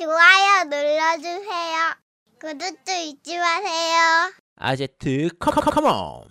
[0.00, 1.76] 좋아요 눌러주세요.
[2.40, 4.32] 구독도 잊지 마세요.
[4.56, 6.24] 아제트 컴컴컴온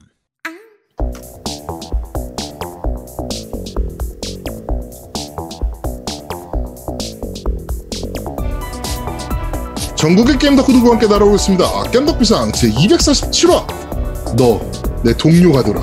[9.95, 11.83] 전국의 게임 덕후들과 함께 날아오고 있습니다.
[11.91, 14.35] 겜덕비상 제247화.
[14.35, 14.59] 너,
[15.03, 15.79] 내 동료가 되라.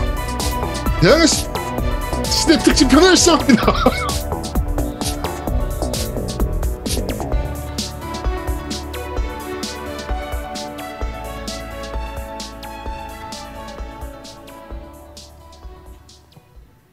[1.00, 1.46] 대항의 시,
[2.24, 3.74] 시대 특집 편을 시작합니다.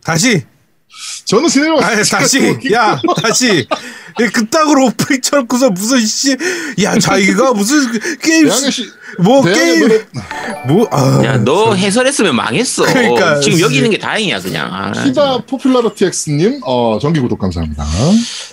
[0.03, 0.43] 다시
[1.25, 3.67] 저는 진행을 아니 다시 야 다시
[4.19, 7.79] 이 그따구로 오프닝 쳐놓고서 무슨 씨야 자기가 무슨
[8.21, 8.85] 게임 시,
[9.19, 10.01] 뭐 게임 노래,
[10.67, 12.83] 뭐아 야, 너 해설했으면 망했어.
[12.85, 13.77] 그러니까, 지금 여기.
[13.77, 14.69] 있는 게 다행이야, 그냥.
[14.71, 17.85] 아, 히바 포퓰러티 X님, 어, 정기 구독 감사합니다.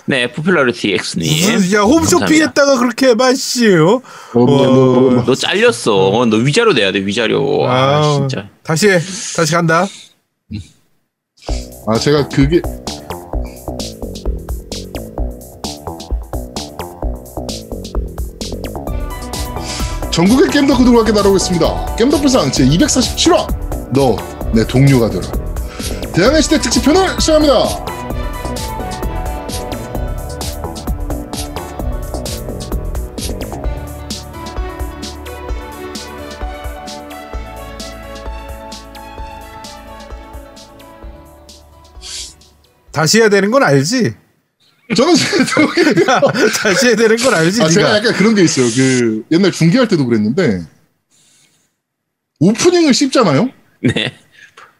[0.05, 1.73] 네, 포퓰러리티 X님.
[1.75, 2.45] 야 홈쇼핑 감사합니다.
[2.45, 4.01] 했다가 그렇게 맛이에요
[4.33, 5.23] 어.
[5.25, 6.25] 너 잘렸어.
[6.29, 7.67] 너 위자료 내야 돼, 위자료.
[7.67, 8.47] 아, 아, 진짜.
[8.63, 8.99] 다시 해
[9.35, 9.87] 다시 간다
[11.87, 12.61] 아, 제가 그게,
[20.11, 21.95] 전국의 덕후들과 함께 날아오고 있습니다.
[22.11, 23.91] 덕후상 제247화.
[23.93, 24.15] 너,
[24.53, 25.23] 내 동료가 되라.
[26.13, 27.90] 대항의 시대 특집 편을 시작합니다.
[42.91, 44.13] 다시 해야 되는 건 알지
[44.95, 45.13] 저는
[46.61, 48.65] 다시 해야 되는 건 알지 아, 제가 약간 그런 게 있어요.
[48.75, 50.63] 그 옛날 중계할 때도 그랬는데
[52.39, 53.49] 오프닝을 씹잖아요.
[53.81, 54.13] 네.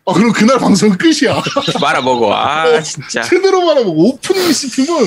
[0.06, 1.42] 아 그럼 그날 방송은 끝이야.
[1.80, 2.34] 말아먹어.
[2.34, 3.22] 아, 진짜.
[3.22, 5.06] 제대로 말하고 오프닝 씹히면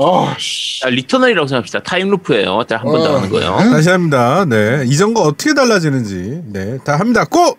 [0.00, 0.80] 아 씨.
[0.80, 1.82] 자, 리터널이라고 생각합시다.
[1.82, 2.64] time loop예요.
[2.68, 3.16] 한번더 어.
[3.18, 3.56] 하는 거예요.
[3.70, 7.58] 다시 합니다 네 이전과 어떻게 달라지는지 네 다 합니다 고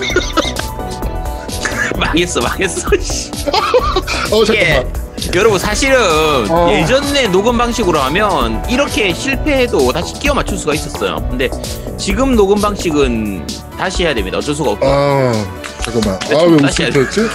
[1.98, 2.88] 망했어, 망했어.
[3.00, 3.30] 씨.
[4.32, 5.06] 어 잠깐만.
[5.34, 5.98] 여러분 사실은
[6.50, 6.70] 어.
[6.72, 11.16] 예전에 녹음 방식으로 하면 이렇게 실패해도 다시 끼워 맞출 수가 있었어요.
[11.30, 11.48] 근데
[11.98, 13.46] 지금 녹음 방식은
[13.78, 14.38] 다시 해야 됩니다.
[14.38, 14.86] 어쩔 수가 없고.
[14.86, 15.32] 아
[15.80, 16.18] 잠깐만.
[16.30, 16.90] 아왜 해야 돼.
[16.90, 17.28] 터졌지?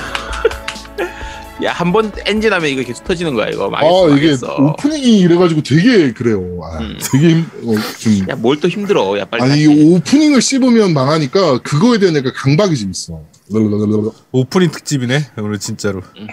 [1.63, 3.65] 야, 한 번 엔진 하면 이거 계속 터지는 거야, 이거.
[3.67, 4.55] 아 망했어, 이게 망했어.
[4.55, 6.39] 오프닝이 이래가지고 되게 그래요.
[6.63, 6.97] 아, 음.
[7.11, 9.17] 되게 힘, 어, 좀 야, 뭘 또 힘들어.
[9.19, 9.43] 야, 빨리.
[9.43, 9.63] 아니 다시.
[9.63, 13.21] 이 오프닝을 씹으면 망하니까 그거에 대한 약간 강박이 좀 있어.
[13.49, 14.11] 랄랄랄랄라.
[14.31, 16.27] 오프닝 특집이네 오늘 진짜로 응.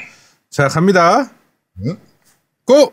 [0.50, 1.28] 자 갑니다
[1.84, 1.96] 응?
[2.64, 2.92] 고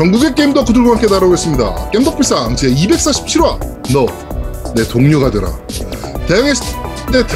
[0.00, 1.90] 전국의 게임 덕후들과 함께 있습니다.
[1.90, 3.92] 게임 덕비상 제247화.
[3.92, 4.06] 너,
[4.74, 5.48] 내 동료가 되라.
[6.26, 6.62] 대항의 시...
[7.12, 7.22] 네.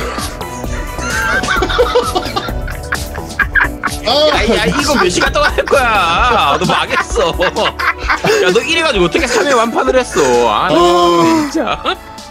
[4.06, 6.56] 아, 야, 야, 이거 몇 시간 동안 할 거야.
[6.58, 7.28] 너 망했어.
[7.28, 10.22] 야, 너 이래가지고 어떻게 3회 완판을 했어.
[10.48, 11.82] 아, 나 아, 진짜.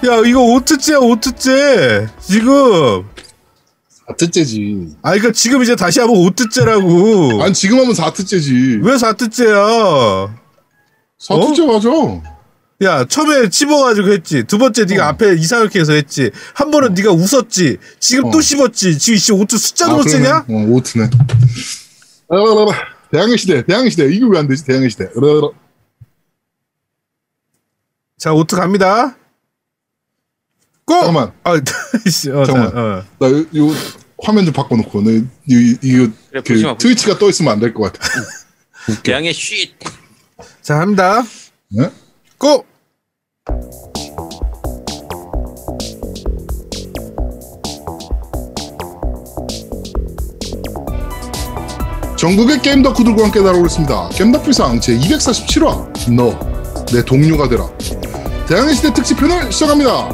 [0.05, 3.07] 야 이거 오트째야 오트째 지금
[4.17, 4.95] 사트째지.
[5.01, 8.79] 아 이거 지금 이제 다시 하면 오트째라고 아니, 지금 하면 사트째지.
[8.81, 10.35] 왜 사트째야
[11.19, 11.89] 사트째 맞아.
[12.81, 15.09] 야 처음에 씹어가지고 했지 두 번째 네가 어.
[15.09, 18.41] 앞에 이상하게 해서 했지 한 번은 네가 웃었지 지금 또 어.
[18.41, 20.23] 씹었지 지금 씨 오트 숫자도 못 그러네.
[20.23, 21.09] 세냐 어, 오트네.
[22.29, 22.71] 라라라라.
[23.11, 24.05] 대항의 시대, 대항의 시대.
[24.11, 24.65] 이거 왜 안 되지?
[24.65, 25.07] 대항의 시대.
[25.15, 25.49] 라라라.
[28.17, 29.15] 자 오트 갑니다
[30.85, 31.31] 고 잠깐만.
[31.43, 31.53] 아
[32.09, 32.77] 씨, 어, 자, 잠깐만.
[32.77, 33.03] 어.
[33.19, 33.73] 나 요, 요
[34.23, 35.01] 화면 좀 바꿔놓고.
[35.01, 38.07] 나 이, 이거 그래, 그 보지 마, 트위치가 떠 있으면 안 될 것 같아.
[39.03, 39.69] 대항의 쉿.
[40.61, 41.23] 자 합니다
[41.69, 41.89] 네?
[42.37, 42.65] 고
[52.17, 54.09] 전국의 게임 덕후들과 함께 날아오고 있습니다.
[54.09, 56.11] 게임 덕비상 제 247화.
[56.15, 57.69] 너, 내 동료가 되라.
[58.47, 60.09] 대항의 시대 특집 편을 시작합니다.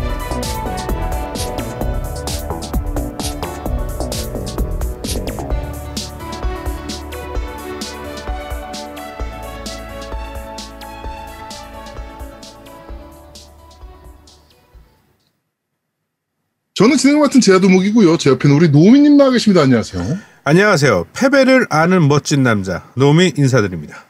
[16.79, 18.15] 저는 진행을 맡은 제아도목이고요.
[18.15, 19.63] 제 옆에는 우리 노미님 나와 계십니다.
[19.63, 20.17] 안녕하세요.
[20.45, 24.05] 안녕하세요 패배를 아는 멋진 남자 노미 인사드립니다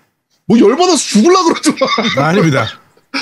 [0.45, 1.79] 뭐 열받아서 죽을라 그러더만.
[2.19, 2.67] 아, 아닙니다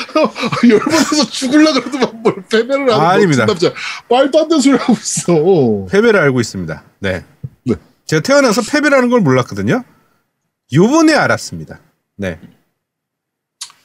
[0.69, 3.45] 열받아서 죽을라 그러더만 뭘 패배를 하는 아닙니다.
[3.45, 3.81] 멋진 남자.
[4.09, 5.88] 말도 안 되는 소리 하고 있어.
[5.89, 7.23] 패배를 알고 있습니다 네
[7.63, 7.75] 네.
[8.05, 9.81] 제가 태어나서 패배라는 걸 몰랐거든요
[10.73, 11.79] 요번에 알았습니다.
[12.17, 12.38] 네.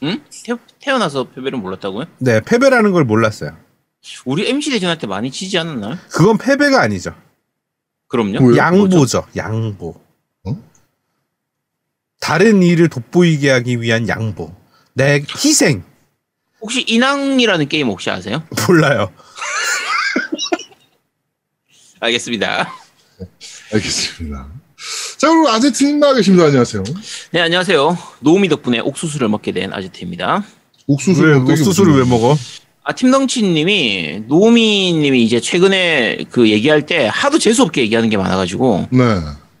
[0.03, 0.21] 응?
[0.45, 2.07] 태, 태어나서 패배를 몰랐다고요?
[2.17, 3.62] 네, 패배라는 걸 몰랐어요.
[4.25, 5.97] 우리 MC 대전할 때 많이 치지 않았나요?
[6.11, 7.15] 그건 패배가 아니죠.
[8.07, 8.39] 그럼요.
[8.39, 8.57] 뭐예요?
[8.57, 9.25] 양보죠.
[9.35, 9.95] 양보.
[10.43, 10.63] 어?
[12.19, 14.53] 다른 일을 돋보이게 하기 위한 양보.
[14.93, 15.83] 내 희생.
[16.61, 18.43] 혹시 인왕이라는 게임 혹시 아세요?
[18.67, 19.11] 몰라요.
[21.99, 22.71] 알겠습니다.
[23.73, 24.47] 알겠습니다.
[25.17, 26.45] 자, 그리고 아제트님 나와 계십니다.
[26.45, 26.83] 안녕하세요.
[27.31, 27.97] 네, 안녕하세요.
[28.19, 30.43] 노우미 덕분에 옥수수를 먹게 된 아지트입니다.
[30.87, 32.35] 옥수수를 왜 옥수수를 왜 먹어?
[32.85, 39.03] 아, 팀덩치님이, 노우미님이 이제 최근에 그 얘기할 때 하도 재수 없게 얘기하는 게 많아가지고, 네.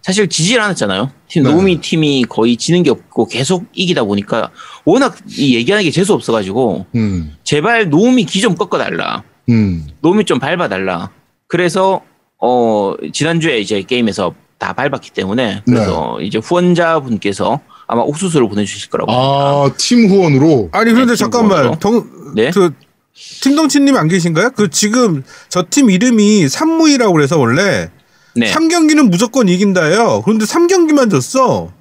[0.01, 1.09] 사실 지질 않았잖아요.
[1.29, 1.49] 팀, 네.
[1.49, 4.49] 노우미 팀이 거의 지는 게 없고 계속 이기다 보니까,
[4.83, 7.33] 워낙 이 얘기하는 게 재수 없어가지고, 음.
[7.45, 9.23] 제발 노우미 기 좀 꺾어달라.
[9.47, 9.87] 음.
[10.01, 11.09] 노우미 좀 밟아달라.
[11.47, 12.01] 그래서,
[12.41, 19.11] 어, 지난주에 이제 게임에서 다 밟았기 때문에, 그래서 이제 후원자분께서 아마 옥수수를 보내주실 거라고.
[19.13, 21.79] 아, 팀 후원으로 아니 그런데 네, 잠깐만.
[21.79, 22.05] 덩,
[22.35, 22.49] 네?
[22.51, 22.73] 그
[23.15, 24.51] 팀덩치님 안 계신가요?
[24.55, 27.89] 그 지금 저 팀 이름이 산무이라고 그래서 원래
[28.35, 28.47] 네.
[28.47, 30.23] 삼 3경기는 무조건 이긴다예요.
[30.25, 31.71] 그런데 3경기만 졌어.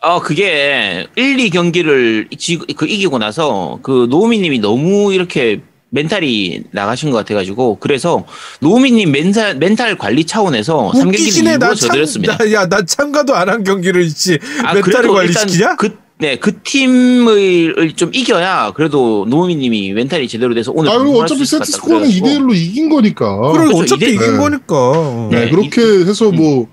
[0.00, 2.28] 어, 그게 1, 2경기를
[2.76, 8.24] 그 이기고 나서 그 노우미 님이 너무 이렇게 멘탈이 나가신 것 같아가지고 그래서
[8.60, 11.50] 노우미님 멘탈 멘탈 관리 차원에서 3경기는 웃기시네.
[11.52, 12.36] 일부러 나 참, 져드렸습니다.
[12.38, 14.38] 나, 야, 나 참가도 안 한 경기를 있지.
[14.62, 15.52] 아, 멘탈을 그래도 관리 시키냐?
[15.52, 21.24] 일단 그, 네, 그 팀을 좀 이겨야 그래도 노우미님이 멘탈이 제대로 돼서 오늘 아, 방송할
[21.24, 21.70] 어차피 세트.
[21.70, 23.36] 스코어는 2대 그래가지고 1로 이긴 거니까.
[23.36, 23.76] 그럼 그렇죠.
[23.76, 24.36] 어차피 이긴 네.
[24.38, 25.28] 거니까.
[25.30, 26.66] 네, 네, 그렇게 해서 뭐,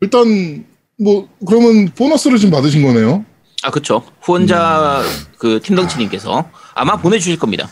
[0.00, 0.64] 일단,
[0.98, 3.26] 뭐, 그러면 보너스를 좀 받으신 거네요.
[3.62, 4.02] 아, 그쵸.
[4.22, 5.26] 후원자 음.
[5.36, 7.68] 그 팀덩치님께서 아마 보내주실 겁니다.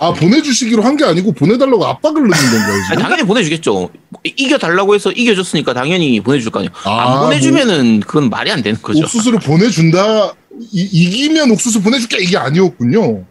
[0.00, 2.82] 아, 보내주시기로 한 게 아니고 보내달라고 압박을 넣는 건가요?
[2.92, 2.96] 아?
[2.96, 3.90] 당연히 보내주겠죠.
[4.24, 6.72] 이- 이겨 달라고 해서 이겨줬으니까 당연히 보내줄 거 아니에요.
[6.84, 9.00] 아, 안 보내주면은 그건 말이 안 되는 거죠.
[9.00, 10.32] 옥수수를 보내준다.
[10.72, 13.24] 이, 이기면 옥수수 보내줄게 이게 아니었군요.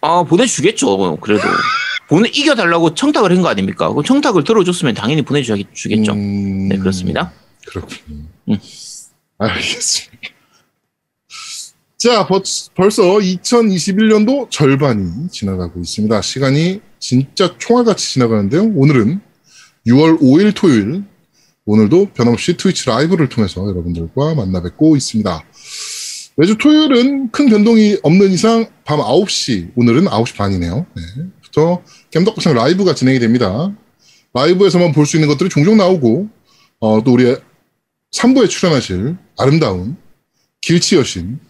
[0.00, 1.16] 아, 보내주겠죠.
[1.20, 1.42] 그래도.
[2.08, 3.92] 보내, 이겨 달라고 청탁을 한 거 아닙니까?
[3.92, 6.12] 그 청탁을 들어줬으면 당연히 보내주겠죠.
[6.12, 7.32] 음, 네, 그렇습니다.
[7.66, 8.18] 그렇군요.
[8.48, 8.58] 음.
[9.38, 10.28] 알겠습니다.
[11.98, 12.42] 자, 벌,
[12.74, 16.20] 벌써 2021년도 절반이 지나가고 있습니다.
[16.20, 18.64] 시간이 진짜 총알같이 지나가는데요.
[18.74, 19.20] 오늘은
[19.86, 21.04] 6월 5일 토요일,
[21.64, 25.42] 오늘도 변함없이 트위치 라이브를 통해서 여러분들과 만나 뵙고 있습니다.
[26.36, 30.86] 매주 토요일은 큰 변동이 없는 이상 밤 9시, 오늘은 9시 반이네요.
[30.94, 31.02] 네.
[31.42, 33.74] 부터 겜덕구상 라이브가 진행이 됩니다.
[34.34, 36.28] 라이브에서만 볼 수 있는 것들이 종종 나오고,
[36.80, 37.34] 어, 또 우리
[38.14, 39.96] 3부에 출연하실 아름다운
[40.60, 41.40] 길치 여신,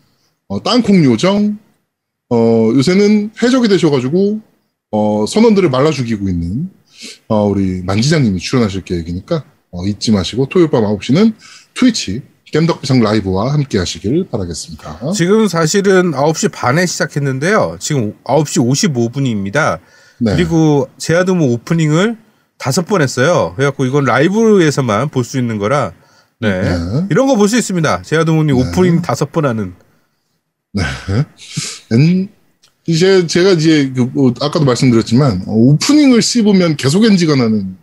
[0.49, 1.59] 어, 땅콩 요정,
[2.31, 4.41] 어, 요새는 해적이 되셔가지고,
[4.93, 6.71] 어, 선원들을 말라 죽이고 있는,
[7.29, 11.35] 어, 우리 만지장님이 출연하실 계획이니까, 어, 잊지 마시고, 토요일 밤 9시는
[11.75, 12.23] 트위치,
[12.53, 15.01] 겜덕비상 라이브와 함께 하시길 바라겠습니다.
[15.13, 17.77] 지금 사실은 9시 반에 시작했는데요.
[17.81, 19.81] 지금 9시 55분입니다.
[20.21, 20.35] 네.
[20.37, 22.17] 그리고 제아드모 오프닝을
[22.57, 23.53] 다섯 번 했어요.
[23.57, 25.93] 그래갖고 이건 라이브에서만 볼 수 있는 거라,
[26.41, 26.63] 네.
[26.63, 27.07] 네.
[27.11, 28.03] 이런 거 볼 수 있습니다.
[28.03, 29.75] 제아드모님 오프닝 다섯 번 하는.
[31.93, 32.29] 엔-
[32.89, 37.77] 이제 제가 이제 그 뭐 아까도 말씀드렸지만 어, 오프닝을 씹으면 계속 엔지가 나는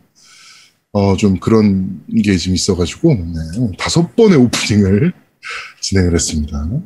[0.94, 5.12] 어 좀 그런 게 좀 있어가지고 네, 다섯 번의 오프닝을
[5.82, 6.66] 진행을 했습니다.
[6.72, 6.80] 네.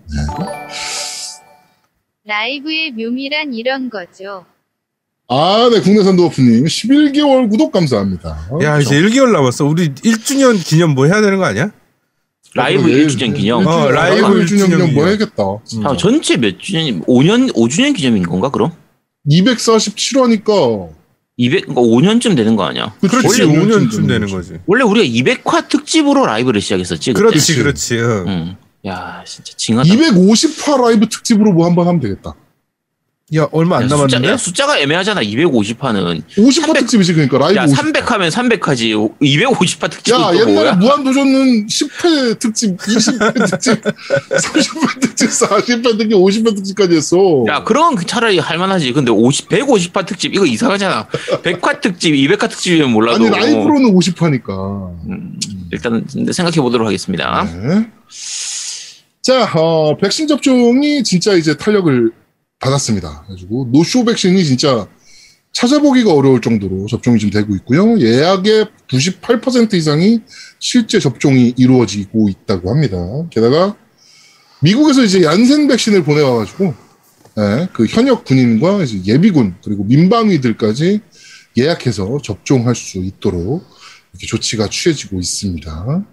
[2.25, 4.45] 라이브의 묘미란 이런 거죠.
[5.29, 8.49] 아, 네, 국내산 도어프님 11개월 구독 감사합니다.
[8.63, 9.65] 야, 이제 1개월 남았어.
[9.65, 11.71] 우리 1주년 기념 뭐 해야 되는 거 아니야?
[12.55, 13.05] 라이브 그러게.
[13.05, 13.59] 1주년 기념.
[13.61, 14.93] 일주년, 어, 라이브 라이브 1주년 기념.
[14.93, 15.43] 뭐 해야겠다.
[15.83, 18.71] 아, 전체 몇 주년, 5년, 5주년 기념인 건가, 그럼?
[19.29, 20.89] 247화니까
[21.39, 22.93] 200, 그러니까 5년쯤 되는 거 아니야?
[22.99, 24.53] 그렇지, 원래 5년쯤 되는 거지.
[24.65, 27.13] 원래 우리가 200화 특집으로 라이브를 시작했었지.
[27.13, 27.25] 그때.
[27.27, 27.55] 그렇지.
[27.55, 27.95] 그렇지.
[27.99, 28.23] 응.
[28.27, 28.55] 응.
[28.87, 29.87] 야, 진짜 징하다.
[29.93, 32.33] 250화 라이브 특집으로 뭐 한 번 하면 되겠다.
[33.35, 34.27] 야, 얼마 안 야, 숫자, 남았는데?
[34.29, 35.19] 야, 숫자가 애매하잖아.
[35.21, 36.21] 250화는.
[36.37, 37.91] 50화 300 특집이지 그러니까 라이브 야, 50화.
[37.91, 39.19] 300하면 300화지.
[39.19, 40.71] 250화 특집은 야, 또 옛날에 뭐야?
[40.75, 47.43] 무한도전은 10회 특집, 20회 특집, 30회 특집, 40회 특집, 50회 특집까지 했어.
[47.49, 48.93] 야, 그런 그 차라리 할만하지.
[48.93, 51.07] 근데 50, 150화 특집 이거 이상하잖아.
[51.43, 53.25] 100화 특집, 200화 특집이면 몰라도.
[53.25, 54.89] 아니, 라이브로는 50화니까.
[55.09, 55.37] 음,
[55.71, 57.43] 일단 생각해 보도록 하겠습니다.
[57.43, 57.87] 네.
[59.21, 62.09] 자, 어, 백신 접종이 진짜 이제 탄력을
[62.59, 63.23] 받았습니다.
[63.23, 64.87] 그래가지고, 노쇼 백신이 진짜
[65.57, 67.99] 찾아보기가 어려울 정도로 접종이 좀 되고 있고요.
[67.99, 70.21] 예약의 98% 이상이
[70.59, 72.97] 실제 접종이 이루어지고 있다고 합니다.
[73.31, 73.75] 게다가
[74.61, 76.73] 미국에서 이제 얀센 백신을 보내와가지고
[77.39, 81.01] 예, 그 현역 군인과 예비군 그리고 민방위들까지
[81.57, 83.63] 예약해서 접종할 수 있도록
[84.13, 86.05] 이렇게 조치가 취해지고 있습니다.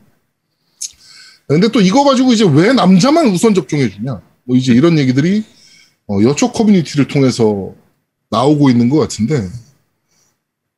[1.48, 4.22] 근데 또 이거 가지고 이제 왜 남자만 우선 접종해주냐?
[4.44, 5.44] 뭐 이제 이런 얘기들이
[6.08, 7.72] 어, 여초 커뮤니티를 통해서
[8.30, 9.48] 나오고 있는 것 같은데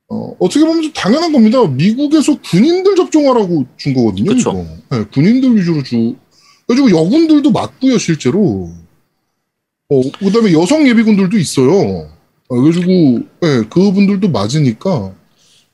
[0.08, 1.66] 어, 어떻게 보면 좀 당연한 겁니다.
[1.66, 4.32] 미국에서 군인들 접종하라고 준 거거든요.
[4.32, 4.52] 이거.
[4.90, 6.14] 네, 군인들 위주로 주.
[6.68, 8.70] 그래가지고 여군들도 맞고요, 실제로.
[9.88, 12.08] 어, 그 다음에 여성 예비군들도 있어요.
[12.48, 12.92] 어, 그래가지고,
[13.40, 15.12] 네, 그분들도 맞으니까.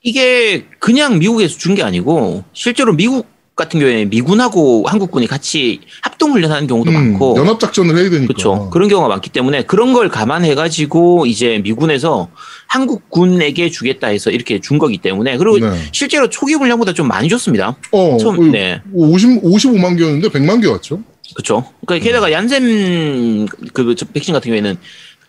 [0.02, 6.66] 이게 그냥 미국에서 준 게 아니고 실제로 미국 같은 경우에 미군하고 한국군이 같이 합동 훈련하는
[6.66, 8.26] 경우도 음, 많고 연합 작전을 해야 되니까.
[8.32, 8.70] 그렇죠.
[8.70, 12.28] 그런 경우가 많기 때문에 그런 걸 감안해 가지고 이제 미군에서
[12.68, 15.70] 한국군에게 주겠다 해서 이렇게 준 거기 때문에 그리고 네.
[15.92, 17.76] 실제로 초기 훈련보다 좀 많이 줬습니다.
[17.90, 18.80] 어, 처음 어, 네.
[18.94, 21.00] 50, 55만 개였는데 100만 개 왔죠?
[21.34, 21.64] 그렇죠.
[21.86, 24.76] 그러니까 게다가 얀센 그저 백신 같은 경우에는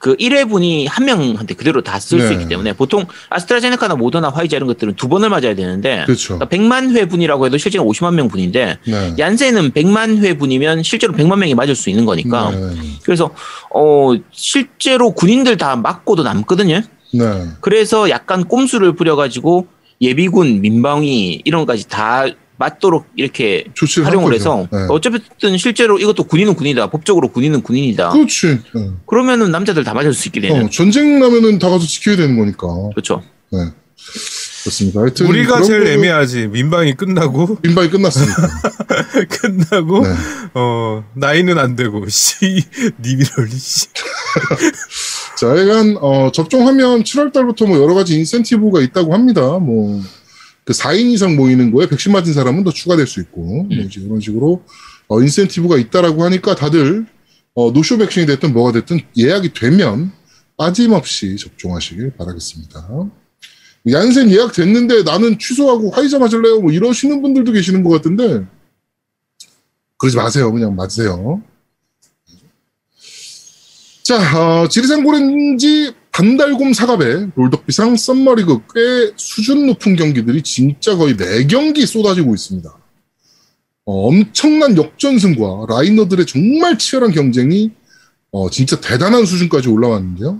[0.03, 2.33] 그 1회분이 한 명한테 그대로 다 쓸수 네.
[2.33, 6.37] 있기 때문에 보통 아스트라제네카나 모더나 화이자 이런 것들은 두 번을 맞아야 되는데 그렇죠.
[6.37, 9.15] 그러니까 100만 회분이라고 해도 실제는 50만 명 분인데 네.
[9.17, 12.75] 얀센은 100만 회분이면 실제로 100만 명이 맞을 수 있는 거니까 네.
[13.03, 13.33] 그래서
[13.73, 16.81] 어 실제로 군인들 다 맞고도 남거든요.
[17.13, 17.47] 네.
[17.61, 19.67] 그래서 약간 꼼수를 부려가지고
[20.01, 22.25] 예비군, 민방위 이런 것까지 다
[22.57, 23.65] 맞도록 이렇게
[24.03, 24.35] 활용을 거죠.
[24.35, 24.85] 해서 네.
[24.89, 26.89] 어쨌든 실제로 이것도 군인은 군인이다.
[26.89, 28.11] 법적으로 군인은 군인이다.
[28.11, 28.59] 그렇지.
[28.73, 28.89] 네.
[29.05, 30.65] 그러면은 남자들 다 맞을 수 있게 되는.
[30.65, 32.67] 어, 전쟁 나면은 다 가서 지켜야 되는 거니까.
[32.91, 33.23] 그렇죠.
[33.51, 33.59] 네.
[34.63, 35.01] 그렇습니다.
[35.01, 36.47] 하여튼 우리가 제일 거는 애매하지.
[36.47, 38.49] 민방위 끝나고 민방위 끝났으니까.
[39.29, 40.09] 끝나고 네.
[40.53, 42.63] 어 나이는 안 되고 씨
[43.01, 43.87] 니미럴 씨.
[45.37, 49.41] 자, 약간 어, 접종하면 7월 달부터 뭐 여러 가지 인센티브가 있다고 합니다.
[49.59, 50.01] 뭐
[50.65, 54.19] 그 4인 이상 모이는 거에 백신 맞은 사람은 더 추가될 수 있고 뭐 이제 이런
[54.19, 54.63] 식으로
[55.07, 57.05] 어, 인센티브가 있다라고 하니까 다들
[57.55, 60.11] 어, 노쇼 백신이 됐든 뭐가 됐든 예약이 되면
[60.57, 63.09] 빠짐없이 접종하시길 바라겠습니다.
[63.91, 66.61] 얀센 예약 됐는데 나는 취소하고 화이자 맞을래요?
[66.61, 68.45] 뭐 이러시는 분들도 계시는 것 같은데
[69.97, 70.51] 그러지 마세요.
[70.51, 71.41] 그냥 맞으세요.
[74.03, 81.45] 자, 어, 지리산 고렌지 반달곰 사갑에 롤덕비상 썸머리그 꽤 수준 높은 경기들이 진짜 거의 매
[81.47, 82.69] 경기 쏟아지고 있습니다.
[83.85, 87.71] 어, 엄청난 역전승과 라이너들의 정말 치열한 경쟁이
[88.31, 90.39] 어, 진짜 대단한 수준까지 올라왔는데요.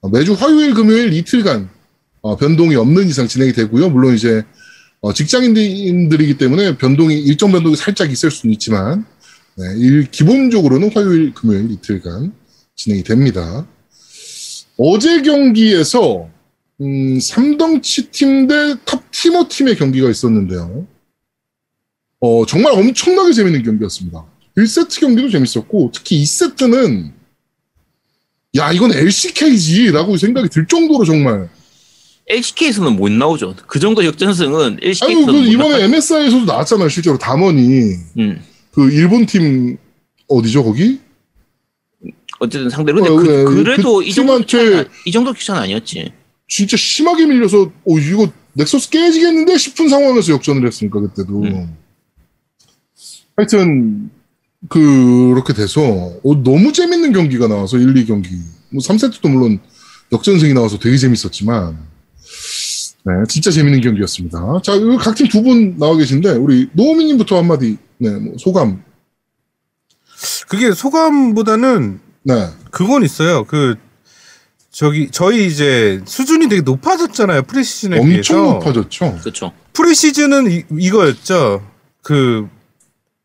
[0.00, 1.68] 어, 매주 화요일, 금요일 이틀간
[2.22, 3.90] 어, 변동이 없는 이상 진행이 되고요.
[3.90, 4.42] 물론 이제
[5.02, 9.04] 어, 직장인들이기 때문에 변동이 일정 변동이 살짝 있을 수는 있지만
[9.56, 12.32] 네, 일, 기본적으로는 화요일, 금요일 이틀간
[12.76, 13.66] 진행이 됩니다.
[14.76, 16.28] 어제 경기에서
[16.80, 20.86] 음, 삼덩치 팀 대 탑티머 팀의 경기가 있었는데요.
[22.20, 24.24] 어, 정말 엄청나게 재밌는 경기였습니다.
[24.56, 27.12] 1세트 경기도 재밌었고 특히 2세트는
[28.56, 31.48] 야 이건 LCK지라고 생각이 들 정도로 정말
[32.28, 33.54] LCK에서는 못 나오죠.
[33.66, 35.84] 그 정도 역전승은 아유 그 LCK에서는 못 이번에 나와.
[35.84, 38.42] MSI에서도 나왔잖아요 실제로 담원이 음.
[38.72, 39.76] 그 일본 팀
[40.28, 41.00] 어디죠 거기?
[42.42, 43.44] 어쨌든 상대로 근데 어, 그, 네.
[43.62, 46.12] 그래도 그이 정도 팀한테- 이 정도 기차는 아니었지.
[46.48, 51.76] 진짜 심하게 밀려서 어 이거 넥서스 깨지겠는데 싶은 상황에서 역전을 했으니까 그때도 음.
[53.36, 54.10] 하여튼
[54.68, 58.28] 그렇게 돼서 어, 너무 재밌는 경기가 나와서 1, 2 경기
[58.70, 59.60] 뭐 3세트도 물론
[60.12, 61.78] 역전승이 나와서 되게 재밌었지만
[63.04, 68.10] 네 진짜 재밌는 경기였습니다 자 각 팀 두 분 나와 계신데 우리 노우미님부터 한마디 네,
[68.18, 68.82] 뭐 소감
[70.48, 73.44] 그게 소감보다는 네 그건 있어요.
[73.44, 73.74] 그
[74.70, 78.34] 저기 저희 이제 수준이 되게 높아졌잖아요 프리시즌에 엄청 비해서.
[78.34, 79.52] 높아졌죠 그렇죠.
[79.72, 81.62] 프리시즌은 이, 이거였죠.
[82.02, 82.48] 그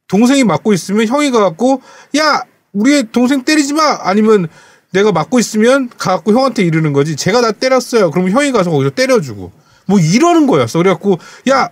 [0.08, 1.82] 동생이 맞고 있으면 형이 가갖고
[2.18, 4.48] 야 우리 동생 때리지 마 아니면
[4.92, 7.16] 내가 맞고 있으면 가갖고 형한테 이르는 거지.
[7.16, 8.12] 제가 나 때렸어요.
[8.12, 9.52] 그러면 형이 가서 거기서 때려주고
[9.86, 10.80] 뭐 이러는 거였어.
[10.80, 11.70] 그래갖고 야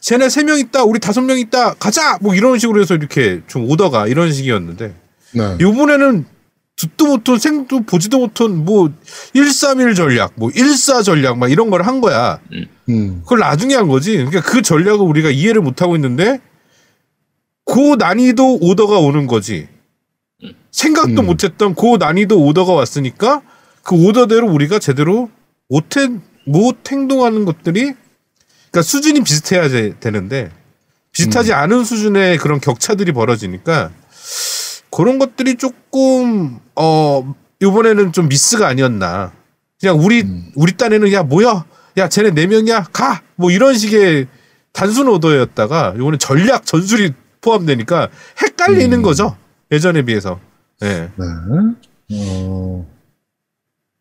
[0.00, 3.68] 쟤네 세 명 있다 우리 다섯 명 있다 가자 뭐 이런 식으로 해서 이렇게 좀
[3.68, 4.94] 오더가 이런 식이었는데
[5.32, 6.24] 네 요번에는
[6.78, 12.38] 듣도 못한 생도 보지도 못한 뭐131 전략 뭐14 전략 막 이런 걸 한 거야.
[12.88, 13.20] 음.
[13.22, 14.12] 그걸 나중에 한 거지.
[14.16, 16.40] 그러니까 그 전략을 우리가 이해를 못 하고 있는데
[17.64, 19.68] 그 난이도 오더가 오는 거지.
[20.70, 21.26] 생각도 음.
[21.26, 23.42] 못했던 그 난이도 오더가 왔으니까
[23.82, 25.30] 그 오더대로 우리가 제대로
[25.68, 26.08] 못, 해,
[26.46, 27.92] 못 행동하는 것들이
[28.70, 30.50] 그러니까 수준이 비슷해야 제- 되는데
[31.12, 33.90] 비슷하지 않은 수준의 그런 격차들이 벌어지니까
[34.90, 39.32] 그런 것들이 조금 어 이번에는 좀 미스가 아니었나.
[39.80, 40.50] 그냥 우리 음.
[40.56, 41.64] 우리 딴에는 야 뭐야
[41.98, 44.26] 야 쟤네 네 명이야 가 뭐 이런 식의
[44.72, 48.08] 단순 오더였다가 이번에 전략 전술이 포함되니까
[48.42, 49.02] 헷갈리는 음.
[49.02, 49.36] 거죠
[49.70, 50.40] 예전에 비해서.
[50.82, 51.08] 예.
[51.16, 51.24] 네.
[52.14, 52.86] 어,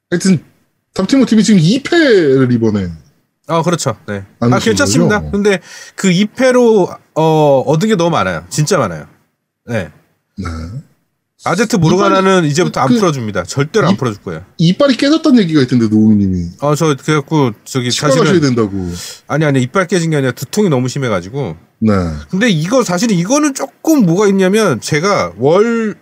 [0.09, 0.43] 하여튼
[0.93, 2.87] 탑티모 팀이 지금 2패를 이번에
[3.47, 3.95] 아 그렇죠.
[4.07, 4.25] 네.
[4.39, 5.19] 안아 괜찮습니다.
[5.19, 5.31] 거죠?
[5.31, 5.59] 근데
[5.95, 8.43] 그 2패로 어, 얻은 게 너무 많아요.
[8.49, 9.05] 진짜 많아요.
[9.65, 9.91] 네.
[10.37, 10.47] 네.
[11.43, 13.43] 아제트 모르가나는 이제부터 안 그- 풀어줍니다.
[13.43, 14.43] 절대로 안 이- 풀어줄 거예요.
[14.57, 18.91] 이빨이 깨졌다는 얘기가 있던데 노우미님이 어, 저 그래갖고 저기 가셔야 사실은 된다고.
[19.27, 21.55] 아니 아니 이빨 깨진 게 아니라 두통이 너무 심해가지고.
[21.79, 21.91] 네.
[22.29, 25.95] 근데 이거 사실 이거는 조금 뭐가 있냐면 제가 월,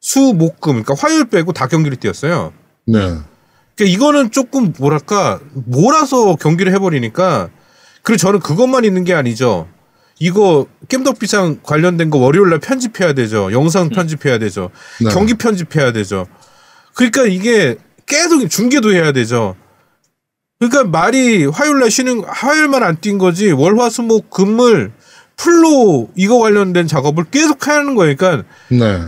[0.00, 2.52] 수, 목, 금 그러니까 화요일 빼고 다 경기를 뛰었어요.
[2.86, 2.98] 네.
[2.98, 7.50] 그러니까 이거는 조금 뭐랄까 몰아서 경기를 해버리니까
[8.02, 9.68] 그리고 저는 그것만 있는 게 아니죠.
[10.26, 13.50] 이거 겜덕비상 관련된 거 월요일 날 편집해야 되죠.
[13.50, 14.70] 영상 편집해야 되죠.
[15.00, 15.10] 네.
[15.10, 16.28] 경기 편집해야 되죠.
[16.94, 17.74] 그러니까 이게
[18.06, 19.56] 계속 중계도 해야 되죠.
[20.60, 24.92] 그러니까 말이 화요일 날 쉬는 화요일만 안 뛴 거지 월화수목 금을
[25.36, 28.14] 풀로 이거 관련된 작업을 계속 하는 거예요.
[28.14, 29.00] 그러니까 네.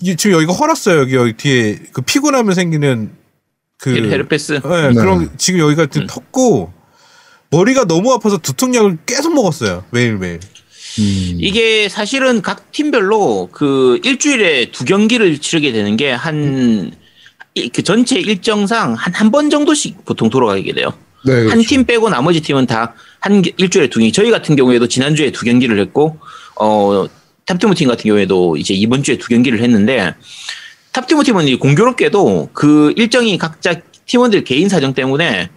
[0.00, 1.00] 이- 지금 여기가 헐었어요.
[1.00, 3.10] 여기 여기 뒤에 그 피곤하면 생기는
[3.76, 4.60] 그 헤르페스.
[4.64, 4.94] 네, 네.
[4.94, 6.70] 그럼 지금 여기가 좀 텄고
[7.50, 9.84] 머리가 너무 아파서 두통약을 계속 먹었어요.
[9.90, 10.40] 매일 매일.
[10.98, 11.38] 음.
[11.40, 16.92] 이게 사실은 각 팀별로 그 일주일에 두 경기를 치르게 되는 게한
[17.72, 20.92] 그 전체 일정상 한 한 번 정도씩 보통 돌아가게 돼요.
[21.24, 21.32] 네.
[21.34, 21.50] 그렇죠.
[21.50, 24.10] 한팀 빼고 나머지 팀은 다 한 일주일에 두 경기.
[24.12, 26.18] 저희 같은 경우에도 지난주에 두 경기를 했고
[26.56, 27.06] 어
[27.46, 30.14] 탑티모 팀 같은 경우에도 이제 이번 주에 두 경기를 했는데
[30.92, 33.74] 탑티모 팀은 이 공교롭게도 그 일정이 각자
[34.06, 35.50] 팀원들 개인 사정 때문에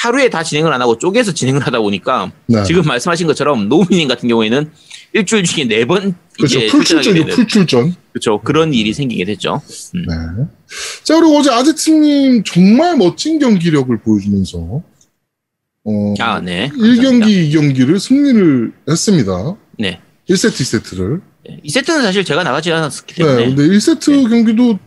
[0.00, 2.62] 하루에 다 진행을 안 하고 쪼개서 진행을 하다 보니까 네.
[2.64, 4.70] 지금 말씀하신 것처럼 노미님 같은 경우에는
[5.12, 6.58] 일주일 중에 네번 그렇죠.
[7.02, 7.94] 되는 풀출전.
[8.12, 9.60] 그렇죠 그런 일이 생기게 됐죠.
[9.92, 10.14] 네.
[11.04, 14.82] 자, 그리고 어제 아제트님 정말 멋진 경기력을 보여주면서,
[15.84, 16.70] 어, 아, 네.
[16.70, 19.56] 1경기, 2경기를 승리를 했습니다.
[19.78, 20.00] 네.
[20.30, 21.20] 1세트, 2세트를.
[21.62, 23.24] 이 세트는 사실 제가 나가지 않았기 네.
[23.24, 24.78] 때문에 근데 1세트 경기도,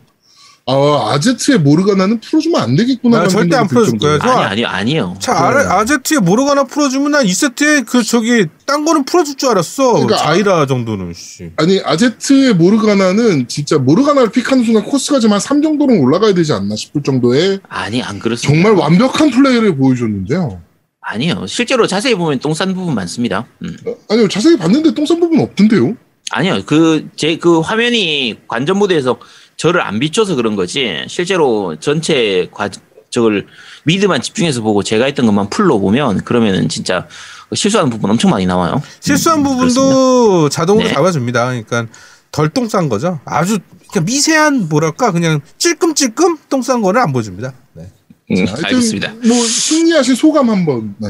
[0.65, 3.21] 아, 아제트의 모르가나는 풀어주면 안 되겠구나.
[3.21, 4.17] 아, 절대 안 풀어줄 거예요.
[4.19, 5.15] 저- 아니 아니 아니요.
[5.19, 5.39] 자, 네.
[5.67, 9.91] 아, 아제트에 모르가나 풀어주면 난 2세트에 그 저기 딴 거는 풀어줄 줄 알았어.
[9.93, 11.51] 그러니까 자이라 정도는 씨.
[11.57, 17.59] 아니, 아제트의 모르가나는 진짜 모르가나를 픽하는 순간 코스가 좀한3 정도는 올라가야 되지 않나 싶을 정도의
[17.67, 18.53] 아니 안 그렇습니다.
[18.63, 20.61] 정말 완벽한 플레이를 보여줬는데요.
[21.01, 21.45] 아니요.
[21.45, 23.45] 실제로 자세히 보면 똥 싼 부분 많습니다.
[23.63, 23.75] 음.
[24.09, 25.97] 아니요, 자세히 봤는데 똥 싼 부분 없던데요?
[26.31, 26.61] 아니요.
[26.65, 29.19] 그 제 그 화면이 관전 모드에서
[29.57, 31.03] 저를 안 비춰서 그런 거지.
[31.07, 32.69] 실제로 전체 과
[33.09, 33.45] 저걸
[33.83, 37.07] 미드만 집중해서 보고 제가 했던 것만 풀로 보면 그러면은 진짜
[37.53, 38.81] 실수하는 부분 엄청 많이 나와요.
[38.99, 40.93] 실수한 음, 부분도 자동으로 네.
[40.93, 41.45] 잡아줍니다.
[41.45, 41.85] 그러니까
[42.31, 43.19] 덜 똥 싼 거죠.
[43.25, 43.59] 아주
[43.91, 47.53] 그냥 미세한 뭐랄까 그냥 찔끔찔끔 똥 싼 거를 안 보여줍니다.
[47.73, 47.91] 네.
[48.31, 49.13] 음, 알겠습니다.
[49.27, 50.95] 뭐 승리하신 소감 한번.
[50.97, 51.09] 네.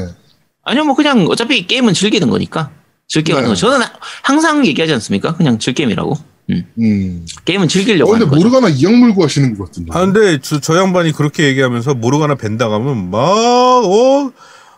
[0.64, 2.70] 아니요, 뭐 그냥 어차피 게임은 즐기는 거니까
[3.08, 3.54] 즐겨 하는 네.
[3.54, 3.54] 거.
[3.54, 3.86] 저는
[4.22, 5.34] 항상 얘기하지 않습니까?
[5.36, 6.14] 그냥 즐게임이라고.
[6.50, 6.64] 음.
[6.78, 7.26] 음.
[7.44, 8.48] 게임은 어, 즐기려고 근데 하는 거죠.
[8.48, 9.90] 모르가나 이악 물고 하시는 것 같은데.
[9.94, 14.32] 아 근데 저, 저 양반이 그렇게 얘기하면서 모르가나 벤다 가면 막 어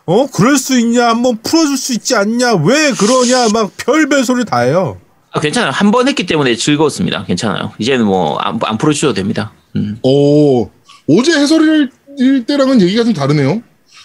[0.09, 4.59] 어 그럴 수 있냐 한번 풀어줄 수 있지 않냐 왜 그러냐 막 별별 소리 다
[4.59, 4.97] 해요.
[5.31, 5.71] 아, 괜찮아요.
[5.71, 7.25] 한 번 했기 때문에 즐거웠습니다.
[7.25, 7.73] 괜찮아요.
[7.77, 9.51] 이제는 뭐 안 안 풀어주셔도 됩니다.
[9.75, 9.99] 음.
[10.03, 10.69] 오,
[11.09, 11.89] 어제 해설일
[12.47, 13.61] 때랑은 얘기가 좀 다르네요.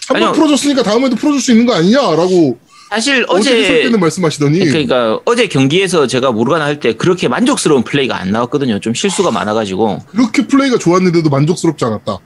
[0.09, 0.33] 한 번.
[0.33, 2.57] 풀어줬으니까 다음에도 풀어줄 수 있는 거 아니냐라고
[2.93, 8.31] 사실 어제 때는 말씀하시더니 그러니까 어제 경기에서 제가 모르가나 할 때 그렇게 만족스러운 플레이가 안
[8.31, 8.79] 나왔거든요.
[8.79, 12.19] 좀 실수가 많아가지고 그렇게 플레이가 좋았는데도 만족스럽지 않았다.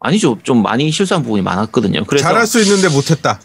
[0.00, 0.38] 아니죠.
[0.42, 2.04] 좀 많이 실수한 부분이 많았거든요.
[2.06, 3.38] 그래서 잘할 수 있는데 못했다.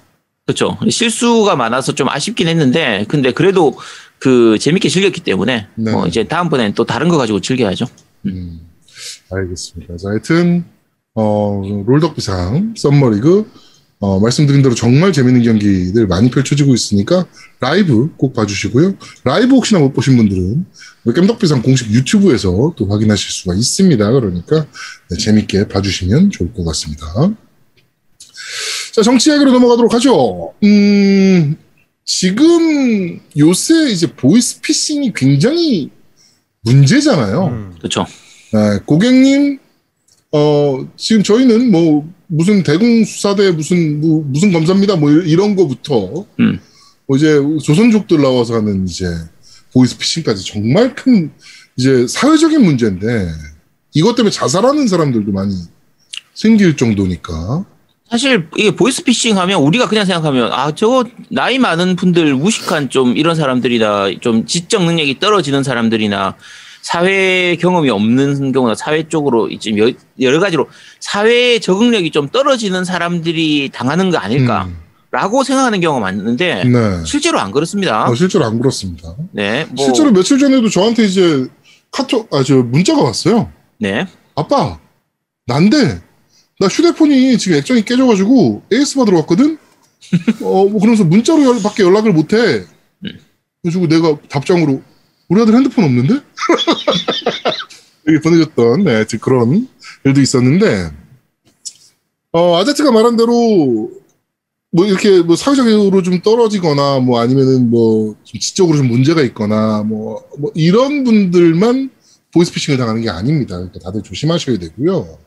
[0.45, 0.77] 그렇죠.
[0.89, 3.77] 실수가 많아서 좀 아쉽긴 했는데 근데 그래도
[4.17, 5.91] 그 재밌게 즐겼기 때문에 네.
[5.91, 7.87] 뭐 이제 다음번엔 또 다른 거 가지고 즐겨야죠.
[8.27, 8.61] 음,
[9.31, 9.97] 알겠습니다.
[9.97, 10.63] 자, 하여튼
[11.15, 13.51] 어, 롤덕비상 썸머리그
[14.01, 17.25] 어, 말씀드린 대로 정말 재밌는 경기들 많이 펼쳐지고 있으니까
[17.59, 18.95] 라이브 꼭 봐주시고요.
[19.25, 20.65] 라이브 혹시나 못 보신 분들은
[21.03, 24.11] 우리 겜덕비상 공식 유튜브에서 또 확인하실 수가 있습니다.
[24.11, 24.65] 그러니까
[25.09, 27.05] 네, 재밌게 봐주시면 좋을 것 같습니다.
[28.93, 30.53] 자, 정치 이야기로 넘어가도록 하죠.
[30.63, 31.57] 음,
[32.05, 35.89] 지금 요새 이제 보이스피싱이 굉장히
[36.61, 37.47] 문제잖아요.
[37.47, 37.75] 음.
[37.77, 38.05] 그렇죠.
[38.53, 39.59] 네, 고객님,
[40.31, 44.95] 어, 지금 저희는 뭐, 무슨 대공 수사대 무슨, 뭐, 무슨 검사입니다.
[44.95, 46.59] 뭐, 이런 거부터, 음.
[47.07, 49.05] 뭐 이제 조선족들 나와서 하는 이제
[49.73, 51.31] 보이스피싱까지 정말 큰
[51.75, 53.31] 이제 사회적인 문제인데,
[53.95, 55.55] 이것 때문에 자살하는 사람들도 많이
[56.35, 57.65] 생길 정도니까.
[58.09, 63.35] 사실 이게 보이스피싱 하면 우리가 그냥 생각하면 아 저거 나이 많은 분들 무식한 좀 이런
[63.35, 66.35] 사람들이나 좀 지적 능력이 떨어지는 사람들이나
[66.81, 70.67] 사회 경험이 없는 경우나 사회 쪽으로 여- 여러 가지로
[70.99, 77.05] 사회 적응력이 좀 떨어지는 사람들이 당하는 거 아닐까라고 생각하는 경우가 많은데 음, 네.
[77.05, 78.09] 실제로 안 그렇습니다.
[78.09, 79.15] 어, 실제로 안 그렇습니다.
[79.31, 81.47] 네, 뭐, 실제로 며칠 전에도 저한테 이제
[81.91, 83.51] 카톡, 아, 저 문자가 왔어요.
[83.79, 84.79] 네, 아빠,
[85.47, 86.01] 난데,
[86.59, 89.57] 나 휴대폰이 지금 액정이 깨져가지고 AS 받으러 왔거든?
[90.41, 92.63] 어, 뭐 그러면서 문자로 열, 밖에 연락을 못해.
[93.61, 94.81] 그래가지고 내가 답장으로
[95.29, 96.21] 우리 아들 핸드폰 없는데?
[98.05, 99.67] 이렇게 보내줬던 네, 그런
[100.03, 100.91] 일도 있었는데
[102.31, 103.91] 어, 아제트가 말한 대로
[104.71, 110.51] 뭐 이렇게 뭐 사회적으로 좀 떨어지거나 뭐 아니면은 뭐 지적으로 좀 문제가 있거나 뭐, 뭐
[110.53, 111.91] 이런 분들만
[112.31, 113.55] 보이스피싱을 당하는 게 아닙니다.
[113.55, 115.17] 그러니까 다들 조심하셔야 되고요.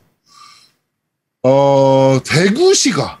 [1.43, 3.19] 어, 대구시가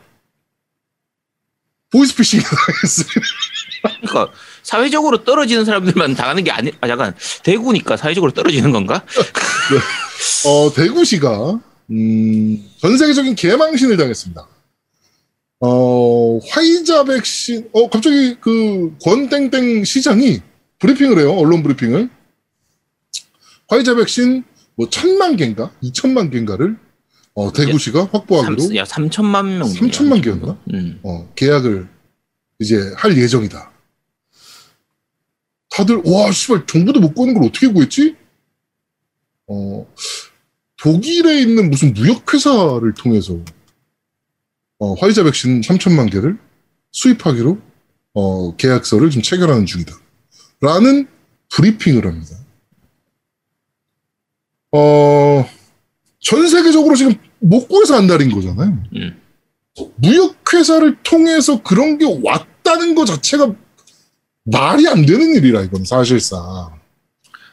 [1.91, 3.21] 보이스피싱 당했습니다.
[3.83, 4.31] 그러니까
[4.63, 9.03] 사회적으로 떨어지는 사람들만 당하는 게 아니 아 잠깐 대구니까 사회적으로 떨어지는 건가?
[10.45, 11.59] 어, 대구시가
[11.91, 14.47] 음, 전 세계적인 개망신을 당했습니다.
[15.65, 20.41] 어, 화이자 백신, 어, 갑자기 그 권땡땡 시장이
[20.79, 21.33] 브리핑을 해요.
[21.33, 22.09] 언론 브리핑을.
[23.69, 24.43] 화이자 백신
[24.75, 25.71] 뭐 천만 개인가?
[25.81, 26.77] 이천만 개인가를
[27.35, 29.67] 어, 대구시가 확보하기로 삼, 야 3천만 명.
[29.69, 30.57] 3천만 개였나?
[30.73, 30.99] 음.
[31.03, 31.87] 어, 계약을
[32.59, 33.71] 이제 할 예정이다.
[35.73, 38.15] 다들 와 씨발 정부도 못 구하는 걸 어떻게 구했지?
[39.47, 39.87] 어
[40.77, 43.39] 독일에 있는 무슨 무역회사를 통해서
[44.79, 46.37] 어, 화이자 백신 3천만 개를
[46.91, 47.57] 수입하기로
[48.15, 49.95] 어, 계약서를 지금 체결하는 중이다.
[50.59, 51.07] 라는
[51.49, 52.35] 브리핑을 합니다.
[54.73, 55.47] 어,
[56.19, 58.83] 전 세계적으로 지금 못 구해서 안달인 거잖아요.
[58.95, 59.21] 음.
[59.95, 63.55] 무역회사를 통해서 그런 게 왔다는 것 자체가
[64.45, 66.41] 말이 안 되는 일이라, 이건 사실상.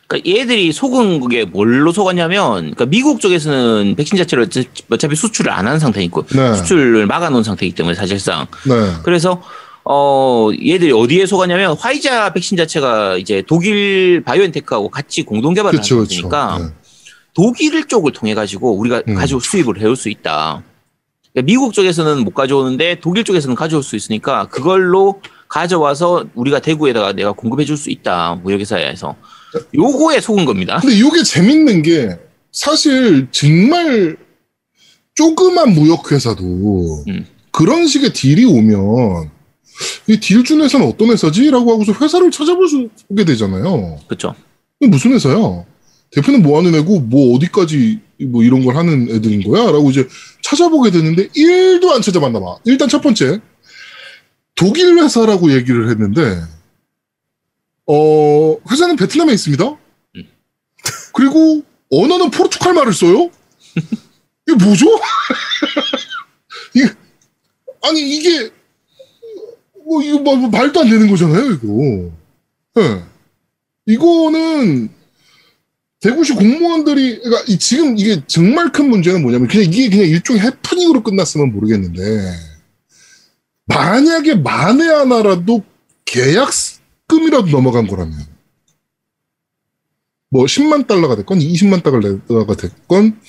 [0.07, 5.67] 그러니까 얘들이 속은 게 뭘로 속았냐면, 그러니까 미국 쪽에서는 백신 자체를 어차- 어차피 수출을 안
[5.69, 6.55] 하는 상태이고 네.
[6.57, 8.75] 수출을 막아놓은 상태이기 때문에 사실상 네.
[9.05, 9.41] 그래서
[9.85, 15.99] 어 얘들이 어디에 속았냐면 화이자 백신 자체가 이제 독일 바이오엔테크하고 같이 공동 개발을 그쵸.
[16.05, 16.67] 거니까 네.
[17.35, 19.15] 독일 쪽을 통해 가지고 우리가 음.
[19.15, 20.63] 가지고 수입을 해올 수 있다.
[21.33, 27.33] 그러니까 미국 쪽에서는 못 가져오는데 독일 쪽에서는 가져올 수 있으니까 그걸로 가져와서 우리가 대구에다가 내가
[27.33, 28.37] 공급해 줄 수 있다.
[28.43, 29.17] 무역회사에서.
[29.75, 30.79] 요거에 속은 겁니다.
[30.81, 32.17] 근데 이게 재밌는 게
[32.53, 34.17] 사실 정말
[35.15, 37.27] 조그만 무역회사도 음.
[37.51, 39.31] 그런 식의 딜이 오면
[40.09, 41.51] 이 딜 준 회사는 어떤 회사지?
[41.51, 43.99] 라고 하고서 회사를 찾아보게 되잖아요.
[44.07, 44.35] 그렇죠.
[44.81, 45.65] 무슨 회사야?
[46.13, 49.65] 대표는 뭐 하는 애고 뭐 어디까지 뭐 이런 걸 하는 애들인 거야?
[49.71, 50.07] 라고 이제
[50.43, 52.57] 찾아보게 되는데 1도 안 찾아봤나 봐.
[52.65, 53.41] 일단 첫 번째
[54.61, 56.43] 독일 회사라고 얘기를 했는데
[57.87, 59.65] 어 회사는 베트남에 있습니다.
[60.17, 60.29] 음.
[61.15, 63.31] 그리고 언어는 포르투갈 말을 써요?
[64.47, 64.87] 이게 뭐죠?
[66.75, 66.89] 이게
[67.83, 68.51] 아니 이게
[69.87, 72.11] 뭐 이거 뭐 말도 안 되는 거잖아요, 이거.
[72.81, 73.03] 예.
[73.87, 74.91] 이거는
[76.01, 81.03] 대구시 공무원들이 그러니까 이- 지금 이게 정말 큰 문제는 뭐냐면 그냥 이게 그냥 일종의 해프닝으로
[81.03, 82.50] 끝났으면 모르겠는데
[83.71, 85.65] 만약에 만에 하나라도
[86.05, 88.27] 계약금이라도 넘어간 거라면
[90.29, 93.21] 뭐 10만 달러가 됐건 20만 달러가 됐건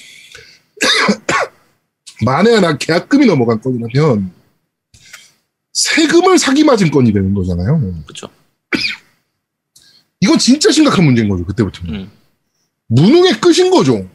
[2.25, 4.33] 만에 하나 계약금이 넘어간 건이라면
[5.73, 8.03] 세금을 사기 맞은 건이 되는 거잖아요.
[8.03, 8.27] 그렇죠.
[10.21, 11.93] 이건 진짜 심각한 문제인 거죠 그때부터는.
[11.93, 12.11] 음.
[12.87, 14.07] 무능의 끝인 거죠.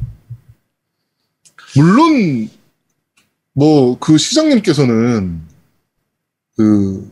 [1.75, 2.51] 물론
[3.55, 5.46] 뭐 그 시장님께서는
[6.57, 7.11] 그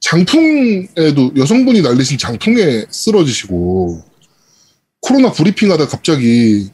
[0.00, 4.02] 장풍에도 여성분이 날리신 장풍에 쓰러지시고
[5.00, 6.70] 코로나 브리핑하다 갑자기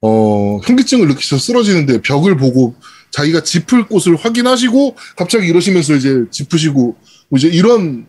[0.00, 2.74] 어 현기증을 느끼셔서 쓰러지는데 벽을 보고
[3.10, 6.96] 자기가 짚을 곳을 확인하시고 갑자기 이러시면서 이제 짚으시고
[7.28, 8.06] 뭐 이제 이런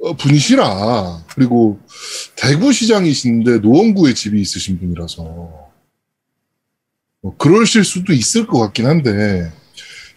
[0.00, 1.24] 어, 분이시라.
[1.34, 1.80] 그리고
[2.36, 5.22] 대구시장이신데 노원구에 집이 있으신 분이라서
[7.22, 9.50] 뭐 그러실 수도 있을 것 같긴 한데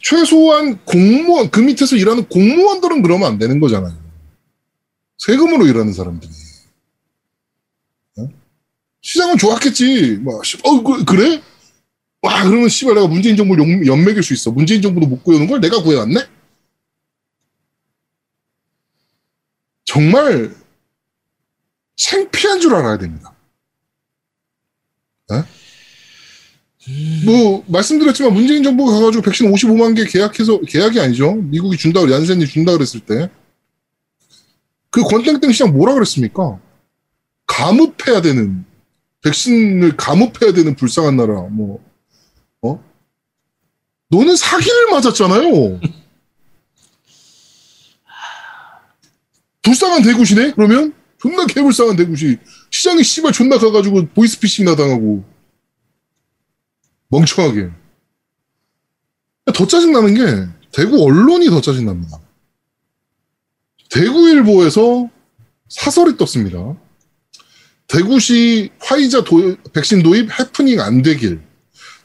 [0.02, 3.98] 최소한 공무원 그 밑에서 일하는 공무원들은 그러면 안 되는 거잖아요.
[5.18, 6.32] 세금으로 일하는 사람들이.
[8.18, 8.30] 어?
[9.02, 10.20] 시장은 좋았겠지.
[10.24, 11.42] 막, 씨, 어, 그, 그래?
[12.22, 14.52] 와, 그러면 씨발 내가 문재인 정부를 연, 연맥일 수 있어.
[14.52, 16.20] 문재인 정부도 못 구해오는 걸 내가 구해왔네?
[19.86, 20.56] 정말
[21.96, 23.34] 창피한 줄 알아야 됩니다.
[27.26, 31.34] 뭐 말씀드렸지만 문재인 정부가 가가지고 백신 55만 개 계약해서 계약이 아니죠.
[31.34, 33.30] 미국이 준다 고 얀센이 준다 그랬을 때
[34.92, 36.60] 그 권땡땡 시장 뭐라 그랬습니까?
[37.48, 38.66] 감읍해야 되는
[39.22, 41.84] 백신을 감읍해야 되는 불쌍한 나라 뭐
[42.62, 42.84] 어?
[44.10, 45.80] 너는 사기를 맞았잖아요.
[49.62, 50.54] 불쌍한 대구시네?
[50.54, 50.94] 그러면?
[51.22, 52.38] 존나 개불쌍한 대구시.
[52.72, 55.24] 시장이 씨발 존나 가가지고 보이스피싱 나당하고.
[57.10, 57.70] 멍청하게.
[59.54, 62.20] 더 짜증나는 게, 대구 언론이 더 짜증납니다.
[63.90, 65.10] 대구일보에서
[65.68, 66.76] 사설이 떴습니다.
[67.88, 71.42] 대구시 화이자 도, 백신 도입 해프닝 안 되길.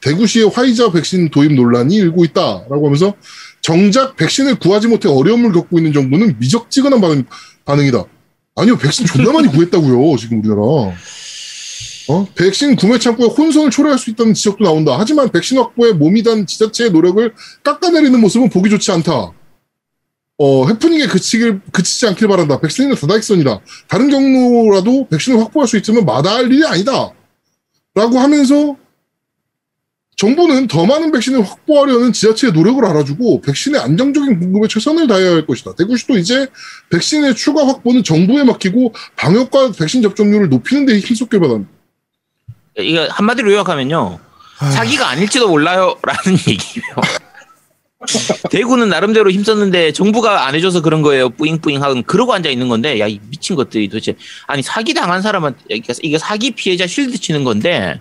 [0.00, 3.14] 대구시의 화이자 백신 도입 논란이 일고 있다라고 하면서
[3.60, 7.24] 정작 백신을 구하지 못해 어려움을 겪고 있는 정부는 미적지근한 반응,
[7.64, 8.04] 반응이다.
[8.56, 10.94] 아니요, 백신 존나 많이 구했다고요, 지금 우리나라.
[12.08, 12.26] 어?
[12.34, 14.96] 백신 구매 창구에 혼선을 초래할 수 있다는 지적도 나온다.
[14.98, 19.32] 하지만 백신 확보에 몸이 단 지자체의 노력을 깎아내리는 모습은 보기 좋지 않다.
[20.36, 22.60] 어, 해프닝에 그치길, 그치지 않길 바란다.
[22.60, 23.60] 백신은 다다익선이다.
[23.88, 27.12] 다른 경로라도 백신을 확보할 수 있으면 마다할 일이 아니다.
[27.94, 28.76] 라고 하면서
[30.16, 35.74] 정부는 더 많은 백신을 확보하려는 지자체의 노력을 알아주고 백신의 안정적인 공급에 최선을 다해야 할 것이다.
[35.74, 36.46] 대구시도 이제
[36.90, 41.68] 백신의 추가 확보는 정부에 맡기고 방역과 백신 접종률을 높이는 데 힘썼길 바란다.
[42.78, 44.18] 이거 한마디로 요약하면요.
[44.72, 45.96] 사기가 아닐지도 몰라요.
[46.02, 46.96] 라는 얘기예요.
[48.50, 51.30] 대구는 나름대로 힘썼는데 정부가 안 해줘서 그런 거예요.
[51.30, 54.14] 뿌잉뿌잉 하고 그러고 앉아 있는 건데 야 이 미친 것들이 도대체
[54.46, 58.00] 아니 사기 당한 사람한테 그러니까 이게 사기 피해자 쉴드 치는 건데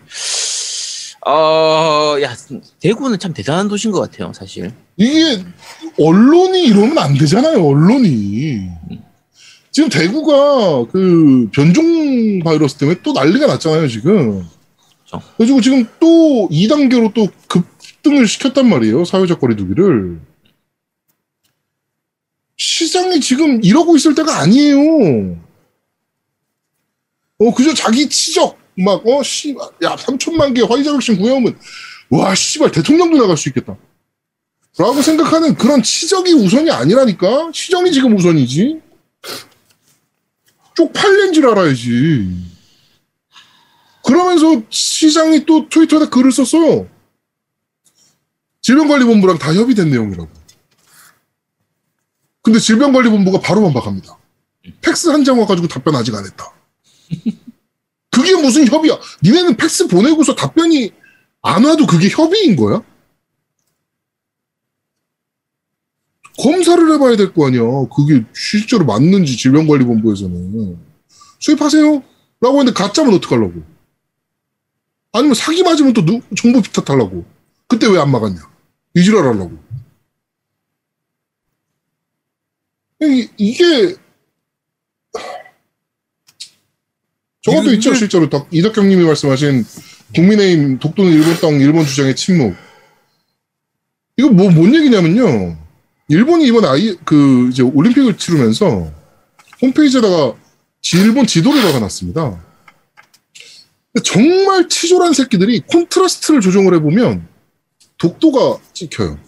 [1.25, 2.35] 어 야
[2.81, 4.71] 대구는 참 대단한 도시인 것 같아요 사실.
[4.97, 5.43] 이게
[5.99, 7.65] 언론이 이러면 안 되잖아요.
[7.65, 8.59] 언론이
[9.71, 13.87] 지금 대구가 그 변종 바이러스 때문에 또 난리가 났잖아요.
[13.87, 14.45] 지금.
[15.37, 19.05] 그래가지고 지금 또 2단계로 또 급등을 시켰단 말이에요.
[19.05, 20.19] 사회적 거리두기를.
[22.57, 25.37] 시장이 지금 이러고 있을 때가 아니에요.
[27.39, 31.57] 어, 그저 자기 치적, 막, 어, 씨, 야, 3천만 개 화이자 백신 구해오면,
[32.09, 33.75] 와, 씨발, 대통령도 나갈 수 있겠다.
[34.77, 37.51] 라고 생각하는 그런 치적이 우선이 아니라니까?
[37.53, 38.81] 시정이 지금 우선이지?
[40.75, 42.52] 쪽팔린 줄 알아야지.
[44.05, 46.87] 그러면서 시장이 또 트위터에다 글을 썼어요.
[48.61, 50.29] 질병관리본부랑 다 협의된 내용이라고.
[52.41, 54.17] 근데 질병관리본부가 바로 반박합니다.
[54.81, 56.53] 팩스 한 장 와가지고 답변 아직 안 했다.
[58.11, 58.97] 그게 무슨 협의야?
[59.23, 60.91] 니네는 팩스 보내고서 답변이
[61.41, 62.81] 안 와도 그게 협의인 거야?
[66.37, 67.61] 검사를 해봐야 될 거 아니야.
[67.95, 70.77] 그게 실제로 맞는지 질병관리본부에서는.
[71.39, 72.03] 수입하세요?
[72.41, 73.61] 라고 했는데 가짜면 어떡하려고?
[75.13, 77.23] 아니면 사기 맞으면 또 누, 정부 탓하려고.
[77.67, 78.39] 그때 왜 안 막았냐?
[78.95, 79.57] 이지랄 하려고.
[83.01, 83.95] 이, 이게,
[87.41, 88.29] 저것도 이게- 있죠, 실제로.
[88.29, 89.65] 덕- 이덕경 님이 말씀하신
[90.15, 92.55] 국민의힘 독도는 일본 땅, 일본 주장의 침묵.
[94.17, 95.57] 이거 뭐, 뭔 얘기냐면요.
[96.07, 98.91] 일본이 이번 아이, 그, 이제 올림픽을 치르면서
[99.61, 100.35] 홈페이지에다가
[100.81, 102.42] 지- 일본 지도를 박아놨습니다.
[104.01, 107.27] 정말 치졸한 새끼들이 콘트라스트를 조정을 해보면
[107.97, 109.19] 독도가 찍혀요.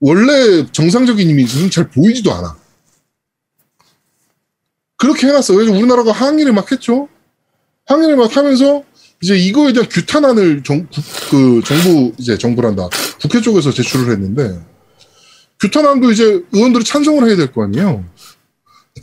[0.00, 2.56] 원래 정상적인 이미지는 잘 보이지도 않아.
[4.96, 5.54] 그렇게 해놨어.
[5.54, 7.08] 그래서 우리나라가 항의를 막 했죠.
[7.86, 8.82] 항의를 막 하면서
[9.22, 12.88] 이제 이거에 대한 규탄안을 정, 국- 그 정부 이제 정부란다
[13.20, 14.60] 국회 쪽에서 제출을 했는데
[15.60, 18.04] 규탄안도 이제 의원들이 찬성을 해야 될 거 아니에요.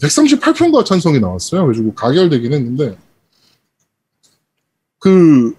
[0.02, 1.65] 138표가 찬성이 나왔어요.
[1.65, 2.97] 그래가지고 가결되긴 했는데
[5.04, 5.54] 그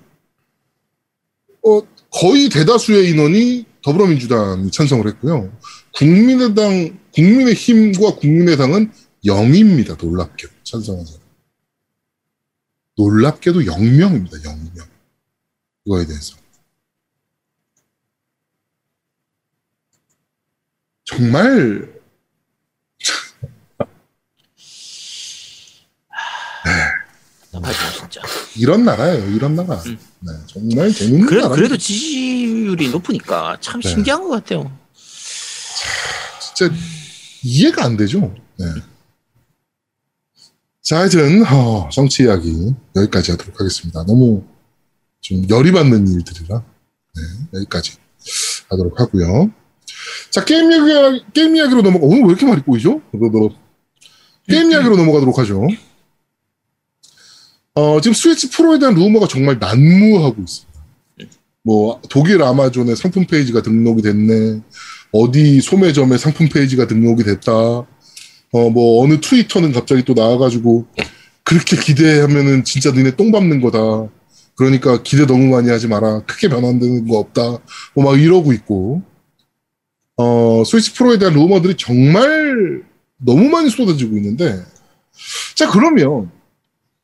[1.67, 5.55] 어, 거의 대다수의 인원이 더불어민주당이 찬성을 했고요.
[5.95, 8.91] 국민의당, 국민의힘과 국민의당은
[9.27, 10.03] 0입니다.
[10.03, 11.21] 놀랍게도 찬성한 사람.
[12.97, 14.43] 놀랍게도 0명입니다.
[14.43, 14.87] 0명.
[15.85, 16.37] 이거에 대해서.
[21.05, 21.94] 정말
[27.65, 28.21] 하죠 진짜.
[28.57, 29.31] 이런 나라예요.
[29.31, 29.77] 이런 나라.
[29.87, 29.99] 음.
[30.21, 31.55] 네, 정말 재밌는 그래, 나라.
[31.55, 33.89] 그래도 지지율이 높으니까 참 네.
[33.89, 34.71] 신기한 것 같아요.
[36.57, 36.75] 진짜
[37.43, 38.35] 이해가 안 되죠.
[38.59, 38.67] 네.
[40.83, 44.05] 자, 하여튼 어, 정치 이야기 여기까지 하도록 하겠습니다.
[44.05, 44.45] 너무
[45.21, 46.63] 좀 열이 받는 일들이라
[47.15, 47.93] 네, 여기까지
[48.69, 49.51] 하도록 하고요.
[50.31, 52.05] 자, 게임 이야기 게임 이야기로 넘어가.
[52.05, 53.01] 오늘 왜 이렇게 많이 꼬이죠?
[53.13, 53.49] 너, 너,
[54.49, 55.67] 게임 이야기로 넘어가도록 하죠.
[57.75, 60.81] 어, 지금 스위치 프로에 대한 루머가 정말 난무하고 있습니다.
[61.65, 64.61] 뭐 독일 아마존의 상품 페이지가 등록이 됐네.
[65.13, 67.53] 어디 소매점에 상품 페이지가 등록이 됐다.
[67.53, 70.87] 어, 뭐, 어느 트위터는 갑자기 또 나와가지고,
[71.43, 74.09] 그렇게 기대하면은 진짜 너네 똥 밟는 거다.
[74.55, 76.21] 그러니까 기대 너무 많이 하지 마라.
[76.21, 77.43] 크게 변환되는 거 없다.
[77.95, 79.03] 뭐 막 이러고 있고,
[80.17, 82.85] 어, 스위치 프로에 대한 루머들이 정말
[83.19, 84.63] 너무 많이 쏟아지고 있는데,
[85.57, 86.31] 자, 그러면,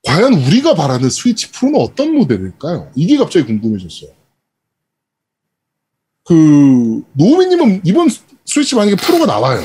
[0.07, 2.91] 과연 우리가 바라는 스위치 프로는 어떤 모델일까요?
[2.95, 4.11] 이게 갑자기 궁금해졌어요.
[6.25, 8.09] 그, 노우미님은 이번
[8.47, 9.61] 스위치 만약에 프로가 나와요.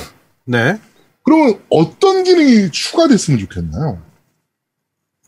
[0.45, 0.79] 네.
[1.23, 4.01] 그러면 어떤 기능이 추가됐으면 좋겠나요?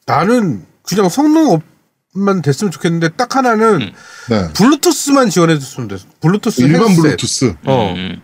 [0.06, 3.92] 나는 그냥 성능업만 됐으면 좋겠는데 딱 하나는 음.
[4.30, 4.54] 네.
[4.54, 5.98] 블루투스만 지원해줬으면 돼.
[6.22, 7.02] 블루투스 일반 헤드셋.
[7.04, 7.56] 블루투스.
[7.66, 7.94] 어.
[7.96, 8.22] 음.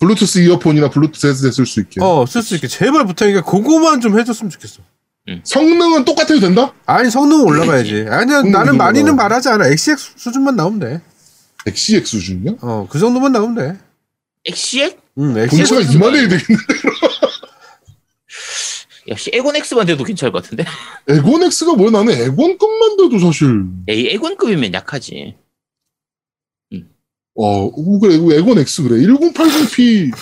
[0.00, 2.00] 블루투스 이어폰이나 블루투스 헤드셋 쓸 수 있게.
[2.02, 2.66] 어, 쓸 수 있게.
[2.68, 4.82] 제발 부탁이니까 그거만 좀 해줬으면 좋겠어.
[5.42, 6.72] 성능은 똑같아도 된다?
[6.86, 8.06] 아니, 성능 올라가야지.
[8.10, 8.84] 아니야, 성능 나는 올라가.
[8.84, 9.66] 많이는 말하지 않아.
[9.68, 11.00] XX 수준만 나오면 돼.
[11.66, 12.58] XCX 수준이요?
[12.60, 13.78] 어, 그 정도만 나오면 돼.
[14.44, 15.00] 엑시엑?
[15.18, 15.96] 응, 본체가 XX.
[15.96, 16.60] 이만해야 되겠네.
[19.08, 20.64] 역시 에곤 X만 돼도 괜찮을 것 같은데.
[21.08, 21.90] 에곤 X가 뭐야?
[21.90, 23.64] 나는 에곤급만 돼도 사실.
[23.88, 25.36] 에이, 에곤급이면 약하지.
[27.36, 29.00] 어, 그래, 에곤 X 그래.
[29.06, 30.12] 1080p만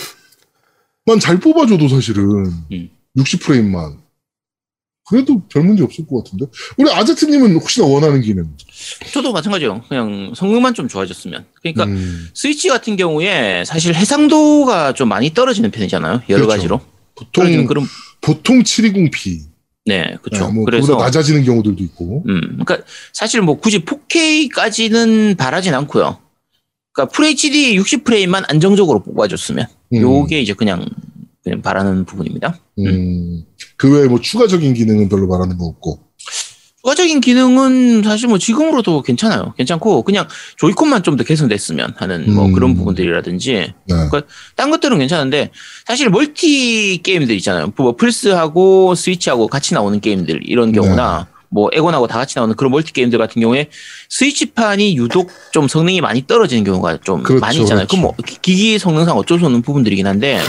[1.20, 2.46] 잘 뽑아줘도 사실은.
[2.72, 2.90] 음.
[3.16, 3.98] 60프레임만.
[5.04, 6.46] 그래도 별 문제 없을 것 같은데.
[6.76, 8.48] 우리 아제트님은 혹시나 원하는 기능.
[9.12, 9.82] 저도 마찬가지요.
[9.88, 11.44] 그냥 성능만 좀 좋아졌으면.
[11.60, 16.22] 그러니까 음, 스위치 같은 경우에 사실 해상도가 좀 많이 떨어지는 편이잖아요.
[16.28, 16.48] 여러 그렇죠.
[16.48, 16.80] 가지로.
[17.14, 17.86] 보통, 그런
[18.20, 19.40] 보통 720p.
[19.84, 20.50] 네, 그렇죠.
[20.50, 22.22] 뭐, 그래서 낮아지는 경우들도 있고.
[22.28, 22.78] 음, 그러니까
[23.12, 26.18] 사실 뭐 굳이 4K까지는 바라진 않고요.
[26.92, 30.86] 그러니까 FHD 60 프레임만 안정적으로 뽑아줬으면 음, 요게 이제 그냥
[31.42, 32.58] 그냥 바라는 부분입니다.
[32.78, 33.44] 음,
[33.76, 36.00] 그 외에 뭐 추가적인 기능은 별로 말하는 거 없고.
[36.84, 39.54] 추가적인 기능은 사실 뭐 지금으로도 괜찮아요.
[39.56, 42.52] 괜찮고 그냥 조이콘만 좀 더 개선됐으면 하는 뭐 음.
[42.52, 43.94] 그런 부분들이라든지 네.
[44.56, 45.50] 딴 것들은 괜찮은데
[45.86, 47.72] 사실 멀티 게임들 있잖아요.
[47.76, 50.80] 뭐 플스하고 스위치하고 같이 나오는 게임들 이런 네.
[50.80, 53.68] 경우나 뭐 엑원하고 다 같이 나오는 그런 멀티 게임들 같은 경우에
[54.08, 57.86] 스위치판이 유독 좀 성능이 많이 떨어지는 경우가 좀 그렇죠, 많이 있잖아요.
[57.86, 57.90] 그렇죠.
[57.90, 60.40] 그럼 뭐 기- 기기 성능상 어쩔 수 없는 부분들이긴 한데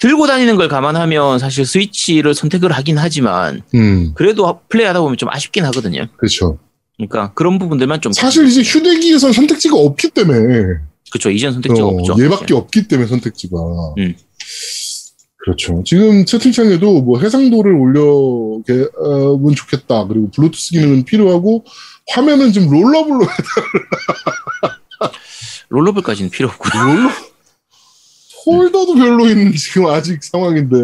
[0.00, 5.64] 들고 다니는 걸 감안하면 사실 스위치를 선택을 하긴 하지만 음, 그래도 플레이하다 보면 좀 아쉽긴
[5.66, 6.06] 하거든요.
[6.16, 6.58] 그렇죠.
[6.96, 10.78] 그러니까 그런 부분들만 좀 사실 이제 휴대기에선 선택지가 없기 때문에.
[11.10, 11.30] 그렇죠.
[11.30, 12.16] 이전 선택지가 어, 없죠.
[12.22, 13.56] 얘밖에 없기 때문에 선택지가.
[13.98, 14.14] 음.
[15.38, 15.82] 그렇죠.
[15.86, 20.06] 지금 채팅창에도 뭐 해상도를 올려면 좋겠다.
[20.06, 21.64] 그리고 블루투스 기능은 필요하고
[22.10, 23.26] 화면은 좀 롤러블로
[25.70, 26.82] rollable까지는 필요 없고요.
[26.82, 27.10] 롤러
[28.48, 30.76] 폴더도 별로인 지금 아직 상황인데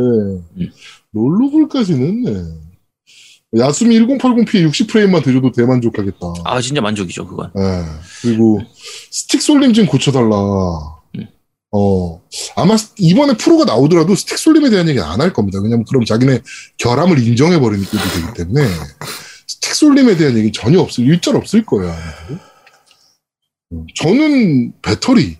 [1.13, 3.61] rollable까지는 네.
[3.61, 6.19] 야스미 1080p 60프레임만 돼줘도 대만족하겠다.
[6.45, 7.51] 아 진짜 만족이죠 그건.
[7.57, 7.85] 예.
[8.23, 8.61] 그리고
[9.11, 10.37] 스틱 쏠림 좀 고쳐달라.
[11.17, 11.27] 음.
[11.71, 12.21] 어
[12.57, 15.61] 아마 이번에 프로가 나오더라도 스틱 쏠림에 대한 얘기 안할 겁니다.
[15.63, 16.41] 왜냐면 그럼 자기네
[16.79, 18.67] 결함을 인정해 버리는 꼴이 되기 때문에
[19.47, 21.65] 스틱 쏠림에 대한 얘기 전혀 없을 일절 없을.
[21.69, 21.95] 아마도.
[23.73, 25.37] 음, 저는 배터리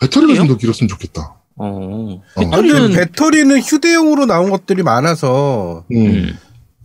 [0.00, 1.36] 배터리가 좀 더 길었으면 좋겠다.
[1.56, 1.64] 어.
[1.66, 2.22] 어.
[2.36, 6.34] 아, 배터리는 배터리는 휴대용으로 나온 것들이 많아서 음.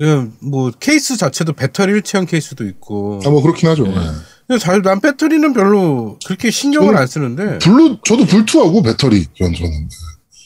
[0.01, 0.33] 음.
[0.41, 3.21] 뭐 케이스 자체도 배터리 일체형 케이스도 있고.
[3.25, 3.85] 아, 뭐 그렇긴 하죠.
[3.85, 3.93] 음.
[3.95, 4.01] 네.
[4.47, 7.57] 근데 잘, 난 배터리는 별로 그렇게 신경을 안 쓰는데.
[7.59, 9.89] 블루 저도 블투하고 배터리 전 저는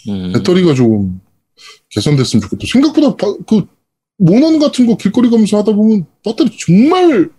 [0.09, 0.33] 음.
[0.33, 1.19] 배터리가 좀
[1.89, 2.65] 개선됐으면 좋겠다.
[2.71, 3.65] 생각보다 바- 그
[4.19, 7.29] 몬헌 같은 거 길거리 가면서 하다 보면 배터리 정말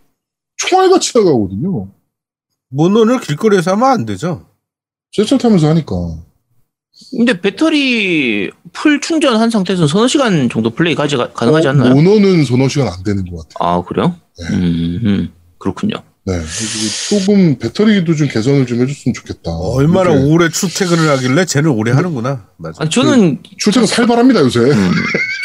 [0.57, 1.89] 총알같이 나가거든요.
[2.71, 4.47] 몬헌을 길거리에서 하면 안 되죠.
[5.13, 5.95] 전철 타면서 하니까.
[7.17, 11.95] 근데 배터리 풀 충전한 상태에서 서너 시간 정도 플레이까지 가능하지 어, 않나요?
[11.95, 13.69] 몬헌은 서너 시간 안 되는 것 같아요.
[13.79, 14.15] 아 그래요?
[14.39, 14.57] 네.
[14.57, 15.33] 음, 음.
[15.59, 15.97] 그렇군요.
[16.27, 16.35] 네.
[16.35, 16.45] 그리고
[17.25, 19.51] 조금 배터리도 좀 개선을 좀 해줬으면 좋겠다.
[19.51, 22.47] 얼마나 요새 오래 출퇴근을 하길래 쟤는 오래 하는구나.
[22.59, 22.77] 맞아.
[22.83, 24.61] 아니, 저는 출퇴근 살벌합니다, 요새.
[24.61, 24.91] 음,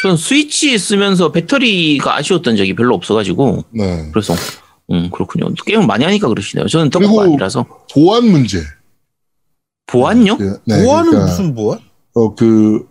[0.02, 4.10] 저는 스위치 쓰면서 배터리가 아쉬웠던 적이 별로 없어가지고 네.
[4.12, 4.34] 그래서
[4.92, 5.52] 음 그렇군요.
[5.64, 6.66] 게임을 많이 하니까 그러시네요.
[6.68, 8.62] 저는 덕후가 아니라서 보안 문제.
[9.86, 10.36] 보안요?
[10.38, 11.78] 그, 네, 보안은 그러니까 무슨 보안?
[12.14, 12.88] 어, 그,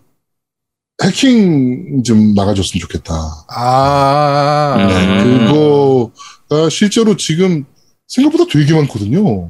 [1.03, 3.13] 해킹 좀 막아줬으면 좋겠다.
[3.49, 4.87] 아, 음.
[4.87, 7.65] 네, 그거가 실제로 지금
[8.07, 9.49] 생각보다 되게 많거든요.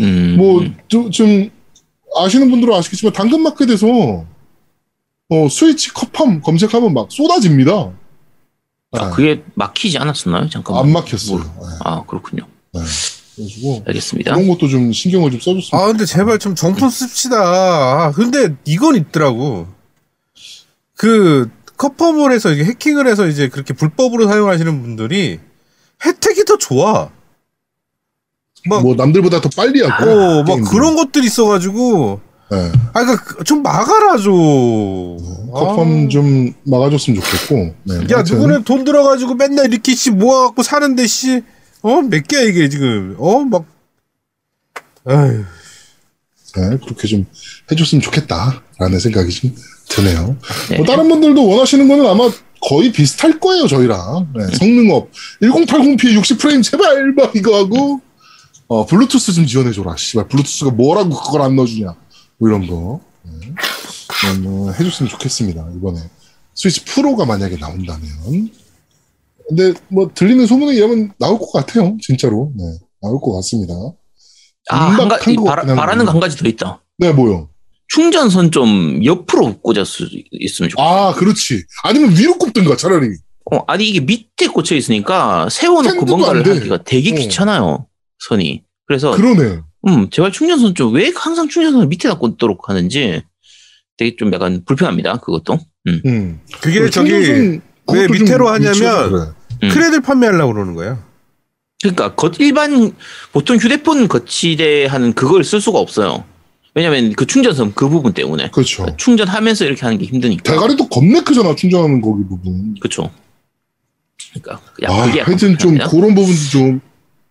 [0.00, 1.50] 음, 뭐, 좀, 좀
[2.16, 3.86] 아시는 분들은 아시겠지만, 당근마켓에서,
[5.30, 7.90] 어, 스위치 컵함 검색하면 막 쏟아집니다.
[8.92, 10.48] 아, 네, 그게 막히지 않았었나요?
[10.48, 10.84] 잠깐만.
[10.84, 11.38] 안 막혔어요.
[11.38, 12.46] 뭐, 네, 아 그렇군요.
[13.36, 13.44] 네.
[13.44, 14.34] 그래가지고, 알겠습니다.
[14.34, 17.36] 그런 것도 좀 신경을 좀 써줬으면 아, 근데 제발 좀 정품 씁시다.
[17.38, 19.66] 아, 근데 이건 있더라고.
[20.96, 25.40] 그, 커퍼몰에서 이게 해킹을 해서 이제 그렇게 불법으로 사용하시는 분들이
[26.04, 27.10] 혜택이 더 좋아.
[28.66, 30.10] 막, 뭐, 남들보다 더 빨리 하고.
[30.10, 30.70] 어, 막.
[30.70, 32.72] 그런 것들이 있어가지고, 네.
[32.92, 35.18] 아, 그니까 좀 막아라, 좀.
[35.52, 36.08] 컵함 아.
[36.08, 37.74] 좀 막아줬으면 좋겠고.
[37.84, 41.42] 네, 야, 누구는 돈 들어가지고 맨날 이렇게 씨 모아갖고 사는데 씨,
[41.84, 42.00] 어?
[42.00, 43.14] 몇 개야, 이게 지금.
[43.18, 43.40] 어?
[43.40, 43.66] 막,
[45.04, 45.44] 아휴.
[46.56, 47.26] 네, 그렇게 좀
[47.70, 49.54] 해줬으면 좋겠다라는 생각이 좀
[49.90, 50.36] 드네요.
[50.70, 50.78] 네.
[50.78, 52.30] 뭐 다른 분들도 원하시는 거는 아마
[52.66, 54.32] 거의 비슷할 거예요, 저희랑.
[54.34, 55.10] 네, 성능업.
[55.42, 58.00] 1080p 60프레임 제발 막 이거 하고,
[58.66, 59.96] 어, 블루투스 좀 지원해줘라.
[59.96, 61.94] 씨발, 블루투스가 뭐라고 그걸 안 넣어주냐.
[62.38, 63.00] 뭐 이런 거.
[63.24, 63.54] 네.
[64.22, 65.68] 좀 해줬으면 좋겠습니다.
[65.76, 66.00] 이번에
[66.54, 68.63] 스위치 프로가 만약에 나온다면.
[69.48, 71.96] 근데 뭐 들리는 소문에 의하면 나올 것 같아요.
[72.00, 72.52] 진짜로.
[72.56, 72.64] 네,
[73.02, 73.74] 나올 것 같습니다.
[74.70, 75.74] 아, 한 가, 바라.
[75.74, 76.82] 바라는 거한 가지 더 있다.
[76.98, 77.50] 네, 뭐요?
[77.88, 80.88] 충전선 좀 옆으로 꽂을 수 있으면 좋겠어.
[80.88, 81.64] 아, 그렇지.
[81.84, 83.08] 아니면 위로 꼽든가 차라리.
[83.52, 86.48] 어, 아니 이게 밑에 꽂혀 있으니까 세워놓고 뭔가를.
[86.48, 87.14] 하기가 되게 어.
[87.14, 87.86] 귀찮아요.
[88.20, 88.62] 선이.
[88.86, 89.60] 그래서 그러네.
[89.86, 93.22] 음 제발 충전선 좀 왜 항상 충전선을 밑에다 꽂도록 하는지
[93.98, 95.18] 되게 좀 약간 불편합니다.
[95.18, 95.58] 그것도.
[95.86, 96.40] 음.
[96.62, 97.62] 그게 저기 충전선
[97.92, 99.22] 왜 위치가 하냐면 그래.
[99.64, 99.68] 음.
[99.70, 101.04] 크레들 판매하려고 그러는 거야.
[101.82, 102.92] 그러니까 거- 일반
[103.32, 106.24] 보통 휴대폰 거치대 하는 그걸 쓸 수가 없어요.
[106.74, 108.86] 왜냐면 그 충전선 그 부분 때문에 그렇죠.
[108.96, 110.42] 충전하면서 이렇게 하는 게 힘드니까.
[110.52, 112.74] 대가리도 겁내 크잖아, 충전하는 거기 부분.
[112.80, 113.10] 그렇죠.
[114.32, 115.76] 그러니까 야, 아, 하여튼 좀.
[115.78, 116.80] 그런 부분도 좀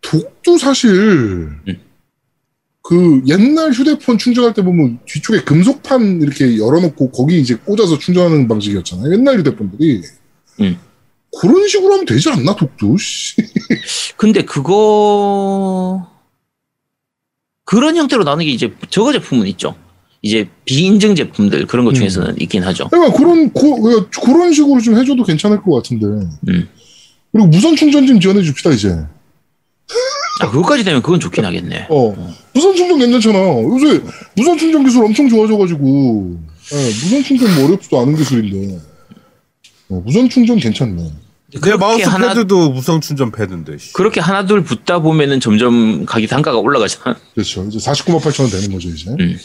[0.01, 1.61] 독도 사실 음.
[2.81, 9.13] 그 옛날 휴대폰 충전할 때 보면 뒤쪽에 금속판 이렇게 열어놓고 거기 이제 꽂아서 충전하는 방식이었잖아요.
[9.13, 10.01] 옛날 휴대폰들이.
[10.61, 10.77] 음.
[11.41, 12.95] 그런 식으로 하면 되지 않나 독도?
[12.97, 13.35] 씨.
[14.17, 16.07] 근데 그거
[17.65, 19.75] 그런 형태로 나오는 게 이제 저거 제품은 있죠.
[20.21, 21.95] 이제 비인증 제품들 그런 것 음.
[21.95, 22.87] 중에서는 있긴 하죠.
[22.89, 26.05] 그러니까 그런 고- 그러니까 그런 식으로 좀 해줘도 괜찮을 것 같은데.
[26.05, 26.69] 음.
[27.31, 28.89] 그리고 무선 충전 좀 지원해 줍시다 이제.
[30.41, 31.87] 아, 그것까지 되면 그건 좋긴 하겠네.
[31.89, 32.15] 어
[32.53, 33.37] 무선 충전 괜찮잖아.
[33.63, 34.01] 요새
[34.35, 36.37] 무선 충전 기술 엄청 좋아져가지고
[36.73, 38.81] 예, 무선 충전 뭐 어렵지도 않은 기술인데 어,
[40.01, 41.11] 무선 충전 괜찮네.
[41.53, 43.77] 내 그렇게 마우스 하나- 패드도 무선 충전 패드인데.
[43.77, 43.93] 씨.
[43.93, 47.15] 그렇게 하나 둘 붙다 보면은 점점 가격 단가가 올라가잖아.
[47.33, 47.63] 그렇죠.
[47.65, 49.09] 이제 49만 8천 원 되는 거죠 이제.
[49.11, 49.37] 음.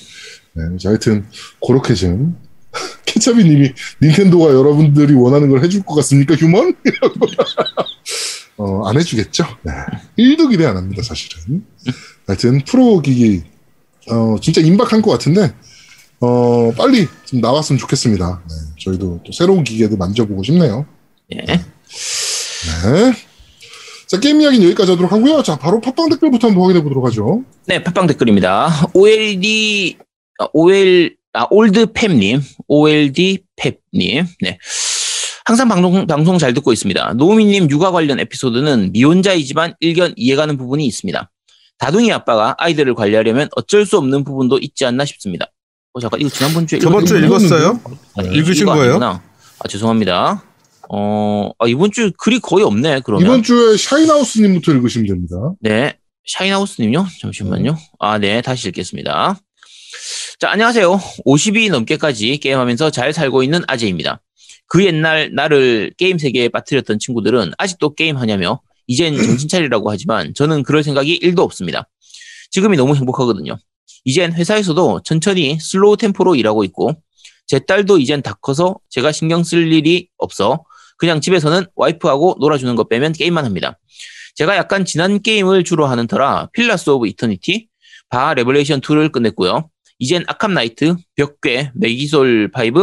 [0.55, 1.27] 네, 이제 하여튼
[1.67, 2.37] 그렇게 좀
[3.07, 3.73] 케찹이님이
[4.03, 6.75] 닌텐도가 여러분들이 원하는 걸 해줄 것 같습니까 휴먼?
[8.57, 9.45] 어, 안 해주겠죠.
[9.63, 9.73] 네.
[10.19, 11.65] 1도 기대 안 합니다 사실은.
[12.27, 13.43] 하여튼 프로 기기
[14.11, 15.55] 어, 진짜 임박한 것 같은데
[16.21, 18.43] 어, 빨리 좀 나왔으면 좋겠습니다.
[18.49, 20.87] 네, 저희도 또 새로운 기계도 만져보고 싶네요.
[21.33, 21.37] 예.
[21.47, 23.13] 네.
[24.07, 25.43] 자 게임 이야기는 여기까지 하도록 하고요.
[25.43, 27.45] 자 바로 팟빵 댓글부터 한번 확인해 보도록 하죠.
[27.67, 28.71] 네, 팟빵 댓글입니다.
[28.95, 29.99] OLD,
[30.39, 34.59] 아, OL, 아, 올드팸님, OLD 펩님, 네.
[35.45, 37.15] 항상 방송, 방송 잘 듣고 있습니다.
[37.15, 41.31] 노미님 육아 관련 에피소드는 미혼자이지만 일견 이해가는 부분이 있습니다.
[41.79, 45.47] 다둥이 아빠가 아이들을 관리하려면 어쩔 수 없는 부분도 있지 않나 싶습니다.
[45.99, 47.19] 어, 잠깐, 이거 지난번 주에 저번 주에?
[47.21, 47.81] 읽었어요?
[48.17, 48.93] 아, 이- 읽으신 이거 거예요?
[48.93, 49.23] 아니구나.
[49.59, 50.45] 아, 죄송합니다.
[50.91, 53.27] 어, 아, 이번 주 글이 거의 없네, 그러면.
[53.27, 55.37] 이번 주에 샤인하우스님부터 읽으시면 됩니다.
[55.61, 55.95] 네.
[56.27, 57.07] 샤인하우스님요?
[57.21, 57.77] 잠시만요.
[57.99, 58.41] 아, 네.
[58.43, 59.39] 다시 읽겠습니다.
[60.39, 61.01] 자, 안녕하세요.
[61.27, 64.21] 50이 넘게까지 게임하면서 잘 살고 있는 아재입니다.
[64.69, 70.83] 그 옛날 나를 게임 세계에 빠뜨렸던 친구들은 아직도 게임하냐며 이젠 정신 차리라고 하지만 저는 그럴
[70.85, 71.89] 생각이 1도 없습니다.
[72.51, 73.57] 지금이 너무 행복하거든요.
[74.05, 76.93] 이젠 회사에서도 천천히 슬로우 템포로 일하고 있고
[77.47, 80.65] 제 딸도 이젠 다 커서 제가 신경 쓸 일이 없어
[80.99, 83.79] 그냥 집에서는 와이프하고 놀아주는 것 빼면 게임만 합니다.
[84.35, 87.69] 제가 약간 지난 게임을 주로 하는 터라 필라스 오브 이터니티,
[88.09, 89.71] 바하 레벨레이션 2를 끝냈고요.
[89.99, 92.81] 이젠 아캄 나이트, 벽괴, 메기솔 5,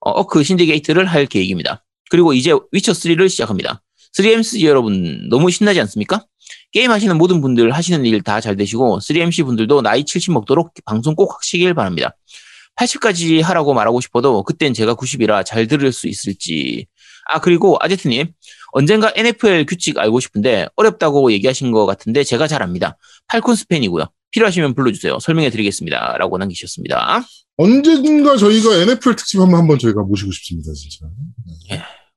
[0.00, 1.84] 어, 어크 신디게이트를 할 계획입니다.
[2.10, 3.82] 그리고 이제 위쳐 3를 시작합니다.
[4.16, 6.24] 3MC 여러분 너무 신나지 않습니까?
[6.72, 11.14] 게임 하시는 모든 분들 하시는 일 다 잘 되시고 3MC 분들도 나이 70 먹도록 방송
[11.14, 12.16] 꼭 하시길 바랍니다.
[12.76, 16.86] 80까지 하라고 말하고 싶어도 그땐 제가 90이라 잘 들을 수 있을지.
[17.26, 18.28] 아 그리고 아제트님
[18.72, 22.96] 언젠가 NFL 규칙 알고 싶은데 어렵다고 얘기하신 것 같은데 제가 잘 압니다.
[23.28, 24.06] 팔콘스 팬이고요.
[24.30, 25.18] 필요하시면 불러주세요.
[25.18, 26.16] 설명해 드리겠습니다.
[26.18, 27.22] 라고 남기셨습니다.
[27.56, 31.06] 언젠가 저희가 NFL 특집 한번 한번 저희가 모시고 싶습니다, 진짜.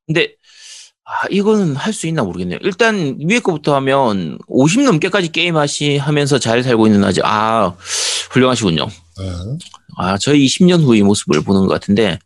[0.05, 0.35] 근데
[1.05, 2.59] 아, 이거는 할 수 있나 모르겠네요.
[2.61, 7.75] 일단 위에 거부터 하면 50 넘게까지 게임 하시 하면서 잘 살고 있는 아직 아
[8.31, 8.85] 훌륭하시군요.
[8.87, 9.25] 네.
[9.97, 12.17] 아 저희 10년 후의 모습을 보는 것 같은데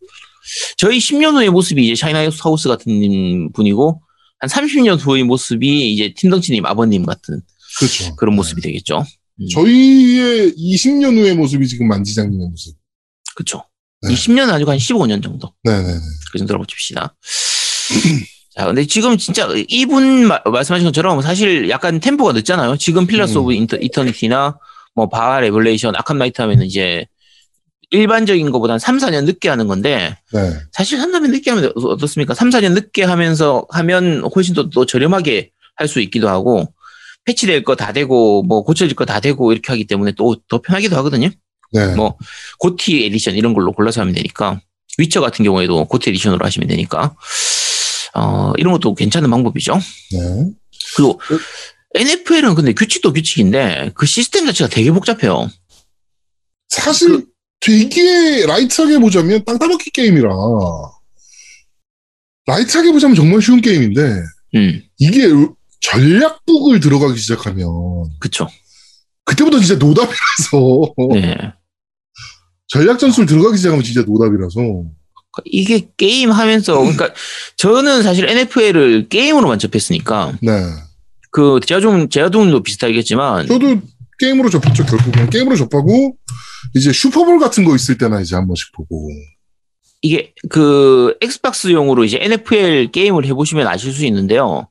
[0.78, 4.02] 저희 10년 후의 모습이 이제 샤인하우스 같은 분이고
[4.40, 7.42] 한 30년 후의 모습이 이제 팀덩치님 아버님 같은
[7.80, 8.16] 그렇죠.
[8.16, 9.04] 그런 모습이 되겠죠.
[9.40, 12.76] 음, 저희의 20년 후의 모습이 지금 만지장님의 모습.
[13.36, 13.64] 그렇죠.
[14.04, 14.14] 네.
[14.14, 15.52] 20년 아니고 한 15년 정도.
[15.64, 16.00] 네네네.
[16.32, 17.16] 그 정도라고 칩시다.
[18.58, 22.78] 자, 근데 지금 진짜 이분 마- 말씀하신 것처럼 사실 약간 템포가 늦잖아요.
[22.78, 23.44] 지금 필라스 음.
[23.44, 24.58] 오브 인터, 이터니티나
[24.96, 27.06] 뭐 바하 레블레이션, 아캄 나이트 하면은 이제
[27.92, 30.54] 일반적인 것보단 3, 4년 늦게 하는 건데 네.
[30.72, 32.34] 사실 3, 4년 늦게 하면 어- 어떻습니까?
[32.34, 36.74] 3, 4년 늦게 하면서 하면 훨씬 더, 더 저렴하게 할 수 있기도 하고
[37.26, 40.96] 패치될 거 다 되고 뭐 고쳐질 거 다 되고 이렇게 하기 때문에 또 더 편하기도
[40.98, 41.30] 하거든요.
[41.72, 41.94] 네.
[41.96, 42.18] 뭐
[42.58, 44.60] 고티 에디션 이런 걸로 골라서 하면 되니까
[44.98, 47.14] 위쳐 같은 경우에도 고티 에디션으로 하시면 되니까
[48.18, 49.74] 어 이런 것도 괜찮은 방법이죠.
[50.12, 50.52] 네.
[50.96, 51.22] 그리고
[51.96, 55.50] NFL은 근데 규칙도 규칙인데 그 시스템 자체가 되게 복잡해요.
[56.70, 57.26] 사실
[57.60, 60.30] 되게 라이트하게 보자면 땅 따먹기 게임이라
[62.46, 64.02] 라이트하게 보자면 정말 쉬운 게임인데
[64.56, 65.28] 음, 이게
[65.82, 67.68] 전략북을 들어가기 시작하면
[68.20, 68.48] 그쵸.
[69.26, 71.36] 그때부터 진짜 노답이라서 네.
[72.68, 74.60] 전략 전술 들어가기 시작하면 진짜 노답이라서
[75.46, 77.14] 이게 게임 하면서, 그러니까
[77.58, 80.52] 저는 사실 NFL을 게임으로만 접했으니까, 네
[81.32, 83.82] 그, 제아동, 제아동도 비슷하겠지만, 저도
[84.18, 86.18] 게임으로 접했죠 결국은 게임으로 접하고
[86.76, 89.10] 이제 슈퍼볼 같은 거 있을 때나 이제 한 번씩 보고
[90.02, 94.70] 이게 그 엑스박스용으로 이제 NFL 게임을 해보시면 아실 수 있는데요.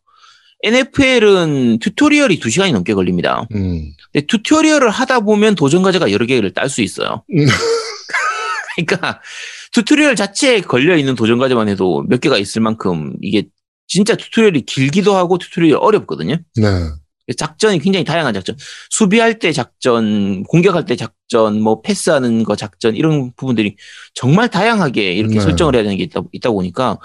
[0.62, 3.46] NFL은 튜토리얼이 2시간이 넘게 걸립니다.
[3.54, 3.92] 음.
[4.12, 7.22] 근데 튜토리얼을 하다 보면 도전 과제가 여러 개를 딸 수 있어요.
[7.36, 7.46] 음.
[8.76, 9.20] 그러니까
[9.76, 13.46] 튜토리얼 자체에 걸려 있는 도전 과제만 해도 몇 개가 있을 만큼 이게
[13.86, 16.38] 진짜 튜토리얼이 길기도 하고 튜토리얼이 어렵거든요.
[16.56, 16.70] 네
[17.36, 18.56] 작전이 굉장히 다양한 작전.
[18.88, 23.76] 수비할 때 작전, 공격할 때 작전, 뭐 패스하는 거 작전 이런 부분들이
[24.14, 25.40] 정말 다양하게 이렇게 네.
[25.40, 26.98] 설정을 해야 되는 게 있다, 있다 보니까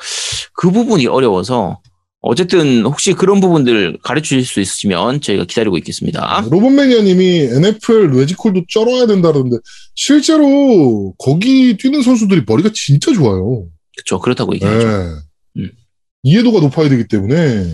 [0.53, 1.81] 그 부분이 어려워서
[2.21, 6.45] 어쨌든 혹시 그런 부분들 가르쳐 주실 수 있으시면 저희가 기다리고 있겠습니다.
[6.51, 9.57] 로봇매니아님이 NFL 뇌지컬도 쩔어야 된다는데
[9.95, 13.65] 실제로 거기 뛰는 선수들이 머리가 진짜 좋아요.
[13.95, 14.19] 그렇죠.
[14.19, 14.57] 그렇다고 네.
[14.57, 14.87] 얘기하죠.
[15.57, 15.71] 음.
[16.23, 17.65] 이해도가 높아야 되기 때문에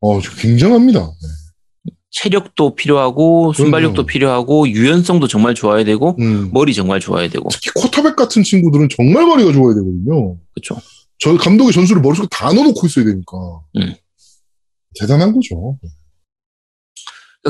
[0.00, 1.00] 어, 저 굉장합니다.
[1.00, 1.92] 네.
[2.10, 4.06] 체력도 필요하고 순발력도 그럼요.
[4.06, 6.50] 필요하고 유연성도 정말 좋아야 되고 음.
[6.52, 10.36] 머리 정말 좋아야 되고 특히 쿼터백 같은 친구들은 정말 머리가 좋아야 되거든요.
[10.54, 10.80] 그렇죠.
[11.18, 13.36] 저 감독의 전술을 머릿속에 다 넣어놓고 있어야 되니까.
[13.76, 13.94] 음.
[15.00, 15.78] 대단한 거죠.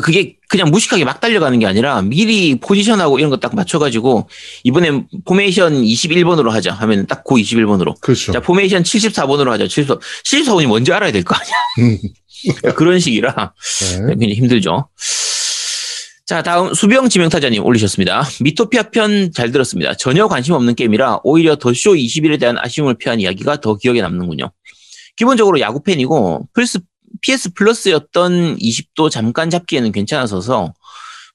[0.03, 4.29] 그게 그냥 무식하게 막 달려가는 게 아니라 미리 포지션하고 이런 거 딱 맞춰가지고
[4.65, 8.31] 이번엔 포메이션 21번으로 하자 하면 딱 고 21번으로 그렇죠.
[8.33, 11.99] 자 포메이션 74번으로 하자 74 74번이 뭔지 알아야 될 거 아니야 음.
[12.77, 13.55] 그런 식이라
[13.93, 14.07] 네.
[14.11, 14.87] 굉장히 힘들죠
[16.27, 21.71] 자 다음 수병 지명타자님 올리셨습니다 미토피아 편 잘 들었습니다 전혀 관심 없는 게임이라 오히려 더
[21.73, 24.51] 쇼 21에 대한 아쉬움을 표한 이야기가 더 기억에 남는군요
[25.17, 26.81] 기본적으로 야구 팬이고 플스
[27.21, 30.75] PS 플러스였던 20도 잠깐 잡기에는 괜찮아서서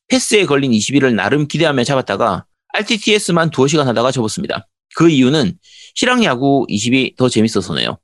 [0.08, 4.68] 패스에 걸린 21을 나름 기대하며 잡았다가 RTTS만 두어 시간 하다가 접었습니다.
[4.96, 5.58] 그 이유는
[5.96, 7.98] 실황 야구 20이 더 재밌어서네요.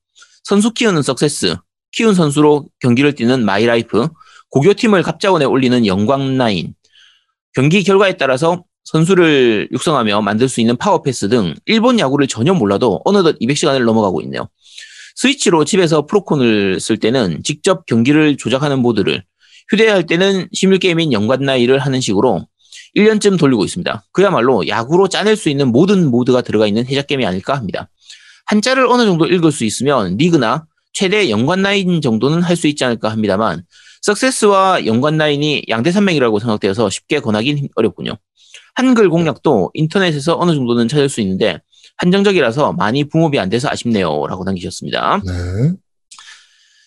[0.43, 1.55] 선수 키우는 석세스,
[1.91, 4.07] 키운 선수로 경기를 뛰는 마이라이프,
[4.49, 6.73] 고교팀을 갑자원에 올리는 영관나인,
[7.53, 13.37] 경기 결과에 따라서 선수를 육성하며 만들 수 있는 파워페스 등 일본 야구를 전혀 몰라도 어느덧
[13.39, 14.47] 200시간을 넘어가고 있네요.
[15.15, 19.23] 스위치로 집에서 프로콘을 쓸 때는 직접 경기를 조작하는 모드를,
[19.69, 22.47] 휴대할 때는 시뮬 게임인 연관 나이를 하는 식으로
[22.95, 24.05] 1년쯤 돌리고 있습니다.
[24.11, 27.89] 그야말로 야구로 짜낼 수 있는 모든 모드가 들어가 있는 해작 게임이 아닐까 합니다.
[28.45, 33.09] 한자를 어느 정도 읽을 수 있으면 리그나 최대 연관 라인 정도는 할 수 있지 않을까
[33.09, 33.63] 합니다만
[34.01, 38.17] 석세스와 연관 라인이 양대 산맥이라고 생각되어서 쉽게 권하긴 힘- 어렵군요.
[38.75, 41.59] 한글 공략도 인터넷에서 어느 정도는 찾을 수 있는데
[41.97, 44.27] 한정적이라서 많이 붕업이 안 돼서 아쉽네요.
[44.27, 45.21] 라고 남기셨습니다.
[45.25, 45.71] 네.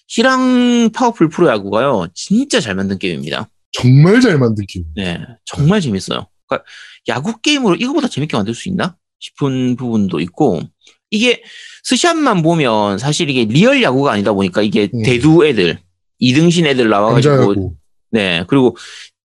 [0.06, 2.08] 실황 파워풀 프로야구가요.
[2.14, 3.48] 진짜 잘 만든 게임입니다.
[3.72, 4.84] 정말 잘 만든 게임.
[4.96, 6.26] 네, 정말 재밌어요.
[6.48, 6.66] 그러니까
[7.08, 10.60] 야구 게임으로 이거보다 재밌게 만들 수 있나 싶은 부분도 있고
[11.10, 11.42] 이게
[11.84, 15.02] 스샷만 보면 사실 이게 리얼 야구가 아니다 보니까 이게 음.
[15.02, 15.78] 대두 애들
[16.20, 17.76] 이등신 애들 나와가지고.
[18.12, 18.76] 네 그리고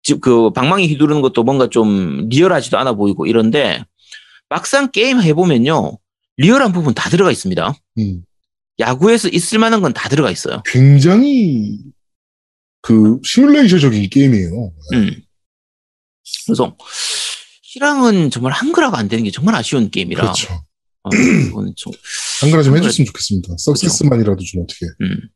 [0.02, 3.82] 지- 그 방망이 휘두르는 것도 뭔가 좀 리얼하지도 않아 보이고 이런데
[4.48, 5.98] 막상 게임 해보면요
[6.36, 7.74] 리얼한 부분 다 들어가 있습니다.
[7.98, 8.22] 음.
[8.78, 10.62] 야구에서 있을 만한 건 다 들어가 있어요.
[10.66, 11.78] 굉장히
[12.82, 14.72] 그 시뮬레이션적인 게임이에요.
[14.94, 15.22] 음.
[16.46, 16.76] 그래서
[17.62, 20.52] 실황은 정말 한글화가 안 되는 게 정말 아쉬운 게임이라 그렇죠.
[21.02, 21.10] 어,
[21.76, 21.92] 좀
[22.40, 23.54] 한글화 좀 한글화- 해줬으면 좋겠습니다.
[23.58, 24.86] 석세스만이라도 좀 어떻게.
[25.00, 25.28] 음.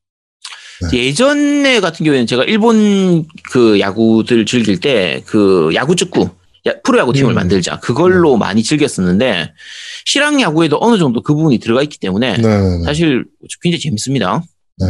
[0.90, 1.06] 네.
[1.06, 6.30] 예전에 같은 경우에는 제가 일본 그 야구들 즐길 때 그 야구 축구
[6.66, 7.34] 야- 프로야구 팀을 음.
[7.34, 9.52] 만들자 그걸로 많이 즐겼었는데
[10.04, 12.42] 실황 야구에도 어느 정도 그 부분이 들어가 있기 때문에 네.
[12.42, 12.84] 네.
[12.84, 13.24] 사실
[13.62, 14.42] 굉장히 재밌습니다.
[14.78, 14.86] 네.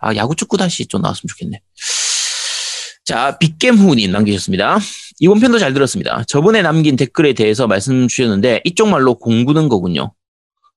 [0.00, 1.60] 아 야구 축구 다시 좀 나왔으면 좋겠네.
[3.04, 4.78] 자 빅겜 후님 남기셨습니다.
[5.20, 6.24] 이번 편도 잘 들었습니다.
[6.28, 10.12] 저번에 남긴 댓글에 대해서 말씀 주셨는데 이쪽 말로 공부는 거군요.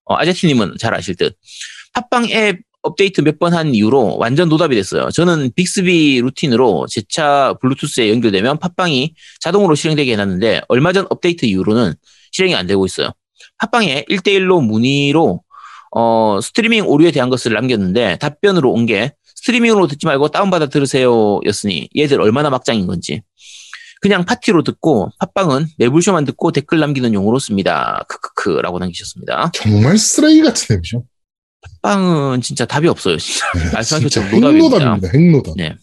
[0.06, 1.36] 어, 아제티님은 잘 아실 듯.
[1.94, 5.10] 팟빵 앱 업데이트 몇 번 한 이후로 완전 노답이 됐어요.
[5.12, 11.94] 저는 빅스비 루틴으로 제 차 블루투스에 연결되면 팟빵이 자동으로 실행되게 해놨는데 얼마 전 업데이트 이후로는
[12.32, 13.12] 실행이 안 되고 있어요.
[13.60, 15.42] 팟빵에 1대1로 문의로
[15.94, 21.90] 어, 스트리밍 오류에 대한 것을 남겼는데 답변으로 온 게 스트리밍으로 듣지 말고 다운받아 들으세요 였으니
[21.98, 23.22] 얘들 얼마나 막장인 건지.
[24.02, 28.04] 그냥 팟티로 듣고 팟빵은 매불쇼만 듣고 댓글 남기는 용으로 씁니다.
[28.08, 29.52] 크크크라고 남기셨습니다.
[29.54, 31.04] 정말 쓰레기 같은 앱이죠.
[31.82, 33.18] 팟빵은 진짜 답이 없어요.
[33.18, 33.46] 진짜.
[33.54, 34.22] 네, 진짜.
[34.22, 35.10] 핵노답입니다.
[35.14, 35.54] 핵노답.
[35.58, 35.76] 네.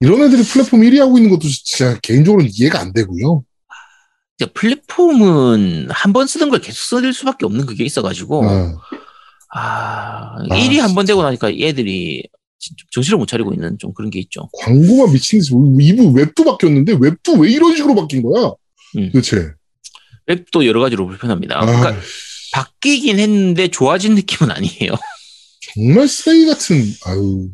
[0.00, 3.42] 이런 애들이 플랫폼 1위 하고 있는 것도 진짜 개인적으로는 이해가 안 되고요.
[4.52, 8.74] 플랫폼은 한 번 쓰던 걸 계속 쓸 수밖에 없는 그게 있어가지고 아,
[9.54, 11.12] 아, 아, 일이 한번 진짜.
[11.12, 12.24] 되고 나니까 얘들이
[12.90, 14.48] 정신을 못 차리고 있는 좀 그런 게 있죠.
[14.60, 18.52] 광고만 미친 듯이 이부 웹도 바뀌었는데 웹도 왜 이런 식으로 바뀐 거야?
[18.96, 19.10] 음.
[19.12, 19.52] 도대체.
[20.26, 21.56] 웹도 여러 가지로 불편합니다.
[21.58, 21.94] 아, 그러니까
[22.54, 24.94] 바뀌긴 했는데 좋아진 느낌은 아니에요.
[25.74, 27.48] 정말 쓰레기 같은 아유.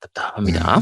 [0.00, 0.80] 답답합니다.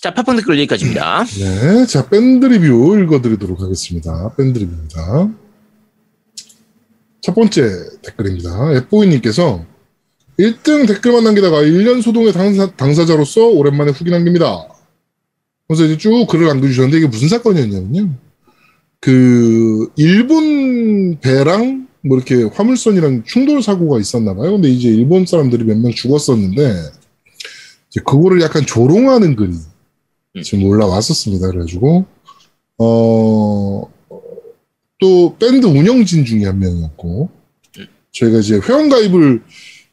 [0.00, 1.24] 자, 팟빵 댓글 여기까지입니다.
[1.24, 4.34] 네, 자 밴드 리뷰 읽어드리도록 하겠습니다.
[4.36, 5.30] 밴드 리뷰입니다.
[7.20, 7.62] 첫 번째
[8.02, 8.74] 댓글입니다.
[8.78, 9.64] 앱보이님께서
[10.40, 14.66] 1등 댓글만 남기다가 1년 소동의 당사, 당사자로서 오랜만에 후기 남깁니다.
[15.68, 18.12] 그래서 이제 쭉 글을 남겨주셨는데 이게 무슨 사건이었냐면요.
[18.98, 24.52] 그 일본 배랑 뭐 이렇게 화물선이랑 충돌 사고가 있었나 봐요.
[24.52, 26.62] 근데 이제 일본 사람들이 몇 명 죽었었는데
[27.90, 29.54] 이제 그거를 약간 조롱하는 글이
[30.42, 31.46] 지금 올라왔었습니다.
[31.48, 32.04] 그래가지고
[32.78, 33.82] 어,
[35.00, 37.28] 또 밴드 운영진 중에 한 명이었고
[38.12, 39.42] 저희가 이제 회원 가입을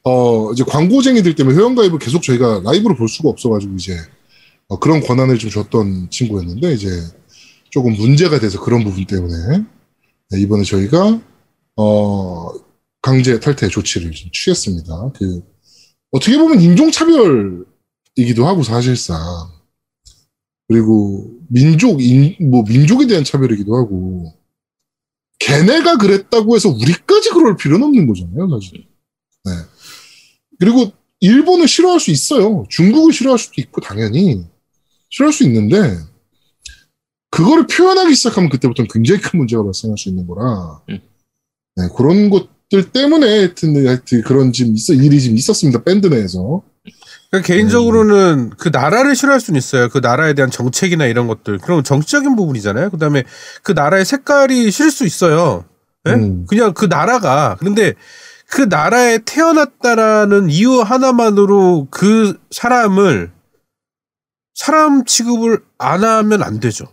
[0.03, 3.97] 어 이제 광고쟁이들 때문에 회원 가입을 계속 저희가 라이브로 볼 수가 없어가지고 이제
[4.67, 6.89] 어, 그런 권한을 좀 줬던 친구였는데 이제
[7.69, 9.63] 조금 문제가 돼서 그런 부분 때문에
[10.31, 11.21] 네, 이번에 저희가
[11.81, 12.51] 어
[13.01, 15.13] 강제 탈퇴 조치를 좀 취했습니다.
[15.15, 15.41] 그
[16.11, 19.17] 어떻게 보면 인종차별이기도 하고 사실상
[20.67, 24.33] 그리고 민족 인, 뭐 민족에 대한 차별이기도 하고
[25.39, 28.85] 걔네가 그랬다고 해서 우리까지 그럴 필요는 없는 거잖아요, 사실.
[29.45, 29.51] 네.
[30.59, 32.65] 그리고 일본을 싫어할 수 있어요.
[32.69, 34.45] 중국을 싫어할 수도 있고 당연히
[35.09, 35.97] 싫어할 수 있는데
[37.31, 40.99] 그거를 표현하기 시작하면 그때부터는 굉장히 큰 문제가 발생할 수 있는 거라 음.
[41.79, 46.63] 네, 그런 것들 때문에 하여튼, 하여튼 그런 지금 있어 일이 지금 있었습니다 밴드 내에서
[47.31, 49.89] 그러니까 개인적으로는 그 나라를 싫어할 수는 있어요.
[49.89, 51.59] 그 나라에 대한 정책이나 이런 것들.
[51.59, 52.89] 그럼 정치적인 부분이잖아요.
[52.89, 53.23] 그 다음에
[53.61, 55.65] 그 나라의 색깔이 싫을 수 있어요.
[56.07, 56.13] 예?
[56.13, 56.45] 음.
[56.47, 57.93] 그냥 그 나라가 그런데
[58.47, 63.31] 그 나라에 태어났다라는 이유 하나만으로 그 사람을
[64.55, 66.85] 사람 취급을 안 하면 안 되죠.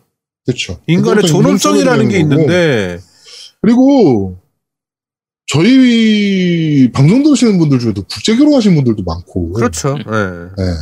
[0.45, 0.78] 그렇죠.
[0.87, 2.34] 인간의 존엄성이라는 게 거고.
[2.34, 3.01] 있는데
[3.62, 4.39] 그리고
[5.47, 9.97] 저희 방송 들으시는 분들 중에도 국제 결혼하신 분들도 많고 그렇죠.
[9.99, 10.03] 예.
[10.03, 10.72] 네.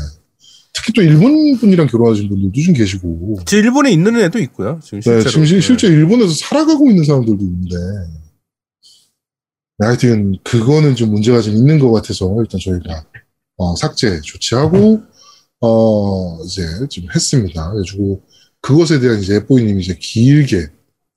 [0.72, 4.80] 특히 또 일본 분이랑 결혼하신 분들도 좀 계시고 제 일본에 있는 애도 있고요.
[4.82, 5.30] 지금 네, 실제로.
[5.30, 5.60] 지금 실- 예.
[5.60, 7.76] 실제 일본에서 살아가고 있는 사람들도 있는데
[9.78, 13.04] 네, 하여튼 그거는 좀 문제가 좀 있는 것 같아서 일단 저희가
[13.56, 15.02] 어, 삭제 조치하고
[15.60, 17.70] 어 이제 좀 했습니다.
[17.70, 18.22] 그래가지고
[18.60, 20.68] 그것에 대한 이제 에뽀이님이 이제 길게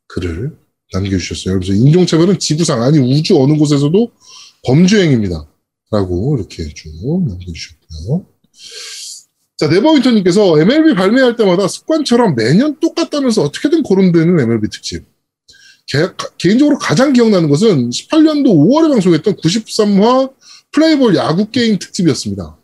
[0.08, 0.58] 글을
[0.94, 1.60] 남겨주셨어요.
[1.60, 4.12] 그래서 인종차별은 지구상 아니 우주 어느 곳에서도
[4.66, 5.48] 범죄행위입니다.
[5.92, 6.90] 라고 이렇게 쭉
[7.28, 8.26] 남겨주셨고요.
[9.58, 15.06] 자, 네버윈터님께서 MLB 발매할 때마다 습관처럼 매년 똑같다면서 어떻게든 거론되는 MLB 특집.
[15.88, 20.32] 개, 가- 개인적으로 가장 기억나는 것은 18년도 5월에 방송했던 93화
[20.72, 22.58] 플레이볼 야구 게임 특집이었습니다.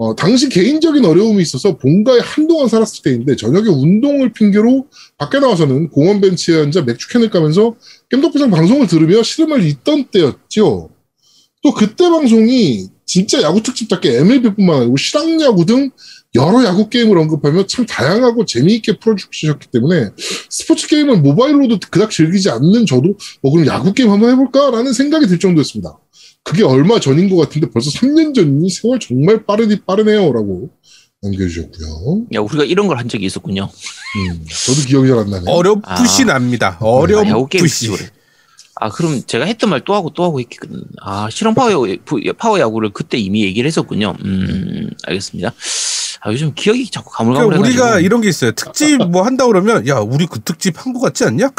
[0.00, 4.86] 어, 당시 개인적인 어려움이 있어서 본가에 한동안 살았을 때인데 저녁에 운동을 핑계로
[5.18, 7.76] 밖에 나와서는 공원 벤치에 앉아 맥주캔을 까면서
[8.08, 10.88] 겜덕비상 방송을 들으며 시름을 잊던 때였죠.
[11.62, 15.90] 또 그때 방송이 진짜 야구 특집답게 MLB뿐만 아니고 실학야구 등
[16.34, 20.12] 여러 야구 게임을 언급하며 참 다양하고 재미있게 풀어주셨기 때문에
[20.48, 25.38] 스포츠 게임을 모바일로도 그닥 즐기지 않는 저도 어 그럼 야구 게임 한번 해볼까라는 생각이 들
[25.38, 25.98] 정도였습니다.
[26.42, 30.70] 그게 얼마 전인 것 같은데 벌써 3년 전이니 세월 정말 빠르디 빠르네요라고
[31.22, 32.26] 남겨주셨고요.
[32.34, 33.68] 야, 우리가 이런 걸 한 적이 있었군요.
[34.16, 35.50] 음, 저도 기억이 잘 안 나네요.
[35.50, 36.26] 어렴풋이 아.
[36.26, 36.76] 납니다.
[36.80, 37.90] 아, 어렴풋이.
[38.80, 40.82] 아, 그럼 제가 했던 말 또 하고 또 하고 했거든.
[41.02, 41.86] 아, 실황 파워,
[42.38, 44.14] 파워 야구를 그때 이미 얘기를 했었군요.
[44.24, 45.52] 음, 알겠습니다.
[46.22, 47.82] 아, 요즘 기억이 자꾸 그러니까 가물가물해가지고.
[47.84, 48.52] 우리가 이런 게 있어요.
[48.52, 51.50] 특집 뭐 한다 그러면 야 우리 그 특집 한 거 같지 않냐?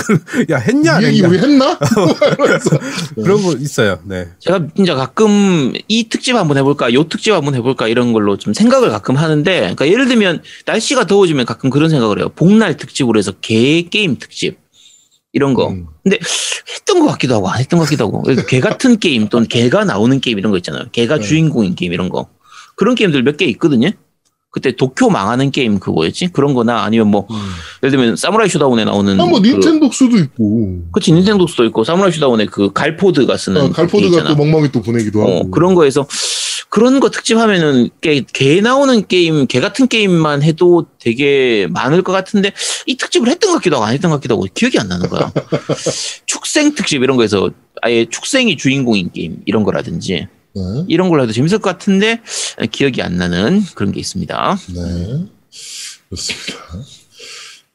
[0.51, 1.27] 야 했냐 안이 얘기 했냐?
[1.29, 1.79] 우리 했나?
[3.15, 3.99] 그런 거 있어요.
[4.03, 4.27] 네.
[4.39, 8.89] 제가 진짜 가끔 이 특집 한번 해볼까, 요 특집 한번 해볼까 이런 걸로 좀 생각을
[8.89, 12.29] 가끔 하는데, 그러니까 예를 들면 날씨가 더워지면 가끔 그런 생각을 해요.
[12.35, 14.57] 복날 특집으로 해서 개 게임 특집
[15.33, 15.69] 이런 거.
[15.69, 15.87] 음.
[16.03, 16.19] 근데
[16.73, 20.19] 했던 것 같기도 하고 안 했던 것 같기도 하고 개 같은 게임 또는 개가 나오는
[20.19, 20.85] 게임 이런 거 있잖아요.
[20.91, 21.23] 개가 네.
[21.25, 22.27] 주인공인 게임 이런 거
[22.75, 23.89] 그런 게임들 몇 개 있거든요.
[24.53, 27.25] 그때 도쿄 망하는 게임 그거였지 그런 거나 아니면 뭐
[27.81, 32.47] 예를 들면 사무라이 쇼다운에 나오는 아, 뭐 그- 닌텐독스도 있고 그치 닌텐독스도 있고 사무라이 쇼다운에
[32.47, 34.23] 그 갈포드가 쓰는 어, 그게 갈포드가.
[34.27, 36.05] 또 멍멍이 또 보내기도 어, 하고 그런 거에서
[36.69, 42.51] 그런 거 특집하면은 개, 개 나오는 게임, 개 같은 게임만 해도 되게 많을 것 같은데
[42.85, 45.31] 이 특집을 했던 것 같기도 하고 안 했던 것 같기도 하고 기억이 안 나는 거야.
[46.25, 47.49] 축생 특집 이런 거에서
[47.81, 50.61] 아예 축생이 주인공인 게임 이런 거라든지 네.
[50.87, 52.21] 이런 걸로 해도 재밌을 것 같은데
[52.71, 54.57] 기억이 안 나는 그런 게 있습니다.
[54.75, 55.25] 네.
[56.09, 56.53] 그렇습니다.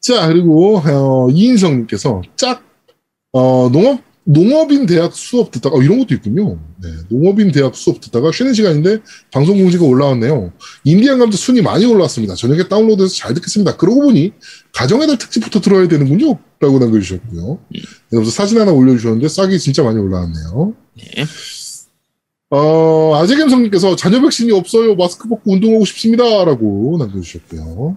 [0.07, 2.63] 자, 그리고, 어, 이인성님께서 짝,
[3.33, 6.59] 어, 농업, 농업인 대학 수업 듣다가, 어, 이런 것도 있군요.
[6.83, 8.99] 네, 농업인 대학 수업 듣다가 쉬는 시간인데
[9.33, 10.53] 방송 공지가 올라왔네요.
[10.83, 12.35] 인디안 감자 순위 많이 올라왔습니다.
[12.35, 13.77] 저녁에 다운로드해서 잘 듣겠습니다.
[13.77, 14.33] 그러고 보니
[14.73, 16.39] 가정의 달 특집부터 들어야 되는군요.
[16.59, 17.59] 라고 남겨주셨고요.
[17.73, 20.75] 네, 그래서 사진 하나 올려주셨는데 싹이 진짜 많이 올라왔네요.
[20.97, 21.25] 네.
[22.51, 24.97] 어, 아재겸성님께서 자녀 백신이 없어요.
[24.97, 26.45] 마스크 벗고 운동하고 싶습니다.
[26.45, 27.97] 라고 남겨주셨고요.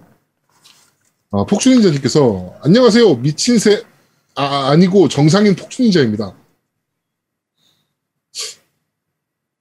[1.32, 3.16] 아, 폭주닌자님께서 안녕하세요.
[3.16, 3.82] 미친 새,
[4.40, 6.34] 아, 아니고 정상인 폭주닌자입니다.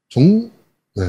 [0.10, 0.50] 정,
[0.96, 1.04] 네.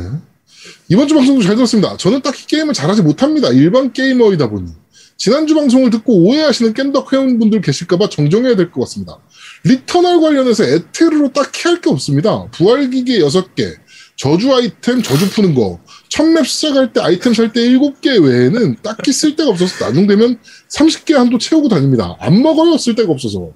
[0.88, 1.96] 이번 주 방송도 잘 들었습니다.
[1.96, 3.48] 저는 딱히 게임을 잘하지 못합니다.
[3.50, 4.72] 일반 게이머이다 보니.
[5.16, 9.18] 지난주 방송을 듣고 오해하시는 겜덕 회원분들 계실까봐 정정해야 될 것 같습니다.
[9.62, 12.46] 리터널 관련해서 에테르로 딱히 할 게 없습니다.
[12.50, 13.78] 부활기계 6개,
[14.20, 15.78] 저주 아이템 저주 푸는 거,
[16.10, 21.14] 첫 맵 시작할 때 아이템 살 때 7개 외에는 딱히 쓸 데가 없어서 나중되면 30개
[21.14, 22.16] 한도 채우고 다닙니다.
[22.20, 23.48] 안 먹어요, 쓸 데가 없어서.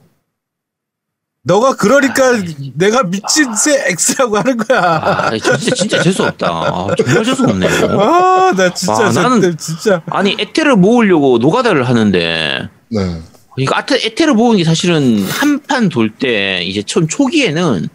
[1.42, 2.32] 너가 그러니까
[2.76, 4.80] 내가 미친 새 X라고 하는 거야.
[4.80, 6.46] 아, 진짜, 진짜 재수없다.
[6.48, 8.00] 아, 정말 재수없네요.
[8.00, 13.20] 아, 나 진짜 아, 나는- 진짜 아니, 에테를 모으려고 노가다를 하는데, 네.
[13.58, 17.86] 이거 아테, 에테를 모으는 게 사실은 한 판 돌 때, 이제 처음 초기에는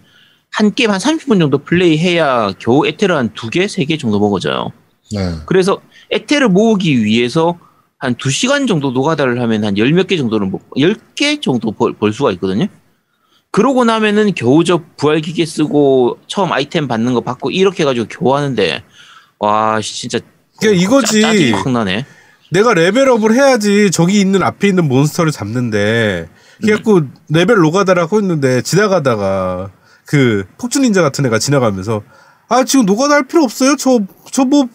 [0.51, 4.71] 한 게임 한 30분 정도 플레이 해야 겨우 에테르 한두 개, 세 개 정도 먹어져요.
[5.11, 5.35] 네.
[5.45, 5.79] 그래서
[6.11, 7.57] 에테를 모으기 위해서
[7.97, 12.13] 한 2시간 정도 노가다를 하면 한 열 몇 개 정도는, 뭐, 10개 정도 벌, 벌
[12.13, 12.67] 수가 있거든요.
[13.51, 18.83] 그러고 나면은 겨우 저 부활기계 쓰고 처음 아이템 받는 거 받고 이렇게 해가지고 겨우 하는데,
[19.39, 20.19] 와, 씨, 진짜.
[20.59, 21.21] 그러니까 이거지.
[21.21, 22.05] 짜, 짜증이 확 나네.
[22.51, 26.27] 내가 레벨업을 해야지 저기 있는 앞에 있는 몬스터를 잡는데
[26.59, 29.69] 그래갖고 레벨 노가다라고 했는데 지나가다가
[30.09, 32.01] 그 폭주 닌자 같은 애가 지나가면서
[32.47, 33.99] 아 지금 노가다 할 필요 없어요 저
[34.31, 34.67] 저 뭐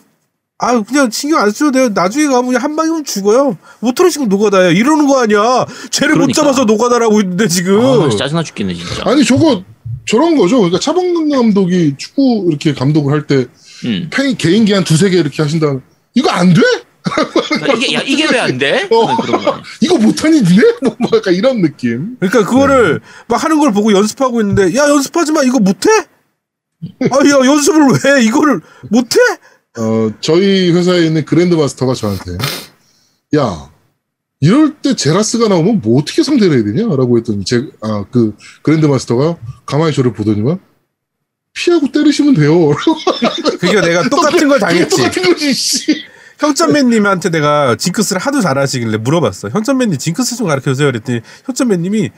[0.59, 4.71] 아 그냥 신경 안 써도 돼요 나중에 가면 그냥 한 방이면 죽어요 뭐하러 지금 노가다야
[4.71, 6.41] 이러는 거 아니야 쟤를 못 그러니까.
[6.43, 9.03] 잡아서 노가다라고 있는데 지금 아, 짜증나 죽겠네, 진짜.
[9.05, 9.65] 아니, 저거,
[10.07, 10.59] 저런 거죠.
[10.59, 13.47] 그러니까 차범근 감독이 축구 이렇게 감독을 할 때,
[13.85, 14.09] 음.
[14.13, 15.81] 팬 개인기 한 두세 개 이렇게 하신다.
[16.15, 16.63] 이거 안 돼?
[17.05, 18.89] 그러니까 이게, 야, 이게 왜 안 돼?
[18.91, 19.17] 어.
[19.23, 19.61] 그런 거.
[19.81, 20.63] 이거 못하니 니네?
[20.83, 22.17] 뭐, 뭐 약간 이런 느낌.
[22.19, 25.89] 그러니까 그거를 막 하는 걸 보고 연습하고 있는데 야 연습하지 마 이거 못해?
[27.11, 29.19] 아야 연습을 왜 이거를 못해?
[29.79, 32.33] 어, 저희 회사에 있는 그랜드 마스터가 저한테,
[33.37, 33.71] 야,
[34.41, 36.83] 이럴 때 제라스가 나오면 뭐 어떻게 상대를 해야 되냐?
[36.95, 39.37] 라고 했더니, 제, 아, 그, 그랜드 마스터가
[39.67, 40.61] 가만히 저를 보더니만,
[41.55, 42.71] 피하고 때리시면 돼요.
[43.59, 44.97] 그게 내가 똑같은 걸 당했지.
[44.97, 46.05] 똑같은 거지, 씨.
[46.39, 49.51] 현전맨님한테 내가 징크스를 하도 잘하시길래 물어봤어.
[49.51, 50.89] 현전맨님 징크스 좀 가르쳐 주세요.
[50.91, 52.11] 그랬더니 현전맨님이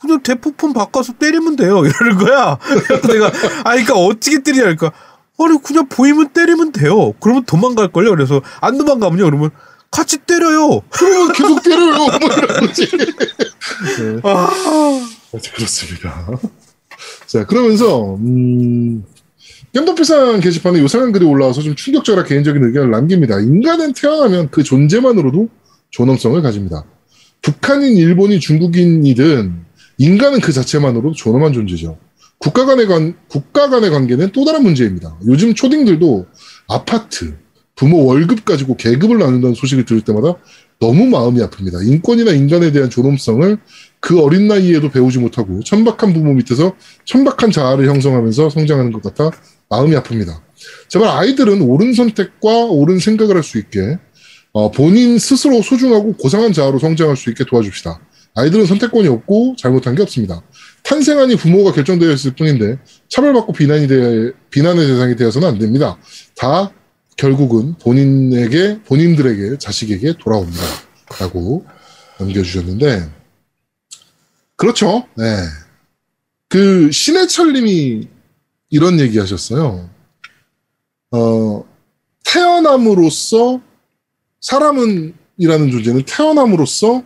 [0.00, 1.82] 그냥 대포폰 바꿔서 때리면 돼요.
[1.84, 2.58] 이러는 거야.
[2.60, 3.26] 그래서 내가
[3.64, 4.92] 아 그러니까 어떻게 때리냐 그러니까
[5.38, 7.12] 아니 그냥 보이면 때리면 돼요.
[7.20, 8.10] 그러면 도망갈 걸요.
[8.10, 9.24] 그래서 안 도망가면요.
[9.24, 9.50] 그러면
[9.90, 10.82] 같이 때려요.
[10.90, 11.96] 그러면 계속 때려요.
[11.96, 12.86] 뭐 이런 거지.
[12.90, 14.20] 네.
[15.32, 16.26] 네, 그렇습니다.
[17.26, 19.04] 자, 그러면서, 음,
[19.72, 23.40] 겜덕비상 게시판에 요상한 글이 올라와서 좀 충격적이라 개인적인 의견을 남깁니다.
[23.40, 25.48] 인간은 태어나면 그 존재만으로도
[25.90, 26.84] 존엄성을 가집니다.
[27.42, 29.64] 북한인, 일본인, 중국인이든
[29.98, 31.98] 인간은 그 자체만으로도 존엄한 존재죠.
[32.38, 35.18] 국가 간의 관, 국가 간의 관계는 또 다른 문제입니다.
[35.26, 36.26] 요즘 초딩들도
[36.68, 37.34] 아파트,
[37.76, 40.34] 부모 월급 가지고 계급을 나눈다는 소식을 들을 때마다
[40.80, 41.86] 너무 마음이 아픕니다.
[41.86, 43.58] 인권이나 인간에 대한 존엄성을
[44.00, 49.30] 그 어린 나이에도 배우지 못하고 천박한 부모 밑에서 천박한 자아를 형성하면서 성장하는 것 같아
[49.70, 50.40] 마음이 아픕니다.
[50.88, 53.98] 제발 아이들은 옳은 선택과 옳은 생각을 할 수 있게
[54.52, 58.00] 어, 본인 스스로 소중하고 고상한 자아로 성장할 수 있게 도와줍시다.
[58.36, 60.42] 아이들은 선택권이 없고 잘못한 게 없습니다.
[60.84, 65.98] 탄생하니 부모가 결정되어 있을 뿐인데 차별받고 비난이 되, 비난의 대상이 되어서는 안 됩니다.
[66.36, 66.70] 다
[67.16, 70.62] 결국은 본인에게 본인들에게 자식에게 돌아옵니다.
[71.20, 71.64] 라고
[72.18, 73.10] 남겨주셨는데
[74.56, 75.06] 그렇죠.
[75.16, 75.24] 네.
[76.48, 78.08] 그 신해철님이
[78.70, 79.90] 이런 얘기하셨어요.
[81.12, 81.64] 어
[82.24, 83.60] 태어남으로써
[84.40, 87.02] 사람은 이라는 존재는 태어남으로써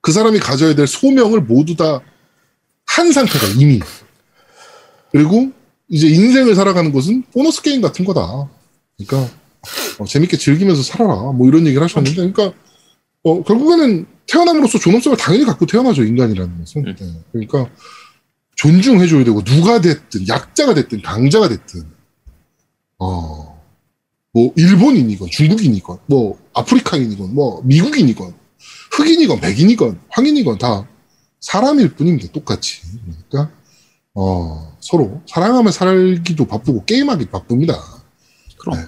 [0.00, 2.00] 그 사람이 가져야 될 소명을 모두 다
[2.86, 3.80] 한 상태다 이미.
[5.12, 5.52] 그리고
[5.88, 8.48] 이제 인생을 살아가는 것은 보너스 게임 같은 거다.
[8.96, 9.32] 그러니까
[9.98, 11.32] 어, 재밌게 즐기면서 살아라.
[11.32, 12.52] 뭐 이런 얘기를 하셨는데, 그러니까
[13.22, 16.86] 어, 결국에는 태어남으로써 존엄성을 당연히 갖고 태어나죠 인간이라는 것은.
[16.86, 16.96] 음.
[16.98, 17.22] 네.
[17.32, 17.70] 그러니까
[18.56, 21.84] 존중해줘야 되고 누가 됐든 약자가 됐든 강자가 됐든
[22.98, 23.62] 어,
[24.32, 28.34] 뭐 일본인이건 중국인이건 뭐 아프리카인이건 뭐 미국인이건
[28.92, 30.88] 흑인이건 백인이건 황인이건 다
[31.40, 32.32] 사람일 뿐입니다.
[32.32, 32.80] 똑같이.
[33.28, 33.54] 그러니까
[34.14, 37.74] 어, 서로 사랑하며 살기도 바쁘고 게임하기 바쁩니다.
[38.66, 38.80] 그럼.
[38.80, 38.86] 네.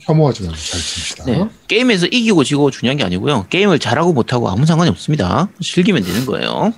[0.00, 1.24] 혐오하지 말고 잘 칩시다.
[1.26, 1.48] 네.
[1.68, 3.46] 게임에서 이기고 지고 중요한 게 아니고요.
[3.50, 5.48] 게임을 잘하고 못하고 아무 상관이 없습니다.
[5.60, 6.72] 즐기면 되는 거예요.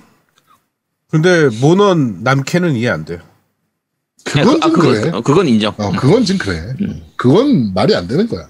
[1.09, 3.19] 근데 모넌 남캐는 이해 안 돼요.
[4.23, 5.09] 그건 아, 좀 그거, 그래.
[5.09, 5.73] 어, 그건 인정.
[5.77, 6.75] 어, 그건 좀 그래.
[7.15, 8.47] 그건 말이 안 되는 거야.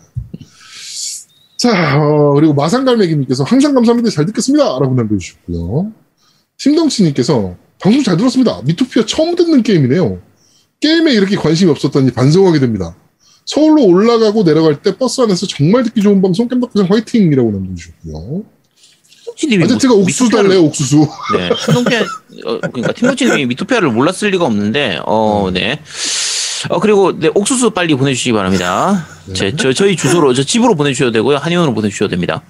[1.57, 4.09] 자, 어, 그리고 마상갈매기님께서 항상 감사합니다.
[4.09, 4.63] 잘 듣겠습니다.
[4.65, 5.91] 라고 남겨주셨고요.
[6.57, 8.61] 심동치님께서 방송 잘 들었습니다.
[8.65, 10.21] 미토피아 처음 듣는 게임이네요.
[10.81, 12.95] 게임에 이렇게 관심이 없었다니 반성하게 됩니다.
[13.49, 18.43] 서울로 올라가고 내려갈 때 버스 안에서 정말 듣기 좋은 방송 깸덕비상 화이팅이라고 남겨주셨고요.
[19.63, 21.07] 아제트가 뭐- 옥수수 미토피아를- 달래요, 옥수수.
[21.35, 21.49] 네.
[21.65, 22.01] 신동피아,
[22.45, 25.79] 어, 그러니까 팀모치님이 미토피아를 몰랐을 리가 없는데, 어, 네.
[26.69, 29.07] 어, 그리고, 네, 옥수수 빨리 보내주시기 바랍니다.
[29.33, 31.37] 제, 저, 저희 주소로, 저 집으로 보내주셔도 되고요.
[31.37, 32.43] 한의원으로 보내주셔도 됩니다.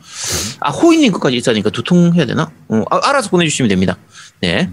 [0.60, 2.52] 아, 호이님 것까지 있으니까 두통 해야 되나?
[2.68, 3.98] 어, 아, 알아서 보내주시면 됩니다.
[4.42, 4.70] 네.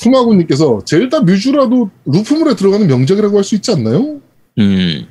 [0.00, 4.20] 후마구님께서 젤다 뮤즈라도 루프물에 들어가는 명작이라고 할 수 있지 않나요?
[4.58, 5.06] 음.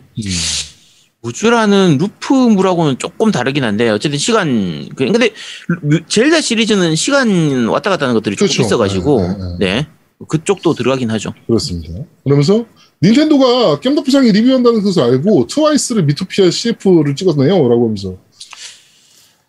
[1.21, 5.31] 우주라는 루프물하고는 조금 다르긴 한데 어쨌든 시간 그- 근데
[5.67, 8.61] 루- 젤다 시리즈는 시간 왔다 갔다 하는 것들이 조금 그렇죠.
[8.61, 9.87] 있어가지고 네, 네, 네
[10.27, 11.33] 그쪽도 들어가긴 하죠.
[11.47, 11.93] 그렇습니다.
[12.23, 12.65] 그러면서
[13.01, 17.67] 닌텐도가 겜덕비상이 리뷰한다는 것을 알고 트와이스를 미토피아 CF를 찍었네요.
[17.67, 18.15] 라고 하면서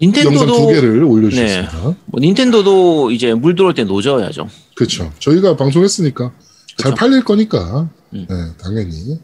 [0.02, 1.96] 영상 두 닌텐도도 개를 올려주셨습니다.
[2.06, 4.48] 뭐 닌텐도도 이제 물 들어올 때 노져야죠.
[4.74, 5.12] 그렇죠.
[5.20, 6.32] 저희가 방송했으니까
[6.78, 6.94] 잘 그쵸.
[6.98, 8.26] 팔릴 거니까 음.
[8.28, 9.18] 네, 당연히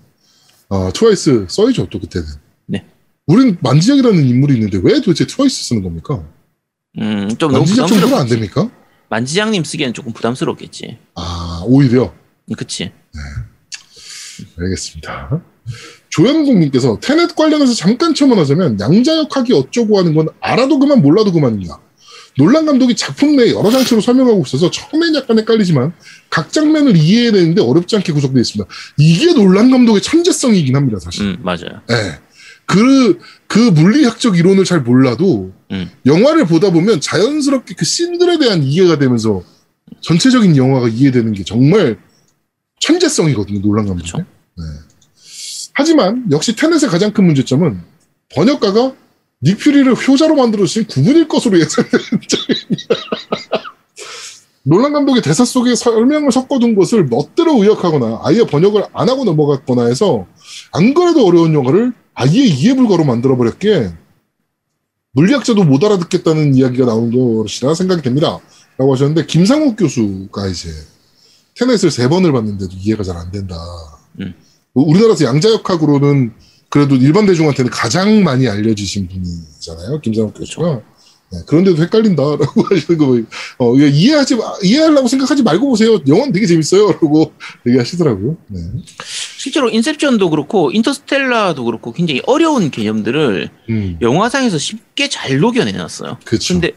[0.73, 1.89] 어, 트와이스 써야죠.
[1.91, 2.27] 또 그때는.
[2.65, 2.87] 네.
[3.27, 6.25] 우린 만지작이라는 인물이 있는데 왜 도대체 트와이스 쓰는 겁니까?
[6.97, 8.27] 음좀 너무 만지작 정도는 안.
[8.27, 8.71] 됩니까?
[9.11, 10.97] 만지장님 쓰기엔 조금 부담스럽겠지.
[11.15, 12.15] 아 오히려
[12.57, 12.91] 그치?
[14.59, 15.43] 알겠습니다.
[16.09, 21.81] 조현국님께서 테넷 관련해서 잠깐 첨언하자면 양자역학이 어쩌고 하는 건 알아도 그만 몰라도 그만입니다.
[22.39, 25.93] 놀란 감독이 작품 내 여러 장치로 설명하고 있어서 처음엔 약간 헷갈리지만
[26.31, 28.73] 각 장면을 이해해내는데 어렵지 않게 구성되어 있습니다.
[28.99, 31.23] 이게 놀란 감독의 천재성이긴 합니다, 사실.
[31.23, 31.83] 음 맞아요.
[31.91, 32.19] 예.
[32.65, 33.19] 그,
[33.49, 35.91] 그 물리학적 이론을 잘 몰라도 음.
[36.07, 39.43] 영화를 보다 보면 자연스럽게 그 씬들에 대한 이해가 되면서
[40.01, 41.99] 전체적인 영화가 이해되는 게 정말
[42.81, 43.95] 천재성이거든요, 놀란.
[43.97, 44.19] 그쵸.
[44.19, 44.65] 네.
[45.75, 47.81] 하지만 역시 테넷의 가장 큰 문제점은
[48.35, 48.95] 번역가가
[49.45, 52.95] 닉 퓨리를 효자로 만들어주신 구분일 것으로 예상되는 점입니다.
[54.65, 60.27] 놀란 감독의 대사 속에 설명을 섞어둔 것을 멋대로 의역하거나 아예 번역을 안 하고 넘어갔거나 해서
[60.73, 63.93] 안 그래도 어려운 영화를 아예 이해 불가로 만들어버렸기에
[65.15, 68.39] 물리학자도 못 알아듣겠다는 이야기가 나온 것이라 생각이 됩니다.
[68.79, 70.71] 라고 하셨는데 김상욱 교수가 이제
[71.55, 73.57] 테넷을 세 번을 봤는데도 이해가 잘 안 된다.
[74.21, 74.35] 음.
[74.73, 76.33] 뭐 우리나라에서 양자역학으로는
[76.73, 80.01] 그래도 일반 대중한테는 가장 많이 알려지신 분이잖아요.
[80.01, 80.81] 김상욱 교수가.
[81.31, 83.25] 네, 그런데도 헷갈린다라고 하시는 거, 보니,
[83.59, 85.99] 어, 이해하지, 마- 이해하려고 생각하지 말고 보세요.
[86.09, 86.93] 영화는 되게 재밌어요.
[86.93, 87.31] 라고
[87.69, 88.39] 얘기하시더라고요.
[88.49, 88.61] 네.
[89.37, 96.21] 실제로 인셉션도 그렇고 인터스텔라도 그렇고 굉장히 어려운 개념들을 음, 영화상에서 쉽게 잘 녹여내놨어요.
[96.25, 96.55] 그쵸.
[96.55, 96.73] 근데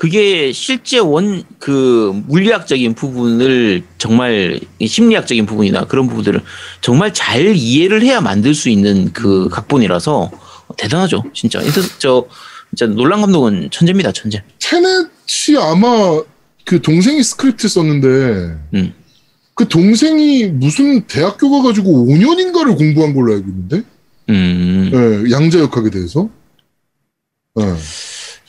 [0.00, 6.40] 그게 실제 원 그 물리학적인 부분을 정말 이 심리학적인 부분이나 그런 부분들을
[6.80, 10.30] 정말 잘 이해를 해야 만들 수 있는 그 각본이라서
[10.78, 11.24] 대단하죠.
[11.34, 12.26] 진짜 인터 저
[12.74, 14.10] 진짜 놀란 감독은 천재입니다.
[14.12, 14.42] 천재.
[14.58, 16.22] 테넷이 아마
[16.64, 18.08] 그 동생이 스크립트 썼는데,
[18.74, 18.94] 음.
[19.54, 23.82] 그 동생이 무슨 대학교 가가지고 5년인가를 공부한 걸로 알고 있는데,
[24.30, 24.90] 음.
[24.94, 26.30] 예, 양자 역학에 대해서.
[27.60, 27.64] 예.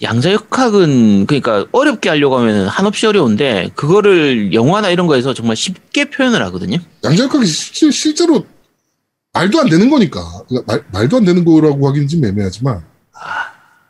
[0.02, 6.78] 양자역학은 그러니까 어렵게 하려고 하면 한없이 어려운데 그거를 영화나 이런 거에서 정말 쉽게 표현을 하거든요.
[7.04, 8.46] 양자역학이 실제, 실제로
[9.34, 10.22] 말도 안 되는 거니까.
[10.50, 12.84] 그러니까 말, 말도 안 되는 거라고 하기는 좀 애매하지만,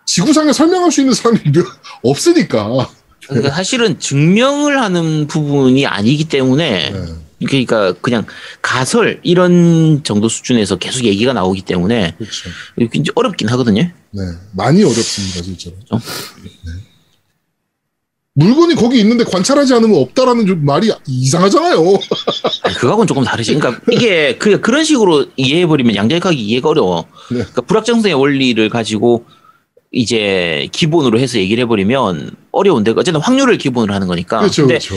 [0.05, 1.65] 지구상에 설명할 수 있는 사람이 몇-
[2.03, 2.89] 없으니까.
[3.27, 6.91] 그러니까 사실은 증명을 하는 부분이 아니기 때문에
[7.41, 8.25] 예, 그러니까 그냥
[8.61, 12.15] 가설 이런 정도 수준에서 계속 얘기가 나오기 때문에.
[12.77, 13.89] 굉장히 어렵긴 하거든요.
[14.11, 14.21] 네,
[14.53, 15.75] 많이 어렵습니다, 실제로.
[15.91, 15.97] 어?
[15.97, 16.71] 네.
[18.33, 21.81] 물건이 거기 있는데 관찰하지 않으면 없다라는 좀 말이 이상하잖아요.
[22.77, 23.55] 그거하고는 조금 다르지.
[23.55, 27.01] 그러니까 이게 그 그런 식으로 이해해버리면 양자역학이 이해가 어려워.
[27.29, 27.39] 네.
[27.39, 29.25] 그러니까 불확정성의 원리를 가지고
[29.91, 34.39] 이제 기본으로 해서 얘기를 해버리면 어려운데 어쨌든 확률을 기본으로 하는 거니까.
[34.39, 34.95] 그렇죠, 그렇죠.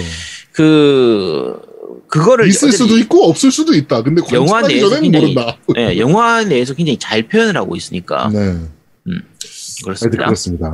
[0.53, 1.61] 그
[2.09, 4.03] 그거를 있을 수도 있고 없을 수도 있다.
[4.05, 5.59] 근데 영화 내에서 굉장히- 모른다.
[5.77, 8.61] 예, 영화 내에서 굉장히 잘 표현을 하고 있으니까 네,
[9.07, 10.25] 하여튼 그렇습니다.
[10.25, 10.69] 그렇습니다.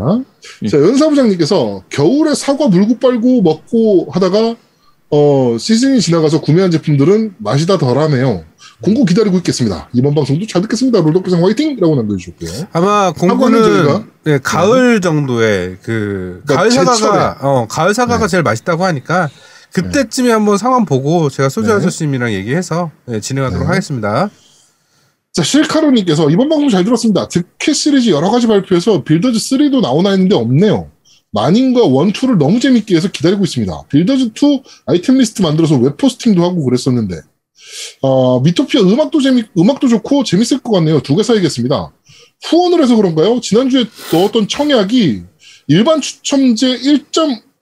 [0.62, 0.68] 음.
[0.68, 4.57] 자, 연사부장님께서 겨울에 사과 물고 빨고 먹고 하다가
[5.12, 8.45] 어, 시즌이 지나가서 구매한 제품들은 맛이 다 덜하네요.
[8.81, 9.89] 공고 기다리고 있겠습니다.
[9.93, 11.01] 이번 방송도 잘 듣겠습니다.
[11.01, 11.76] 롤덕비상 화이팅!
[11.81, 12.68] 라고 남겨주셨고요.
[12.72, 13.12] 아마
[13.62, 14.05] 저희가?
[14.24, 17.39] 네, 가을 정도의 그 그러니까 가을 사과가.
[17.43, 18.31] 어 가을 사과가 네.
[18.31, 19.28] 제일 맛있다고 하니까
[19.72, 21.74] 그때쯤에 한번 상황 보고 제가 소주 네.
[21.74, 23.68] 아저씨님이랑 얘기해서 네, 진행하도록 네.
[23.68, 24.31] 하겠습니다.
[25.33, 27.28] 자, 실카로님께서 이번 방송 잘 들었습니다.
[27.28, 30.91] 드퀘 시리즈 여러 가지 발표해서 빌더즈 3도 나오나 했는데 없네요.
[31.33, 33.72] 마닌과 1, 2를 너무 재밌게 해서 기다리고 있습니다.
[33.89, 37.20] 빌더즈 2 아이템 리스트 만들어서 웹 포스팅도 하고 그랬었는데,
[38.03, 41.01] 어, 미토피아 음악도 재미, 음악도 좋고 재밌을 것 같네요.
[41.01, 41.93] 두 개 사야겠습니다.
[42.47, 43.41] 후원을 해서 그런가요?
[43.41, 45.22] 지난주에 넣었던 청약이
[45.68, 46.66] 일반 추첨제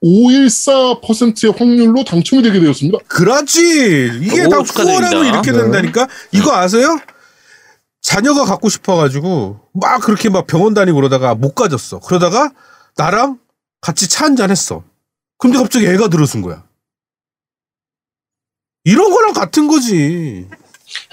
[0.01, 2.97] 1.514%의 확률로 당첨이 되게 되었습니다.
[3.07, 4.09] 그렇지.
[4.23, 5.09] 이게 오, 다 축하드립니다.
[5.09, 5.57] 후원하면 이렇게 네.
[5.59, 6.07] 된다니까.
[6.31, 6.97] 이거 아세요?
[8.09, 11.99] 자녀가 갖고 싶어가지고 막 그렇게 막 병원 다니고 그러다가 못 가졌어.
[11.99, 12.51] 그러다가
[12.97, 13.37] 나랑
[13.81, 14.83] 같이 차 한잔 했어.
[15.37, 16.63] 근데 갑자기 애가 들어선 거야.
[18.83, 20.47] 이런 거랑 같은 거지.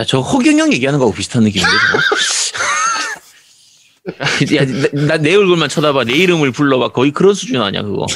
[0.00, 1.70] 야, 저 허경영 얘기하는 거하고 비슷한 느낌인데?
[4.56, 4.64] 야,
[5.06, 6.04] 나 내 얼굴만 쳐다봐.
[6.04, 6.92] 내 이름을 불러봐.
[6.92, 8.06] 거의 그런 수준 아니야, 그거.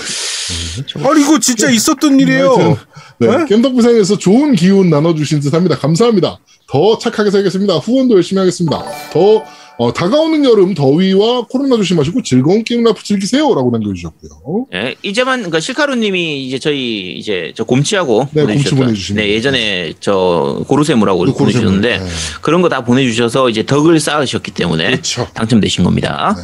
[1.04, 2.50] 아니 이거 진짜 있었던 일이에요.
[2.50, 2.76] 하여튼,
[3.18, 3.44] 네, 네?
[3.48, 5.76] 겜덕비상에서 좋은 기운 나눠주신 듯 합니다.
[5.76, 6.38] 감사합니다.
[6.68, 7.74] 더 착하게 살겠습니다.
[7.78, 8.82] 후원도 열심히 하겠습니다.
[9.12, 9.42] 더
[9.78, 14.66] 어, 다가오는 여름 더위와 코로나 조심하시고 즐거운 게임 라이프 즐기세요라고 남겨주셨고요.
[14.74, 18.74] 예, 이제만, 그러니까 실카루님이 이제 저희, 이제 저 곰치하고 네, 곰치.
[18.74, 19.28] 보내주신 네, 거.
[19.32, 21.32] 예전에 저 고르세무라고 그.
[21.32, 22.06] 보내주셨는데, 네.
[22.42, 25.26] 그런 거 다 보내주셔서 이제 덕을 쌓으셨기 때문에 그렇죠.
[25.32, 26.36] 당첨되신 겁니다.
[26.36, 26.42] 네.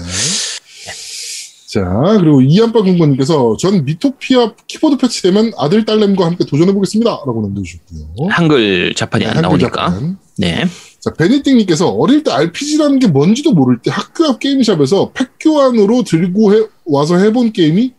[1.69, 7.11] 자, 그리고 이안빠 군건님께서 전 미토피아 키보드 패치되면 아들, 딸내미과 함께 도전해보겠습니다.
[7.11, 8.29] 라고 남겨주셨고요.
[8.31, 9.91] 한글 자판이 안 한글 나오니까.
[9.91, 10.19] 자판.
[10.39, 10.65] 네.
[11.01, 16.55] 자, 베니띵님께서 어릴 때 RPG라는 게 뭔지도 모를 때 학교 앞 게임샵에서 팩 교환으로 들고
[16.55, 17.93] 해- 와서 해본 게임이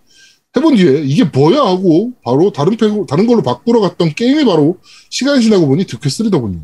[0.56, 4.78] 해본 뒤에 이게 뭐야 하고 바로 다른 팩 다른 걸로 바꾸러 갔던 게임이 바로
[5.10, 6.62] 시간이 지나고 보니 드퀘 3더군요.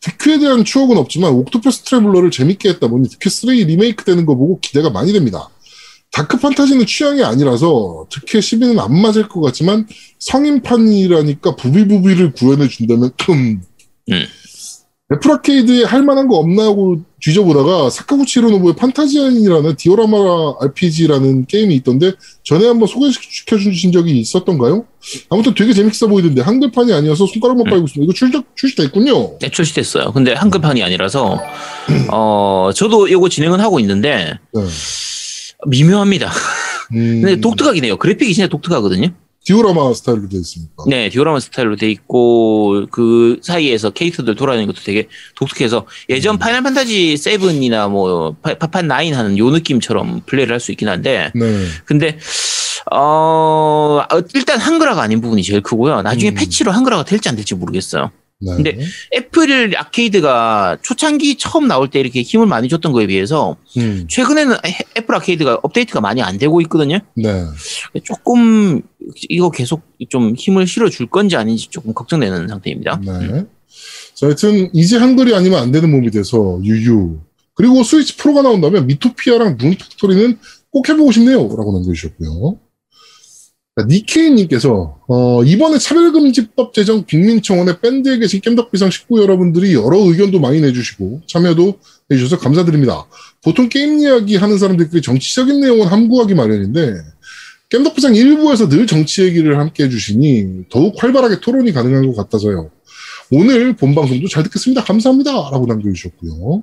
[0.00, 4.58] 드퀘에 대한 추억은 없지만 옥토퍼스 트래블러를 재밌게 했다 보니 드퀘 3 리메이크 되는 거 보고
[4.60, 5.48] 기대가 많이 됩니다.
[6.12, 9.86] 다크 판타지는 취향이 아니라서 드퀘 12는 안 맞을 것 같지만
[10.18, 13.62] 성인판이라니까 부비부비를 구현해 준다면 흠.
[14.10, 14.24] 음.
[15.12, 22.12] 애플 아케이드에 할 만한 거 없나 하고 뒤져보다가 사카구치 히로노부의 판타지안이라는 디오라마 RPG라는 게임이 있던데
[22.44, 24.86] 전에 한번 소개시켜 주신 적이 있었던가요?
[25.28, 28.04] 아무튼 되게 재밌어 보이던데 한글판이 아니어서 손가락만 빨고 있습니다.
[28.04, 29.38] 이거 출시, 출시됐군요.
[29.38, 30.12] 네, 출시됐어요.
[30.12, 31.38] 근데 한글판이 아니라서,
[32.10, 34.62] 어, 저도 이거 진행은 하고 있는데, 네.
[35.66, 36.30] 미묘합니다.
[36.94, 37.96] 음, 근데 독특하긴 해요.
[37.96, 39.08] 그래픽이 진짜 독특하거든요.
[39.44, 40.84] 디오라마 스타일로 되어 있습니까?
[40.86, 47.14] 네, 디오라마 스타일로 돼 있고, 그 사이에서 캐릭터들 돌아다니는 것도 되게 독특해서, 예전 파이널 판타지
[47.14, 51.66] 7이나 뭐, 파- 파판 9 하는 요 느낌처럼 플레이를 할 수 있긴 한데, 네.
[51.84, 52.18] 근데,
[52.92, 56.02] 어, 어, 일단 한글화가 아닌 부분이 제일 크고요.
[56.02, 56.34] 나중에 음.
[56.36, 58.12] 패치로 한글화가 될지 안 될지 모르겠어요.
[58.44, 58.54] 네.
[58.56, 58.78] 근데
[59.14, 64.78] 애플 아케이드가 초창기 처음 나올 때 이렇게 힘을 많이 줬던 거에 비해서 음, 최근에는 애-
[64.98, 66.98] 애플 아케이드가 업데이트가 많이 안 되고 있거든요.
[67.14, 67.44] 네.
[68.04, 68.82] 조금
[69.28, 73.00] 이거 계속 좀 힘을 실어줄 건지 아닌지 조금 걱정되는 상태입니다.
[73.04, 73.44] 네.
[74.14, 77.18] 자, 하여튼 이제 한글이 아니면 안 되는 몸이 돼서 유유.
[77.54, 80.38] 그리고 스위치 프로가 나온다면 미토피아랑 룬 팩토리는
[80.70, 82.58] 꼭 해보고 싶네요 라고 남겨주셨고요.
[83.74, 90.60] 자, 니케이님께서 어, 이번에 차별금지법 제정 국민청원에 밴드에 계신 겜덕비상 식구 여러분들이 여러 의견도 많이
[90.60, 91.78] 내주시고 참여도
[92.10, 93.06] 해주셔서 감사드립니다.
[93.42, 96.96] 보통 게임 이야기 하는 사람들끼리 정치적인 내용은 함구하기 마련인데
[97.70, 102.70] 겜덕비상 일부에서 늘 정치 얘기를 함께 해주시니 더욱 활발하게 토론이 가능한 것 같아서요.
[103.30, 104.84] 오늘 본 방송도 잘 듣겠습니다.
[104.84, 105.32] 감사합니다.
[105.32, 106.62] 라고 남겨주셨고요.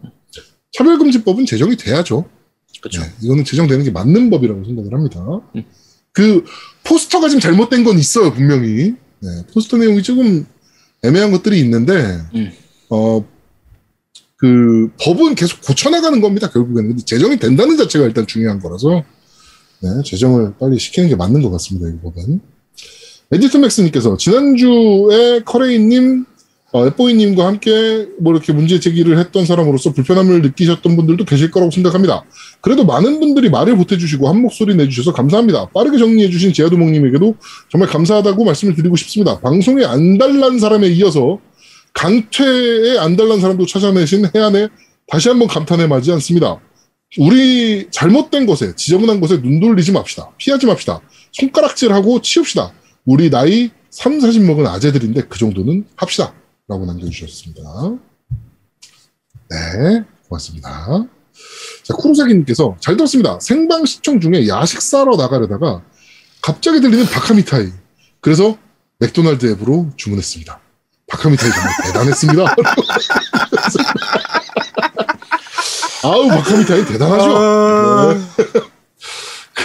[0.74, 2.26] 차별금지법은 제정이 돼야죠.
[2.80, 3.02] 그렇죠.
[3.02, 5.42] 네, 이거는 제정되는 게 맞는 법이라고 생각을 합니다.
[5.56, 5.64] 음.
[6.20, 6.44] 그
[6.84, 8.94] 포스터가 지금 잘못된 건 있어요, 분명히.
[9.22, 10.46] 네, 포스터 내용이 조금
[11.02, 11.94] 애매한 것들이 있는데,
[12.36, 12.52] 음.
[12.90, 13.26] 어,
[14.36, 16.90] 그 법은 계속 고쳐나가는 겁니다, 결국에는.
[16.90, 19.06] 근데 제정이 된다는 자체가 일단 중요한 거라서,
[19.82, 22.42] 네, 제정을 빨리 시키는 게 맞는 것 같습니다, 이 법은.
[23.32, 26.26] 에디터 맥스님께서 지난주에 커레이님,
[26.72, 32.24] 어, 에뽀이님과 함께 뭐 이렇게 문제 제기를 했던 사람으로서 불편함을 느끼셨던 분들도 계실 거라고 생각합니다.
[32.62, 35.70] 그래도 많은 분들이 말을 보태주시고 한 목소리 내주셔서 감사합니다.
[35.70, 37.36] 빠르게 정리해주신 제아도목님에게도
[37.70, 39.40] 정말 감사하다고 말씀을 드리고 싶습니다.
[39.40, 41.40] 방송에 안달난 사람에 이어서
[41.94, 44.68] 강퇴에 안달난 사람도 찾아내신 해안에
[45.08, 46.60] 다시 한번 감탄에 맞지 않습니다.
[47.18, 50.30] 우리 잘못된 것에 지저분한 것에 눈 돌리지 맙시다.
[50.38, 51.02] 피하지 맙시다.
[51.32, 52.72] 손가락질하고 치웁시다.
[53.06, 56.34] 우리 나이 3, 40 먹은 아재들인데 그 정도는 합시다.
[56.70, 57.62] 라고 남겨주셨습니다.
[59.50, 61.04] 네, 고맙습니다.
[61.84, 63.40] 자, 쿠로사기님께서 잘 들었습니다.
[63.42, 65.82] 생방 시청 중에 야식 사러 나가려다가
[66.44, 67.72] 갑자기 들리는 바카미타이.
[68.22, 68.56] 그래서
[69.00, 70.60] 맥도날드 앱으로 주문했습니다.
[71.08, 72.56] 바카미타이 정말 대단했습니다.
[76.04, 77.36] 아우, 바카미타이 대단하죠?
[77.36, 78.14] 아,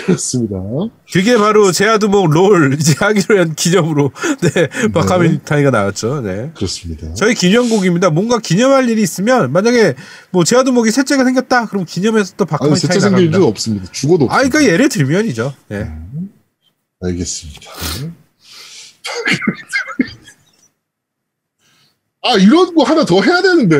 [0.06, 0.56] 그렇습니다.
[1.12, 6.20] 그게 바로 제아두목 롤 이제 하기로 한 기념으로 네 바카미타이가 나왔죠.
[6.20, 6.50] 네.
[6.54, 7.14] 그렇습니다.
[7.14, 8.10] 저희 기념곡입니다.
[8.10, 9.94] 뭔가 기념할 일이 있으면 만약에
[10.30, 13.36] 뭐 제아두목이 셋째가 생겼다 그럼 기념해서 또 아니, 바카미타이 셋째 생길 나갑니다.
[13.38, 13.86] 일도 없습니다.
[13.92, 14.48] 죽어도 아, 없습니다.
[14.58, 15.54] 그러니까 예를 들면이죠.
[15.68, 15.90] 네.
[17.02, 17.70] 알겠습니다.
[22.26, 23.76] 아, 이런 거 하나 더 해야 되는데.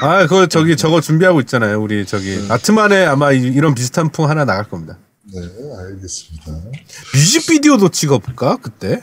[0.00, 1.80] 아, 그거 저기 저거 준비하고 있잖아요.
[1.82, 4.98] 우리 저기 아트만에 아마 이- 이런 비슷한 풍 하나 나갈 겁니다.
[5.34, 5.40] 네,
[5.78, 6.52] 알겠습니다.
[7.14, 9.02] 뮤직비디오도 찍어볼까 그때?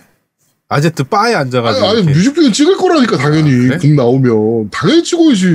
[0.67, 2.13] 아제트 바에 아니, 앉아가지고 아니 이렇게.
[2.13, 3.49] 뮤직비디오 찍을 거라니까, 당연히.
[3.67, 3.77] 그래?
[3.79, 4.69] 곡 나오면.
[4.69, 5.45] 당연히 찍어야지.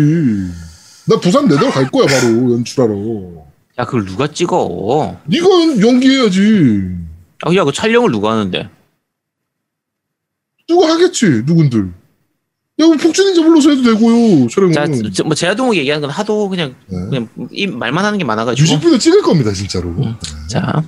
[1.07, 2.53] 나 부산 내달 갈 거야, 바로.
[2.55, 3.45] 연출하러.
[3.79, 5.21] 야, 그걸 누가 찍어?
[5.27, 6.97] 네가 연- 연기해야지.
[7.45, 8.69] 아, 야, 그 촬영을 누가 하는데?
[10.69, 11.93] 누가 하겠지, 누군들.
[12.81, 14.73] 야, 뭐 폭진인자 불러서 해도 되고요, 촬영은.
[14.73, 16.99] 자, 저- 뭐 제아동욱 얘기하는 건 하도 그냥 네.
[17.09, 18.63] 그냥 이 말만 하는 게 많아가지고.
[18.65, 19.95] 뮤직비디오 찍을 겁니다, 진짜로.
[20.49, 20.83] 자,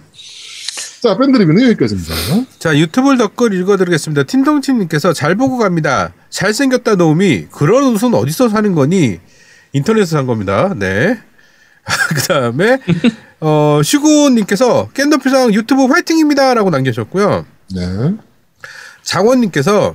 [1.00, 2.12] 자, 밴드 리뷰는 여기까지입니다.
[2.58, 4.24] 자 유튜브 댓글 읽어드리겠습니다.
[4.24, 6.12] 팀동치님께서 잘 보고 갑니다.
[6.30, 9.20] 잘생겼다 노움이 그런 옷은 어디서 사는 거니?
[9.72, 10.74] 인터넷에서 산 겁니다.
[10.76, 11.16] 네.
[12.08, 12.78] 그 다음에
[13.38, 17.46] 어, 슈고님께서 겜덕비상 유튜브 화이팅입니다 라고 남겨주셨고요.
[17.76, 18.14] 네.
[19.04, 19.94] 장원님께서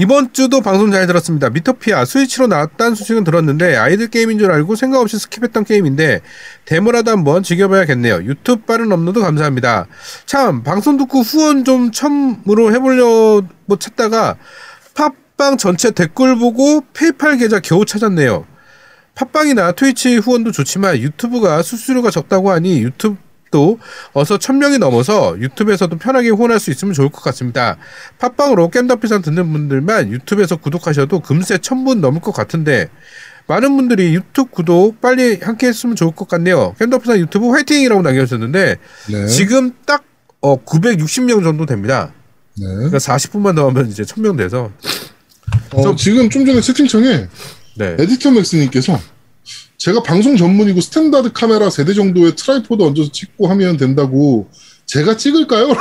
[0.00, 1.50] 이번 주도 방송 잘 들었습니다.
[1.50, 6.20] 미토피아 스위치로 나왔다는 소식은 들었는데 아이들 게임인 줄 알고 생각 없이 스킵했던 게임인데
[6.66, 8.22] 데모라도 한번 즐겨봐야겠네요.
[8.22, 9.88] 유튜브 빠른 업로드 감사합니다.
[10.24, 14.36] 참 방송 듣고 후원 좀 처음으로 해보려 뭐 찾다가
[14.94, 18.46] 팟빵 전체 댓글 보고 페이팔 계좌 겨우 찾았네요.
[19.16, 23.16] 팟빵이나 트위치 후원도 좋지만 유튜브가 수수료가 적다고 하니 유튜브
[23.50, 23.78] 도
[24.12, 27.78] 어서 천명이 넘어서 유튜브에서도 편하게 후원할 수 있으면 좋을 것 같습니다.
[28.18, 32.90] 팟빵으로 겜덕비상 듣는 분들만 유튜브에서 구독하셔도 금세 천분 넘을 것 같은데
[33.46, 36.74] 많은 분들이 유튜브 구독 빨리 함께 했으면 좋을 것 같네요.
[36.78, 38.76] 겜덕비상 유튜브 화이팅이라고 남겨주셨는데
[39.10, 39.26] 네.
[39.26, 40.04] 지금 딱
[40.40, 42.12] 어, 960명 정도 됩니다.
[42.58, 42.66] 네.
[42.66, 44.70] 그러니까 40분만 더 하면 이제 1000명 돼서
[45.72, 47.28] 어, 지금 좀 전에 채팅창에
[47.76, 47.96] 네.
[47.98, 49.00] 에디터 맥스님께서
[49.78, 54.50] 제가 방송 전문이고 스탠다드 카메라 세대 정도의 tripod 얹어서 찍고 하면 된다고
[54.86, 55.68] 제가 찍을까요?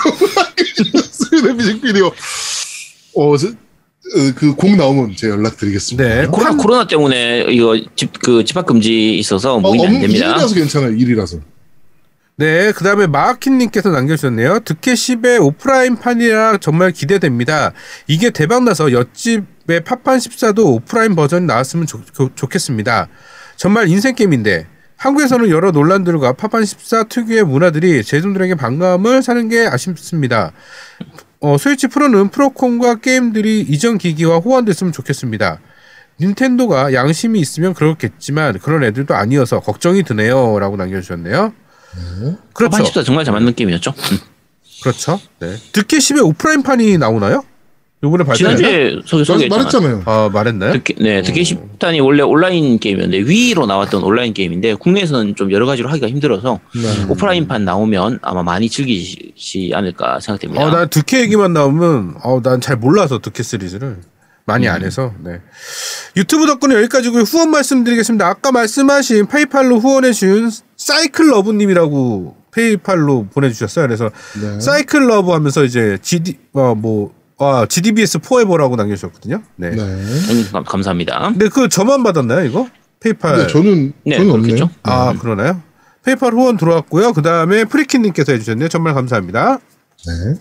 [1.41, 1.53] 라고.
[1.53, 2.11] 뮤직비디오.
[3.15, 3.35] 어,
[4.35, 6.07] 그곡 나오면 제가 연락드리겠습니다.
[6.07, 6.27] 네.
[6.27, 10.25] 코로나, 코로나 때문에 이거 집, 그 집합 금지 있어서 어, 모임이 안 음, 됩니다.
[10.27, 10.91] 일이라서 괜찮아요.
[10.91, 11.39] 일이라서.
[12.39, 14.59] 네, 그 다음에 마키님께서 남겨주셨네요.
[14.59, 17.73] 득캐10의 오프라인판이라 정말 기대됩니다.
[18.05, 23.09] 이게 대박나서 옆집의 팝판 14도 오프라인 버전이 나왔으면 좋, 겠습니다
[23.57, 30.53] 정말 인생 게임인데 한국에서는 여러 논란들과 팝판 14 특유의 문화들이 제품들에게 반감을 사는 게 아쉽습니다.
[31.39, 35.59] 어, 스위치 프로는 프로콘과 게임들이 이전 기기와 호환됐으면 좋겠습니다.
[36.19, 40.57] 닌텐도가 양심이 있으면 그렇겠지만 그런 애들도 아니어서 걱정이 드네요.
[40.57, 41.53] 라고 남겨주셨네요.
[42.53, 42.77] 그렇죠.
[42.83, 43.93] 판14 정말 잘 만든 게임이었죠.
[44.11, 44.17] 음.
[44.81, 45.19] 그렇죠.
[45.39, 45.55] 네.
[45.73, 47.43] 득캐 10의 오프라인판이 나오나요?
[48.03, 48.57] 요번에 발표했나?
[48.57, 49.47] 지난주에 소개.
[49.47, 50.03] 말했잖아요.
[50.05, 50.71] 아, 말했나요?
[50.73, 56.07] 특히, 네, 10단이 원래 온라인 게임이었는데 위로 나왔던 온라인 게임인데 국내에서는 좀 여러 가지로 하기가
[56.07, 57.05] 힘들어서 네.
[57.09, 60.63] 오프라인판 나오면 아마 많이 즐기시 않을까 생각됩니다.
[60.63, 63.97] 어, 난 득캐 얘기만 나오면, 어, 난 잘 몰라서 득캐 시리즈를.
[64.45, 65.41] 많이 안 해서, 네.
[66.15, 67.23] 유튜브 덕분에 여기까지고요.
[67.23, 68.25] 후원 말씀드리겠습니다.
[68.27, 73.85] 아까 말씀하신 페이팔로 후원해 준 사이클 러브님이라고 페이팔로 보내주셨어요.
[73.87, 74.09] 그래서
[74.41, 74.59] 네.
[74.61, 79.41] 사이클 러브 하면서 이제 GD, 어, 뭐, 아, GDBS forever라고 남겨주셨거든요.
[79.57, 79.69] 네.
[79.71, 79.81] 네.
[79.81, 81.19] 음, 감- 감사합니다.
[81.29, 82.67] 근데 그 저만 받았나요, 이거?
[82.99, 83.47] 페이팔.
[83.47, 84.55] 저는, 네, 저는 없네요.
[84.55, 84.69] 그렇겠죠.
[84.83, 85.61] 아, 그러나요?
[86.03, 87.13] 페이팔 후원 들어왔고요.
[87.13, 88.69] 그 다음에 프리키님께서 해주셨네요.
[88.69, 89.59] 정말 감사합니다.
[90.07, 90.35] 네.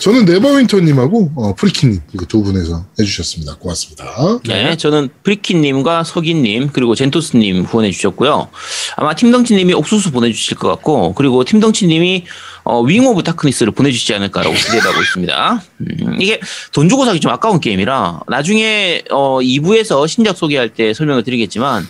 [0.00, 3.56] 저는 네버윈터님하고 어, 프리키님 이거 두 분에서 해주셨습니다.
[3.56, 4.04] 고맙습니다.
[4.46, 8.48] 네, 저는 브리키님과 석인님 그리고 젠토스님 후원해 주셨고요.
[8.96, 12.24] 아마 팀덩치님이 옥수수 보내주실 것 같고 그리고 팀덩치님이
[12.64, 15.62] 어, Wing of Darkness를 보내주시지 않을까라고 기대하고 있습니다.
[15.80, 16.40] 음, 이게
[16.72, 21.86] 돈 주고 사기 좀 아까운 게임이라 나중에 어, 2부에서 신작 소개할 때 설명을 드리겠지만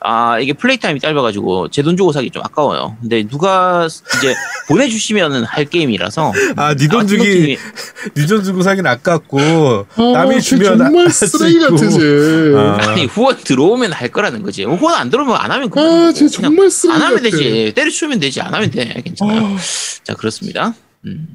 [0.00, 2.96] 아 이게 플레이 타임이 짧아가지고 제 돈 주고 사기 좀 아까워요.
[3.00, 3.88] 근데 누가
[4.18, 4.34] 이제
[4.68, 7.56] 보내주시면은 할 게임이라서 아, 니돈 아, 주기,
[8.16, 12.56] 니돈 주고 사긴 아깝고, 아, 남이 쟤 주면 정말 쓰레기 쟤.
[12.56, 12.90] 아.
[12.90, 14.64] 아니 후원 들어오면 할 거라는 거지.
[14.64, 16.08] 후원 안 들어오면 안 하면 그만.
[16.08, 17.30] 아, 쟤 정말 쓰레기 안 하면 같아.
[17.36, 17.72] 되지.
[17.74, 18.40] 때려치우면 되지.
[18.40, 19.00] 안 하면 돼.
[19.04, 19.56] 괜찮아요.
[20.04, 20.74] 자 그렇습니다.
[21.06, 21.28] 음.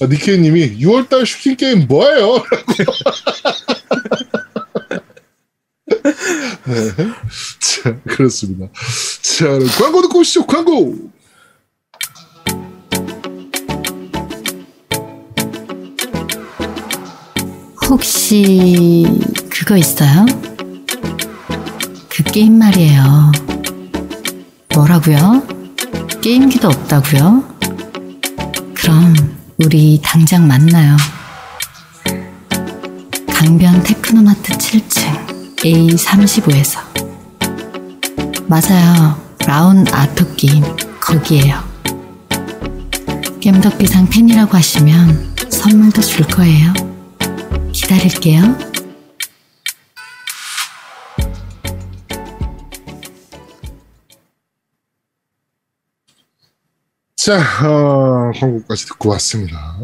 [0.00, 2.42] 아, 니케이님이 6월달 슈팅 게임 뭐예요?
[6.66, 6.90] 네.
[7.60, 8.68] 자, 그렇습니다.
[9.22, 9.46] 자,
[9.78, 10.96] 광고 듣고 오시죠, 광고!
[17.88, 19.06] 혹시
[19.50, 20.24] 그거 있어요?
[22.08, 23.32] 그 게임 말이에요.
[24.74, 25.42] 뭐라고요?
[26.22, 27.44] 게임기도 없다고요?
[28.74, 29.14] 그럼
[29.58, 30.96] 우리 당장 만나요.
[33.28, 36.80] 강변 테크노마트 7층 A35에서.
[38.46, 39.20] 맞아요.
[39.46, 40.64] 라운 아토 게임
[41.00, 41.62] 거기에요.
[43.40, 46.93] 겜덕비상 팬이라고 하시면 선물도 줄 거예요.
[47.74, 48.40] 기다릴게요.
[57.16, 59.78] 자, 어, 광고까지 듣고 왔습니다.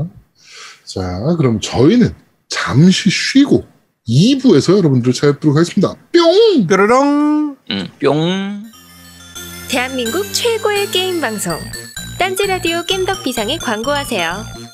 [0.85, 1.01] 자,
[1.39, 2.15] 그럼 저희는
[2.49, 3.67] 잠시 쉬고
[4.07, 5.95] 2부에서 여러분들을 찾아뵙도록 하겠습니다.
[6.13, 6.67] 뿅!
[6.67, 7.57] 뾰로롱.
[7.71, 8.65] 응, 뿅.
[9.69, 11.57] 대한민국 최고의 게임 방송
[12.19, 14.60] 딴지 라디오 겜덕 비상에 광고하세요.